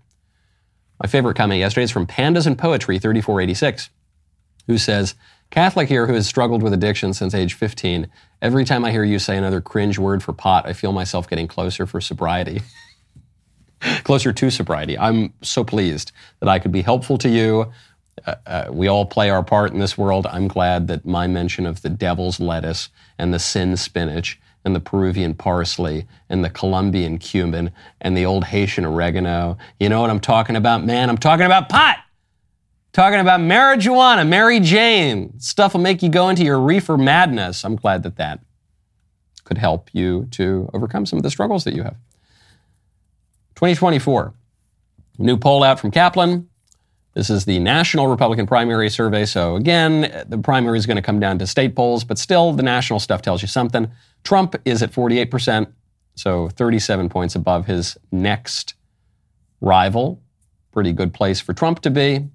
My 1.02 1.08
favorite 1.08 1.38
comment 1.38 1.62
yesterday 1.62 1.86
is 1.86 1.92
from 1.92 2.06
Pandas 2.06 2.46
and 2.46 2.58
Poetry 2.58 3.00
3486, 3.00 3.92
who 4.68 4.78
says, 4.78 5.16
Catholic 5.52 5.88
here 5.88 6.08
who 6.08 6.16
has 6.16 6.28
struggled 6.28 6.62
with 6.62 6.74
addiction 6.74 7.14
since 7.14 7.34
age 7.34 7.54
15. 7.54 8.10
Every 8.42 8.66
time 8.66 8.84
I 8.84 8.92
hear 8.92 9.06
you 9.06 9.20
say 9.20 9.38
another 9.38 9.62
cringe 9.62 9.98
word 9.98 10.22
for 10.22 10.34
pot, 10.34 10.68
I 10.68 10.74
feel 10.74 10.92
myself 10.92 11.30
getting 11.30 11.48
closer 11.48 11.86
for 11.86 12.02
sobriety. 12.02 12.62
closer 14.04 14.34
to 14.34 14.50
sobriety. 14.50 15.00
I'm 15.00 15.34
so 15.42 15.64
pleased 15.64 16.12
that 16.42 16.50
I 16.50 16.60
could 16.60 16.74
be 16.74 16.82
helpful 16.82 17.18
to 17.20 17.30
you. 17.30 17.72
Uh, 18.26 18.36
uh, 18.46 18.66
we 18.72 18.88
all 18.88 19.06
play 19.06 19.30
our 19.30 19.44
part 19.44 19.72
in 19.72 19.80
this 19.80 19.98
world. 19.98 20.26
I'm 20.28 20.48
glad 20.48 20.88
that 20.88 21.06
my 21.06 21.28
mention 21.28 21.66
of 21.66 21.82
the 21.82 21.90
devil's 21.90 22.40
lettuce 22.40 22.90
and 23.18 23.34
the 23.34 23.40
sin 23.40 23.78
spinach 23.78 24.40
and 24.66 24.76
the 24.76 24.80
Peruvian 24.80 25.34
parsley 25.34 26.08
and 26.30 26.44
the 26.44 26.50
Colombian 26.50 27.20
cumin 27.20 27.72
and 28.02 28.18
the 28.18 28.26
old 28.26 28.44
Haitian 28.44 28.86
oregano. 28.86 29.58
You 29.80 29.90
know 29.90 30.02
what 30.02 30.10
I'm 30.10 30.20
talking 30.20 30.56
about, 30.56 30.84
man? 30.84 31.10
I'm 31.10 31.18
talking 31.18 31.46
about 31.46 31.70
pot. 31.70 31.98
Talking 32.92 33.20
about 33.20 33.40
marijuana, 33.40 34.28
Mary 34.28 34.60
Jane. 34.60 35.40
Stuff 35.40 35.74
will 35.74 35.82
make 35.82 36.02
you 36.02 36.10
go 36.10 36.30
into 36.30 36.44
your 36.44 36.60
reefer 36.60 36.98
madness. 36.98 37.64
I'm 37.64 37.76
glad 37.76 38.04
that 38.04 38.18
that 38.18 38.40
could 39.44 39.58
help 39.58 39.90
you 39.94 40.28
to 40.32 40.70
overcome 40.74 41.06
some 41.06 41.18
of 41.18 41.24
the 41.24 41.30
struggles 41.30 41.64
that 41.64 41.74
you 41.74 41.84
have. 41.84 41.96
2024. 43.56 44.34
New 45.20 45.38
poll 45.38 45.64
out 45.64 45.80
from 45.80 45.92
Kaplan. 45.92 46.50
This 47.18 47.32
is 47.32 47.46
the 47.46 47.58
national 47.58 48.06
Republican 48.06 48.46
primary 48.46 48.92
survey. 48.92 49.26
So 49.26 49.56
again, 49.56 50.24
the 50.30 50.38
primary 50.38 50.78
is 50.78 50.86
going 50.86 50.98
to 50.98 51.02
come 51.02 51.20
down 51.20 51.40
to 51.40 51.48
state 51.48 51.76
polls, 51.76 52.04
but 52.04 52.20
still 52.20 52.54
the 52.54 52.62
national 52.62 53.00
stuff 53.00 53.24
tells 53.24 53.42
you 53.42 53.48
something. 53.48 53.90
Trump 54.24 54.56
is 54.66 54.84
at 54.84 54.92
48%, 54.92 55.66
so 56.14 56.48
37 56.50 57.10
points 57.10 57.34
above 57.34 57.66
his 57.66 57.98
next 58.12 58.76
rival. 59.62 60.22
Pretty 60.72 60.94
good 60.94 61.12
place 61.12 61.42
for 61.42 61.54
Trump 61.54 61.80
to 61.80 61.90
be. 61.90 62.28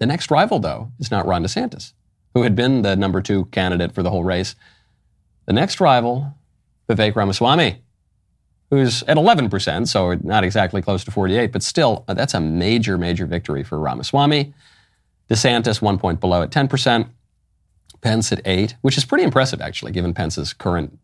The 0.00 0.06
next 0.06 0.28
rival, 0.32 0.58
though, 0.58 0.90
is 0.98 1.12
not 1.12 1.24
Ron 1.24 1.44
DeSantis, 1.44 1.92
who 2.34 2.42
had 2.42 2.56
been 2.56 2.82
the 2.82 2.96
number 2.96 3.22
two 3.22 3.44
candidate 3.46 3.92
for 3.94 4.02
the 4.02 4.10
whole 4.10 4.24
race. 4.24 4.56
The 5.46 5.52
next 5.52 5.80
rival, 5.80 6.34
Vivek 6.88 7.14
Ramaswamy, 7.14 7.84
who's 8.72 9.02
at 9.02 9.18
11%, 9.18 9.86
so 9.86 10.14
not 10.22 10.44
exactly 10.44 10.80
close 10.80 11.04
to 11.04 11.10
48, 11.10 11.52
but 11.52 11.62
still, 11.62 12.06
uh, 12.08 12.14
that's 12.14 12.32
a 12.32 12.40
major, 12.40 12.96
major 12.96 13.26
victory 13.26 13.62
for 13.62 13.78
Ramaswamy. 13.78 14.54
DeSantis, 15.28 15.82
one 15.82 15.98
point 15.98 16.20
below 16.20 16.40
at 16.40 16.50
10%. 16.50 17.06
Pence 18.00 18.32
at 18.32 18.40
8, 18.46 18.76
which 18.80 18.96
is 18.96 19.04
pretty 19.04 19.24
impressive, 19.24 19.60
actually, 19.60 19.92
given 19.92 20.14
Pence's 20.14 20.54
current 20.54 20.98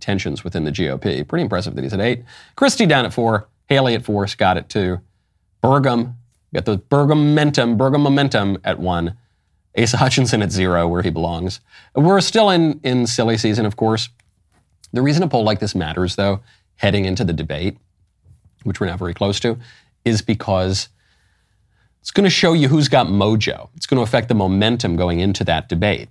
tensions 0.00 0.44
within 0.44 0.64
the 0.64 0.70
GOP. 0.70 1.26
Pretty 1.26 1.42
impressive 1.42 1.74
that 1.74 1.82
he's 1.82 1.94
at 1.94 2.00
8. 2.00 2.22
Christie 2.56 2.84
down 2.84 3.06
at 3.06 3.14
4. 3.14 3.48
Haley 3.70 3.94
at 3.94 4.04
4. 4.04 4.26
Scott 4.26 4.58
at 4.58 4.68
2. 4.68 5.00
Burgum, 5.62 6.16
got 6.52 6.66
the 6.66 6.76
Burgum 6.76 7.16
momentum, 7.16 7.78
Burgum 7.78 8.02
momentum 8.02 8.58
at 8.64 8.78
1. 8.78 9.16
Asa 9.78 9.96
Hutchinson 9.96 10.42
at 10.42 10.52
0, 10.52 10.88
where 10.88 11.00
he 11.00 11.08
belongs. 11.08 11.60
We're 11.94 12.20
still 12.20 12.50
in, 12.50 12.80
in 12.84 13.06
silly 13.06 13.38
season, 13.38 13.64
of 13.64 13.76
course. 13.76 14.10
The 14.92 15.00
reason 15.00 15.22
a 15.22 15.28
poll 15.28 15.42
like 15.42 15.58
this 15.58 15.74
matters, 15.74 16.16
though, 16.16 16.42
heading 16.76 17.04
into 17.04 17.24
the 17.24 17.32
debate, 17.32 17.78
which 18.62 18.80
we're 18.80 18.86
now 18.86 18.96
very 18.96 19.14
close 19.14 19.40
to, 19.40 19.58
is 20.04 20.22
because 20.22 20.88
it's 22.00 22.10
going 22.10 22.24
to 22.24 22.30
show 22.30 22.52
you 22.52 22.68
who's 22.68 22.88
got 22.88 23.06
mojo. 23.06 23.70
It's 23.76 23.86
going 23.86 23.98
to 23.98 24.02
affect 24.02 24.28
the 24.28 24.34
momentum 24.34 24.96
going 24.96 25.20
into 25.20 25.44
that 25.44 25.68
debate. 25.68 26.08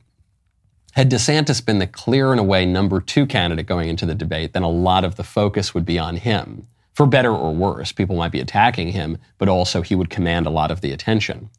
Had 0.93 1.09
DeSantis 1.09 1.65
been 1.65 1.79
the 1.79 1.87
clear 1.87 2.31
and 2.31 2.39
away 2.39 2.65
number 2.65 3.01
two 3.01 3.25
candidate 3.25 3.65
going 3.65 3.89
into 3.89 4.05
the 4.05 4.15
debate, 4.15 4.53
then 4.53 4.63
a 4.63 4.69
lot 4.69 5.03
of 5.03 5.15
the 5.15 5.23
focus 5.23 5.73
would 5.73 5.85
be 5.85 5.97
on 5.97 6.17
him. 6.17 6.67
For 6.93 7.07
better 7.07 7.33
or 7.33 7.53
worse, 7.53 7.91
people 7.91 8.15
might 8.15 8.31
be 8.31 8.39
attacking 8.39 8.89
him, 8.89 9.17
but 9.39 9.49
also 9.49 9.81
he 9.81 9.95
would 9.95 10.11
command 10.11 10.45
a 10.45 10.51
lot 10.51 10.69
of 10.69 10.81
the 10.81 10.91
attention. 10.91 11.49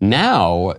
Now, 0.00 0.74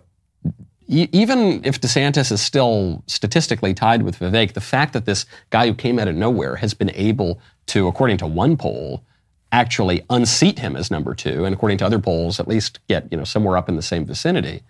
even 0.90 1.64
if 1.64 1.80
DeSantis 1.80 2.32
is 2.32 2.42
still 2.42 3.04
statistically 3.06 3.76
tied 3.76 4.02
with 4.02 4.18
Vivek, 4.18 4.54
the 4.54 4.62
fact 4.62 4.94
that 4.94 5.06
this 5.06 5.28
guy 5.52 5.68
who 5.68 5.74
came 5.76 6.00
out 6.00 6.08
of 6.08 6.16
nowhere 6.16 6.56
has 6.56 6.74
been 6.74 6.90
able 6.96 7.40
to, 7.68 7.88
according 7.88 8.18
to 8.18 8.28
one 8.28 8.58
poll, 8.58 9.04
actually 9.52 10.04
unseat 10.10 10.60
him 10.60 10.76
as 10.76 10.90
number 10.90 11.14
two, 11.14 11.46
and 11.46 11.54
according 11.54 11.78
to 11.78 11.86
other 11.86 12.00
polls, 12.00 12.40
at 12.40 12.48
least 12.48 12.80
get 12.88 13.08
you 13.12 13.18
know 13.18 13.24
somewhere 13.24 13.56
up 13.56 13.70
in 13.70 13.76
the 13.76 13.82
same 13.84 14.04
vicinity. 14.04 14.64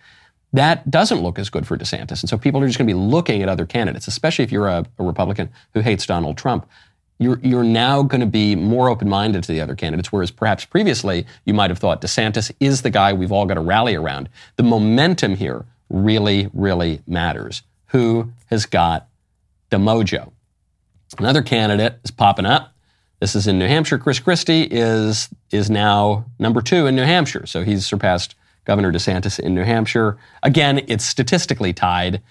That 0.52 0.90
doesn't 0.92 1.20
look 1.22 1.40
as 1.40 1.50
good 1.50 1.66
for 1.66 1.78
DeSantis, 1.78 2.22
and 2.22 2.30
so 2.30 2.38
people 2.38 2.62
are 2.62 2.68
just 2.68 2.78
going 2.78 2.88
to 2.88 2.94
be 2.94 3.00
looking 3.00 3.42
at 3.42 3.48
other 3.48 3.66
candidates, 3.66 4.08
especially 4.08 4.44
if 4.44 4.52
you're 4.52 4.68
a, 4.68 4.86
a 4.98 5.04
Republican 5.04 5.50
who 5.74 5.80
hates 5.80 6.06
Donald 6.06 6.38
Trump. 6.38 6.68
You're, 7.22 7.40
you're 7.44 7.66
now 7.66 8.02
going 8.02 8.22
to 8.22 8.28
be 8.28 8.56
more 8.56 8.90
open-minded 8.90 9.44
to 9.44 9.52
the 9.52 9.60
other 9.60 9.76
candidates, 9.76 10.10
whereas 10.10 10.32
perhaps 10.32 10.64
previously 10.64 11.26
you 11.46 11.54
might 11.54 11.70
have 11.70 11.78
thought 11.78 12.02
DeSantis 12.02 12.50
is 12.62 12.82
the 12.82 12.90
guy 12.90 13.12
we've 13.12 13.32
all 13.32 13.46
got 13.46 13.56
to 13.56 13.62
rally 13.62 13.94
around. 13.94 14.30
The 14.56 14.64
momentum 14.64 15.36
here 15.36 15.66
really, 15.90 16.50
really 16.54 17.02
matters. 17.08 17.64
Who 17.88 18.32
has 18.48 18.66
got 18.66 19.08
the 19.70 19.78
mojo? 19.78 20.32
Another 21.18 21.42
candidate 21.42 22.00
is 22.04 22.12
popping 22.12 22.46
up. 22.46 22.74
This 23.20 23.36
is 23.36 23.48
in 23.48 23.60
New 23.60 23.68
Hampshire. 23.68 23.98
Chris 23.98 24.20
Christie 24.20 24.64
is, 24.64 25.30
is 25.52 25.70
now 25.70 26.26
number 26.38 26.62
two 26.62 26.86
in 26.88 26.96
New 26.96 27.04
Hampshire. 27.04 27.46
So 27.46 27.64
he's 27.64 27.86
surpassed 27.86 28.36
Governor 28.66 28.92
DeSantis 28.92 29.40
in 29.40 29.56
New 29.56 29.64
Hampshire. 29.64 30.18
Again, 30.44 30.86
it's 30.88 31.04
statistically 31.04 31.74
tied. 31.74 32.22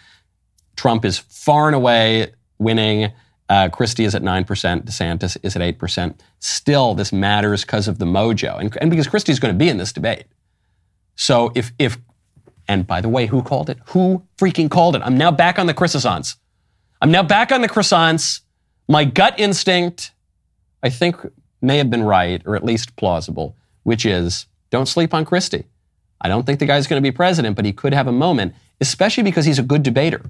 Trump 0.77 1.05
is 1.05 1.19
far 1.19 1.67
and 1.67 1.75
away 1.75 2.33
winning. 2.59 3.13
Uh, 3.49 3.69
Christie 3.71 4.05
is 4.05 4.15
at 4.15 4.23
9%, 4.23 4.45
DeSantis 4.85 5.37
is 5.43 5.57
at 5.57 5.79
8%. 5.79 6.15
Still, 6.39 6.95
this 6.95 7.13
matters 7.13 7.63
because 7.63 7.89
of 7.89 7.99
the 7.99 8.05
mojo 8.05 8.61
and, 8.61 8.77
and 8.81 8.91
because 8.91 9.09
Christie's 9.09 9.41
going 9.41 9.55
to 9.55 9.59
be 9.59 9.69
in 9.69 9.79
this 9.79 9.93
debate. 9.93 10.25
So 11.17 11.51
if, 11.55 11.73
if, 11.79 11.99
and 12.69 12.87
by 12.87 13.01
the 13.01 13.09
way, 13.09 13.27
who 13.27 13.43
called 13.43 13.71
it? 13.71 13.79
Who 13.87 14.23
freaking 14.37 14.71
called 14.71 14.95
it? 14.95 15.03
I'm 15.03 15.16
now 15.16 15.31
back 15.31 15.59
on 15.59 15.66
the 15.66 15.75
croissants. 15.75 16.37
I'm 17.01 17.11
now 17.11 17.23
back 17.23 17.51
on 17.51 17.62
the 17.62 17.69
croissants. 17.69 18.43
My 18.89 19.05
gut 19.05 19.35
instinct, 19.41 20.12
I 20.83 20.91
think, 20.91 21.16
may 21.61 21.79
have 21.79 21.91
been 21.91 22.05
right, 22.05 22.43
or 22.47 22.55
at 22.55 22.64
least 22.64 22.97
plausible, 22.97 23.57
which 23.83 24.05
is 24.05 24.47
don't 24.71 24.87
sleep 24.87 25.14
on 25.14 25.25
Christie. 25.25 25.64
I 26.21 26.29
don't 26.29 26.45
think 26.45 26.59
the 26.59 26.66
guy's 26.66 26.87
going 26.87 27.03
to 27.03 27.07
be 27.07 27.14
president, 27.14 27.57
but 27.57 27.64
he 27.64 27.73
could 27.73 27.95
have 27.95 28.07
a 28.07 28.12
moment, 28.12 28.55
especially 28.81 29.23
because 29.23 29.45
he's 29.45 29.59
a 29.59 29.62
good 29.62 29.83
debater. 29.83 30.23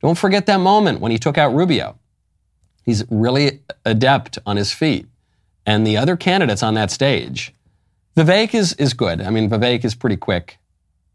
Don't 0.00 0.18
forget 0.18 0.46
that 0.46 0.58
moment 0.58 1.00
when 1.00 1.12
he 1.12 1.18
took 1.18 1.38
out 1.38 1.54
Rubio. 1.54 1.98
He's 2.84 3.04
really 3.10 3.60
adept 3.84 4.38
on 4.44 4.56
his 4.56 4.72
feet. 4.72 5.06
And 5.64 5.86
the 5.86 5.96
other 5.96 6.16
candidates 6.16 6.62
on 6.62 6.74
that 6.74 6.90
stage, 6.90 7.54
Vivek 8.16 8.54
is, 8.54 8.72
is 8.74 8.94
good. 8.94 9.20
I 9.20 9.30
mean, 9.30 9.48
Vivek 9.48 9.84
is 9.84 9.94
pretty 9.94 10.16
quick, 10.16 10.58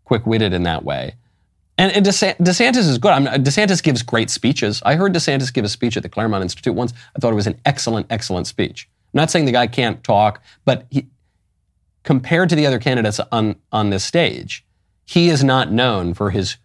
quick 0.07 0.25
witted 0.25 0.53
in 0.53 0.63
that 0.63 0.85
way. 0.85 1.15
And, 1.77 1.91
and 1.91 2.05
DeSantis 2.05 2.77
is 2.77 2.97
good. 2.97 3.11
I 3.11 3.19
mean, 3.19 3.43
DeSantis 3.43 3.83
gives 3.83 4.01
great 4.01 4.29
speeches. 4.29 4.81
I 4.85 4.95
heard 4.95 5.13
DeSantis 5.13 5.53
give 5.53 5.65
a 5.65 5.69
speech 5.69 5.97
at 5.97 6.01
the 6.01 6.09
Claremont 6.09 6.41
Institute 6.41 6.73
once. 6.73 6.93
I 7.15 7.19
thought 7.19 7.33
it 7.33 7.35
was 7.35 7.45
an 7.45 7.59
excellent, 7.65 8.07
excellent 8.09 8.47
speech. 8.47 8.89
I'm 9.13 9.17
not 9.17 9.29
saying 9.29 9.45
the 9.45 9.51
guy 9.51 9.67
can't 9.67 10.01
talk, 10.03 10.41
but 10.63 10.85
he, 10.89 11.07
compared 12.03 12.47
to 12.49 12.55
the 12.55 12.65
other 12.65 12.79
candidates 12.79 13.19
on, 13.31 13.57
on 13.73 13.89
this 13.89 14.05
stage, 14.05 14.65
he 15.05 15.27
is 15.27 15.43
not 15.43 15.71
known 15.71 16.13
for 16.13 16.29
his 16.29 16.55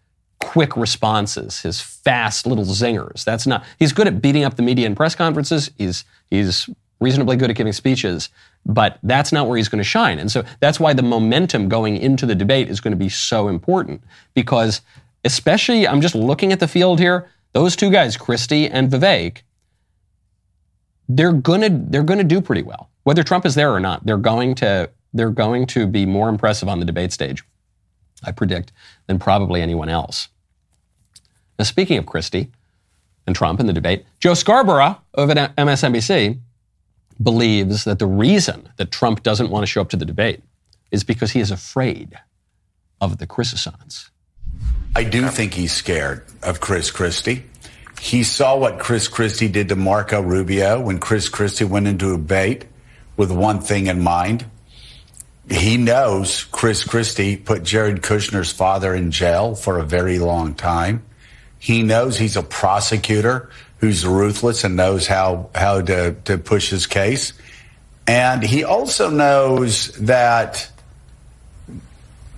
quick 0.41 0.77
responses, 0.77 1.63
his 1.63 1.81
fast 1.81 2.47
little 2.47 2.65
zingers. 2.65 3.25
That's 3.25 3.47
not, 3.47 3.65
he's 3.79 3.93
good 3.93 4.07
at 4.07 4.23
beating 4.23 4.45
up 4.45 4.55
the 4.55 4.63
media 4.63 4.87
in 4.87 4.95
press 4.95 5.17
conferences. 5.17 5.71
He's, 5.77 6.05
he's 6.31 6.71
reasonably 7.01 7.37
good 7.37 7.51
at 7.51 7.57
giving 7.57 7.73
speeches, 7.73 8.31
but 8.65 8.99
that's 9.03 9.33
not 9.33 9.49
where 9.49 9.57
he's 9.57 9.69
going 9.69 9.79
to 9.79 9.89
shine. 9.89 10.19
And 10.19 10.31
so 10.31 10.45
that's 10.61 10.79
why 10.79 10.93
the 10.93 11.03
momentum 11.03 11.69
going 11.69 11.97
into 11.97 12.27
the 12.27 12.35
debate 12.35 12.69
is 12.69 12.81
going 12.81 12.93
to 12.93 12.97
be 12.97 13.09
so 13.09 13.49
important 13.49 14.03
because 14.35 14.83
especially, 15.25 15.87
I'm 15.87 16.01
just 16.01 16.15
looking 16.15 16.53
at 16.53 16.61
the 16.61 16.69
field 16.69 16.99
here, 16.99 17.29
those 17.53 17.77
two 17.77 17.91
guys, 17.91 18.17
Christie 18.17 18.69
and 18.69 18.91
Vivek, 18.91 19.43
they're 21.09 21.33
gonna, 21.33 21.69
they're 21.71 22.03
gonna 22.03 22.25
do 22.25 22.41
pretty 22.41 22.63
well. 22.63 22.89
Whether 23.05 23.23
Trump 23.23 23.45
is 23.45 23.55
there 23.55 23.73
or 23.73 23.81
not, 23.81 24.07
they're 24.07 24.17
going 24.17 24.55
to, 24.57 24.91
they're 25.13 25.31
going 25.31 25.67
to 25.67 25.87
be 25.87 26.07
more 26.07 26.29
impressive 26.29 26.69
on 26.69 26.81
the 26.81 26.87
debate 26.87 27.13
stage, 27.13 27.43
I 28.25 28.33
predict, 28.33 28.73
than 29.07 29.19
probably 29.19 29.61
anyone 29.61 29.89
else. 29.89 30.29
Now, 31.59 31.65
speaking 31.65 31.99
of 31.99 32.07
Christie 32.07 32.51
and 33.27 33.37
Trump 33.37 33.61
in 33.61 33.67
the 33.67 33.73
debate, 33.73 34.05
Joe 34.21 34.35
Scarborough 34.35 34.99
of 35.15 35.29
MSNBC 35.29 36.39
believes 37.23 37.85
that 37.85 37.99
the 37.99 38.07
reason 38.07 38.69
that 38.77 38.91
Trump 38.91 39.23
doesn't 39.23 39.51
want 39.51 39.63
to 39.63 39.67
show 39.67 39.81
up 39.81 39.91
to 39.91 39.97
the 39.97 40.05
debate 40.05 40.43
is 40.91 41.05
because 41.05 41.33
he 41.33 41.41
is 41.41 41.51
afraid 41.51 42.19
of 43.01 43.19
the 43.19 43.27
Chrisissons. 43.27 44.11
I 44.95 45.05
do 45.05 45.29
think 45.29 45.55
he's 45.55 45.73
scared 45.73 46.25
of 46.43 46.61
Chris 46.61 46.91
Christie. 46.91 47.45
He 48.01 48.25
saw 48.25 48.57
what 48.57 48.79
Chris 48.79 49.09
Christie 49.09 49.49
did 49.49 49.69
to 49.71 49.77
Marco 49.77 50.21
Rubio 50.21 50.81
when 50.81 50.99
Chris 50.99 51.29
Christie 51.29 51.65
went 51.65 51.87
into 51.87 52.13
a 52.13 52.17
debate 52.17 52.67
with 53.17 53.31
one 53.31 53.61
thing 53.61 53.87
in 53.87 54.03
mind 54.03 54.45
he 55.51 55.77
knows 55.77 56.45
Chris 56.45 56.85
Christie 56.85 57.37
put 57.37 57.65
Jared 57.65 58.03
Kushner's 58.03 58.53
father 58.53 58.95
in 58.95 59.11
jail 59.11 59.55
for 59.55 59.79
a 59.79 59.85
very 59.85 60.19
long 60.19 60.55
time. 60.55 61.05
He 61.59 61.83
knows 61.83 62.17
he's 62.17 62.37
a 62.37 62.43
prosecutor 62.43 63.51
who's 63.83 64.07
ruthless 64.07 64.63
and 64.63 64.77
knows 64.77 65.09
how, 65.09 65.51
how 65.57 65.81
to, 65.81 66.15
to 66.25 66.39
push 66.39 66.71
his 66.71 66.87
case. 66.87 67.33
And 68.07 68.41
he 68.41 68.63
also 68.63 69.11
knows 69.11 69.89
that 69.95 70.71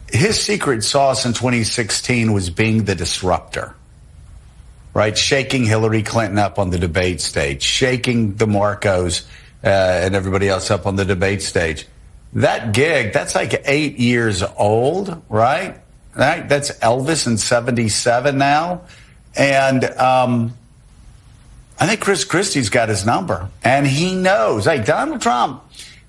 his 0.08 0.40
secret 0.40 0.82
sauce 0.82 1.26
in 1.26 1.34
2016 1.34 2.32
was 2.32 2.48
being 2.48 2.84
the 2.84 2.94
disruptor, 2.94 3.74
right? 4.94 5.16
Shaking 5.18 5.64
Hillary 5.64 6.02
Clinton 6.02 6.38
up 6.38 6.58
on 6.58 6.70
the 6.70 6.78
debate 6.78 7.20
stage, 7.20 7.62
shaking 7.62 8.36
the 8.36 8.46
Marcos 8.46 9.26
uh, 9.62 9.68
and 9.68 10.14
everybody 10.14 10.48
else 10.48 10.70
up 10.70 10.86
on 10.86 10.96
the 10.96 11.04
debate 11.04 11.42
stage. 11.42 11.86
That 12.32 12.72
gig, 12.72 13.12
that's 13.12 13.34
like 13.34 13.62
eight 13.66 13.98
years 13.98 14.42
old, 14.42 15.22
right? 15.28 15.78
Right? 16.16 16.48
That's 16.48 16.70
Elvis 16.78 17.26
in 17.26 17.36
77 17.36 18.38
now. 18.38 18.80
And, 19.36 19.84
um, 19.84 20.54
I 21.78 21.86
think 21.86 22.00
Chris 22.00 22.24
Christie's 22.24 22.68
got 22.68 22.88
his 22.88 23.04
number 23.04 23.48
and 23.62 23.86
he 23.86 24.14
knows, 24.14 24.64
hey, 24.64 24.82
Donald 24.82 25.20
Trump, 25.20 25.62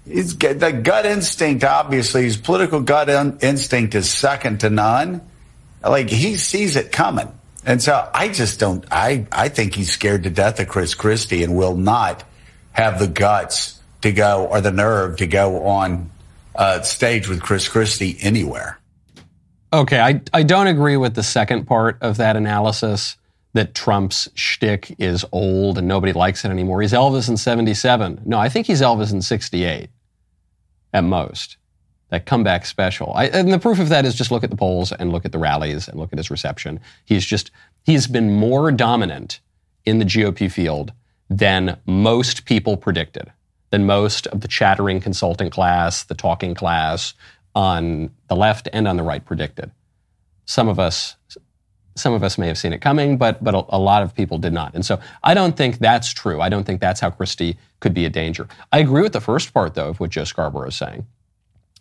He's 0.07 0.38
the 0.38 0.80
gut 0.84 1.05
instinct, 1.05 1.63
obviously, 1.63 2.24
his 2.26 2.38
political 2.38 2.80
gut 2.82 3.09
in, 3.09 3.39
instinct 3.39 3.95
is 3.95 4.09
second 4.09 4.59
to 4.59 4.70
none. 4.70 5.22
Like 5.82 6.09
he 6.09 6.36
sees 6.36 6.76
it 6.76 6.91
coming. 6.91 7.32
And 7.66 7.82
so 7.82 8.07
I 8.13 8.28
just 8.28 8.59
don't, 8.59 8.86
I, 8.91 9.26
I 9.32 9.49
think 9.49 9.74
he's 9.74 9.91
scared 9.91 10.24
to 10.24 10.30
death 10.30 10.59
of 10.59 10.68
Chris 10.68 10.93
Christie 10.93 11.43
and 11.43 11.55
will 11.55 11.76
not 11.76 12.24
have 12.72 12.99
the 12.99 13.07
guts 13.07 13.82
to 14.01 14.11
go 14.11 14.45
or 14.45 14.61
the 14.61 14.72
nerve 14.72 15.18
to 15.18 15.28
go 15.28 15.66
on 15.66 16.11
uh, 16.53 16.82
stage 16.82 17.28
with 17.28 17.41
Chris 17.41 17.68
Christie 17.68 18.18
anywhere. 18.22 18.80
Okay, 19.74 19.99
I, 19.99 20.22
I 20.32 20.43
don't 20.43 20.68
agree 20.68 20.97
with 20.97 21.16
the 21.16 21.24
second 21.24 21.66
part 21.66 21.97
of 22.01 22.18
that 22.18 22.36
analysis 22.36 23.18
that 23.56 23.74
Trump's 23.74 24.28
shtick 24.36 24.93
is 24.99 25.24
old 25.32 25.78
and 25.78 25.88
nobody 25.88 26.12
likes 26.12 26.43
it 26.43 26.49
anymore. 26.49 26.82
He's 26.82 26.91
Elvis 26.91 27.30
in 27.30 27.38
77. 27.38 28.22
No, 28.26 28.38
I 28.38 28.49
think 28.49 28.68
he's 28.68 28.82
Elvis 28.82 29.14
in 29.14 29.22
68 29.22 29.89
at 30.93 31.03
most. 31.06 31.56
That 32.10 32.26
comeback 32.26 32.66
special. 32.66 33.14
I, 33.16 33.28
and 33.28 33.53
the 33.53 33.58
proof 33.58 33.80
of 33.80 33.88
that 33.89 34.03
is 34.03 34.14
just 34.14 34.30
look 34.30 34.43
at 34.43 34.49
the 34.49 34.58
polls 34.58 34.91
and 34.91 35.10
look 35.10 35.24
at 35.24 35.32
the 35.32 35.39
rallies 35.39 35.88
and 35.88 35.97
look 35.97 36.12
at 36.12 36.20
his 36.20 36.30
reception. 36.30 36.82
He's 37.06 37.26
just, 37.26 37.49
he's 37.84 38.08
been 38.08 38.36
more 38.36 38.74
dominant 38.74 39.39
in 39.86 39.99
the 39.99 40.06
GOP 40.06 40.51
field 40.51 40.91
than 41.30 41.80
most 41.86 42.43
people 42.43 42.76
predicted, 42.76 43.32
than 43.70 43.86
most 43.86 44.28
of 44.28 44.41
the 44.41 44.49
chattering 44.49 44.99
consulting 44.99 45.49
class, 45.49 46.03
the 46.03 46.14
talking 46.14 46.56
class 46.56 47.14
on 47.56 48.12
the 48.28 48.36
left 48.36 48.68
and 48.74 48.86
on 48.86 48.97
the 48.97 49.03
right 49.03 49.24
predicted. 49.24 49.72
Some 50.43 50.68
of 50.68 50.78
us, 50.78 51.16
some 51.96 52.14
of 52.14 52.24
us 52.24 52.38
may 52.38 52.48
have 52.48 52.58
seen 52.58 52.74
it 52.74 52.82
coming, 52.82 53.18
but 53.18 53.43
but 53.43 53.56
a, 53.56 53.64
a, 53.70 53.80
lot 53.80 54.04
of 54.04 54.14
people 54.14 54.38
did 54.38 54.54
not. 54.54 54.76
And 54.76 54.86
so 54.86 55.00
I 55.24 55.34
don't 55.34 55.56
think 55.56 55.80
that's 55.80 56.14
true. 56.14 56.41
I 56.41 56.50
don't 56.50 56.66
think 56.66 56.82
that's 56.82 57.00
how 57.00 57.10
Christie 57.10 57.58
could 57.80 57.93
be 57.93 58.06
a 58.06 58.10
danger. 58.10 58.48
I 58.72 58.80
agree 58.80 59.02
with 59.02 59.14
the 59.14 59.22
first 59.22 59.54
part 59.54 59.76
though 59.76 59.89
of 59.89 60.00
what 60.00 60.10
Joe 60.10 60.26
Scarborough 60.26 60.68
is 60.68 60.76
saying. 60.76 61.06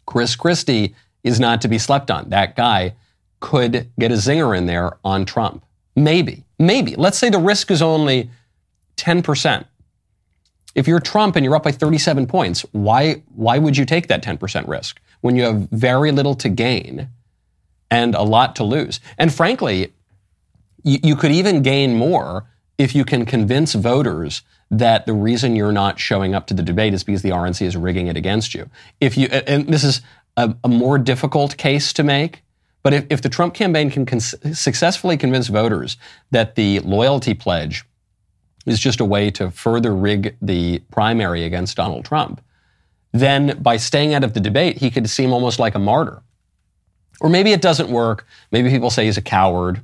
Chris 0.06 0.36
Christie 0.36 0.94
is 1.24 1.40
not 1.40 1.60
to 1.62 1.68
be 1.68 1.78
slept 1.78 2.10
on. 2.10 2.28
That 2.28 2.54
guy 2.54 2.94
could 3.40 3.90
get 3.98 4.12
a 4.12 4.14
zinger 4.14 4.56
in 4.56 4.66
there 4.66 4.92
on 5.04 5.24
Trump. 5.24 5.64
Maybe, 5.96 6.44
maybe. 6.58 6.94
Let's 6.96 7.18
say 7.18 7.30
the 7.30 7.38
risk 7.38 7.70
is 7.70 7.82
only 7.82 8.30
10%. 8.96 9.64
If 10.74 10.88
you're 10.88 11.00
Trump 11.00 11.36
and 11.36 11.44
you're 11.44 11.54
up 11.54 11.62
by 11.62 11.72
37 11.72 12.26
points, 12.26 12.62
why, 12.72 13.22
why 13.34 13.58
would 13.58 13.76
you 13.76 13.84
take 13.84 14.08
that 14.08 14.22
10% 14.22 14.68
risk 14.68 15.00
when 15.20 15.36
you 15.36 15.44
have 15.44 15.68
very 15.70 16.10
little 16.10 16.34
to 16.36 16.48
gain 16.48 17.08
and 17.90 18.14
a 18.14 18.22
lot 18.22 18.56
to 18.56 18.64
lose? 18.64 19.00
And 19.18 19.32
frankly, 19.32 19.92
you, 20.84 20.98
you 21.02 21.16
could 21.16 21.32
even 21.32 21.62
gain 21.62 21.96
more 21.96 22.46
if 22.78 22.94
you 22.94 23.04
can 23.04 23.24
convince 23.24 23.74
voters 23.74 24.42
that 24.70 25.06
the 25.06 25.12
reason 25.12 25.56
you're 25.56 25.72
not 25.72 25.98
showing 25.98 26.34
up 26.34 26.46
to 26.48 26.54
the 26.54 26.62
debate 26.62 26.94
is 26.94 27.04
because 27.04 27.22
the 27.22 27.30
RNC 27.30 27.62
is 27.62 27.76
rigging 27.76 28.06
it 28.06 28.16
against 28.16 28.54
you. 28.54 28.68
If 29.00 29.16
you, 29.16 29.26
and 29.26 29.68
this 29.68 29.84
is 29.84 30.00
a, 30.36 30.54
a 30.64 30.68
more 30.68 30.98
difficult 30.98 31.56
case 31.56 31.92
to 31.94 32.02
make, 32.02 32.42
but 32.82 32.92
if, 32.92 33.06
if 33.10 33.22
the 33.22 33.28
Trump 33.28 33.54
campaign 33.54 33.90
can 33.90 34.04
cons- 34.04 34.34
successfully 34.58 35.16
convince 35.16 35.48
voters 35.48 35.96
that 36.30 36.54
the 36.54 36.80
loyalty 36.80 37.34
pledge 37.34 37.84
is 38.66 38.80
just 38.80 39.00
a 39.00 39.04
way 39.04 39.30
to 39.30 39.50
further 39.50 39.94
rig 39.94 40.36
the 40.42 40.80
primary 40.90 41.44
against 41.44 41.76
Donald 41.76 42.04
Trump, 42.04 42.40
then 43.12 43.58
by 43.62 43.76
staying 43.76 44.12
out 44.12 44.24
of 44.24 44.34
the 44.34 44.40
debate, 44.40 44.78
he 44.78 44.90
could 44.90 45.08
seem 45.08 45.32
almost 45.32 45.58
like 45.58 45.74
a 45.74 45.78
martyr. 45.78 46.22
Or 47.20 47.30
maybe 47.30 47.52
it 47.52 47.62
doesn't 47.62 47.88
work. 47.88 48.26
Maybe 48.50 48.70
people 48.70 48.90
say 48.90 49.04
he's 49.04 49.16
a 49.16 49.22
coward. 49.22 49.80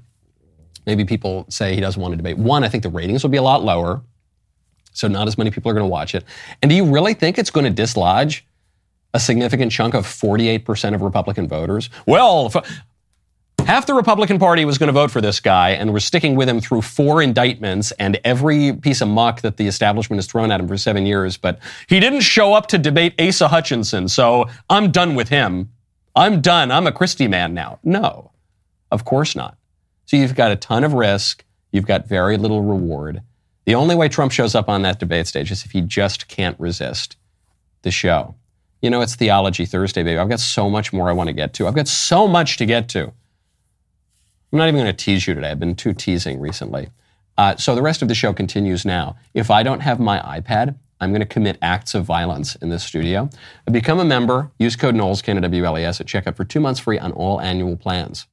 Maybe 0.86 1.04
people 1.04 1.46
say 1.48 1.74
he 1.74 1.80
doesn't 1.80 2.00
want 2.00 2.12
to 2.12 2.16
debate. 2.16 2.38
One, 2.38 2.64
I 2.64 2.68
think 2.68 2.82
the 2.82 2.88
ratings 2.88 3.22
will 3.22 3.30
be 3.30 3.36
a 3.36 3.42
lot 3.42 3.62
lower, 3.62 4.02
so 4.92 5.08
not 5.08 5.28
as 5.28 5.38
many 5.38 5.50
people 5.50 5.70
are 5.70 5.74
going 5.74 5.84
to 5.84 5.90
watch 5.90 6.14
it. 6.14 6.24
And 6.62 6.68
do 6.68 6.74
you 6.74 6.84
really 6.84 7.14
think 7.14 7.38
it's 7.38 7.50
going 7.50 7.64
to 7.64 7.70
dislodge 7.70 8.46
a 9.12 9.20
significant 9.20 9.72
chunk 9.72 9.94
of 9.94 10.06
48% 10.06 10.94
of 10.94 11.02
Republican 11.02 11.48
voters? 11.48 11.90
Well, 12.06 12.52
half 13.66 13.86
the 13.86 13.94
Republican 13.94 14.38
Party 14.38 14.64
was 14.64 14.78
going 14.78 14.88
to 14.88 14.92
vote 14.92 15.10
for 15.10 15.20
this 15.20 15.40
guy, 15.40 15.70
and 15.70 15.92
we're 15.92 16.00
sticking 16.00 16.34
with 16.34 16.48
him 16.48 16.60
through 16.60 16.82
four 16.82 17.22
indictments 17.22 17.92
and 17.92 18.18
every 18.24 18.72
piece 18.72 19.00
of 19.00 19.08
muck 19.08 19.42
that 19.42 19.56
the 19.56 19.66
establishment 19.66 20.18
has 20.18 20.26
thrown 20.26 20.50
at 20.50 20.60
him 20.60 20.68
for 20.68 20.76
seven 20.76 21.06
years. 21.06 21.36
But 21.36 21.58
he 21.88 22.00
didn't 22.00 22.20
show 22.20 22.54
up 22.54 22.66
to 22.68 22.78
debate 22.78 23.14
Asa 23.20 23.48
Hutchinson, 23.48 24.08
so 24.08 24.46
I'm 24.68 24.90
done 24.90 25.14
with 25.14 25.28
him. 25.28 25.70
I'm 26.16 26.40
done. 26.40 26.70
I'm 26.70 26.86
a 26.86 26.92
Christie 26.92 27.28
man 27.28 27.54
now. 27.54 27.78
No, 27.84 28.32
of 28.90 29.04
course 29.04 29.36
not. 29.36 29.56
So 30.10 30.16
you've 30.16 30.34
got 30.34 30.50
a 30.50 30.56
ton 30.56 30.82
of 30.82 30.94
risk. 30.94 31.44
You've 31.70 31.86
got 31.86 32.08
very 32.08 32.36
little 32.36 32.62
reward. 32.62 33.22
The 33.64 33.76
only 33.76 33.94
way 33.94 34.08
Trump 34.08 34.32
shows 34.32 34.56
up 34.56 34.68
on 34.68 34.82
that 34.82 34.98
debate 34.98 35.28
stage 35.28 35.52
is 35.52 35.64
if 35.64 35.70
he 35.70 35.82
just 35.82 36.26
can't 36.26 36.58
resist 36.58 37.16
the 37.82 37.92
show. 37.92 38.34
You 38.82 38.90
know, 38.90 39.02
it's 39.02 39.14
Theology 39.14 39.66
Thursday, 39.66 40.02
baby. 40.02 40.18
I've 40.18 40.28
got 40.28 40.40
so 40.40 40.68
much 40.68 40.92
more 40.92 41.08
I 41.08 41.12
want 41.12 41.28
to 41.28 41.32
get 41.32 41.54
to. 41.54 41.68
I've 41.68 41.76
got 41.76 41.86
so 41.86 42.26
much 42.26 42.56
to 42.56 42.66
get 42.66 42.88
to. 42.88 43.04
I'm 43.04 44.58
not 44.58 44.66
even 44.66 44.80
going 44.80 44.92
to 44.92 45.04
tease 45.04 45.28
you 45.28 45.34
today. 45.34 45.52
I've 45.52 45.60
been 45.60 45.76
too 45.76 45.92
teasing 45.92 46.40
recently. 46.40 46.88
Uh, 47.38 47.54
so 47.54 47.76
the 47.76 47.82
rest 47.82 48.02
of 48.02 48.08
the 48.08 48.14
show 48.16 48.32
continues 48.32 48.84
now. 48.84 49.14
If 49.32 49.48
I 49.48 49.62
don't 49.62 49.78
have 49.78 50.00
my 50.00 50.18
iPad, 50.40 50.74
I'm 51.00 51.12
going 51.12 51.20
to 51.20 51.24
commit 51.24 51.56
acts 51.62 51.94
of 51.94 52.04
violence 52.04 52.56
in 52.56 52.70
this 52.70 52.82
studio. 52.82 53.30
Become 53.70 54.00
a 54.00 54.04
member. 54.04 54.50
Use 54.58 54.74
code 54.74 54.96
Knowles, 54.96 55.22
K-N-O-W-L-E-S, 55.22 56.00
at 56.00 56.08
checkout 56.08 56.34
for 56.34 56.44
two 56.44 56.58
months 56.58 56.80
free 56.80 56.98
on 56.98 57.12
all 57.12 57.40
annual 57.40 57.76
plans. 57.76 58.26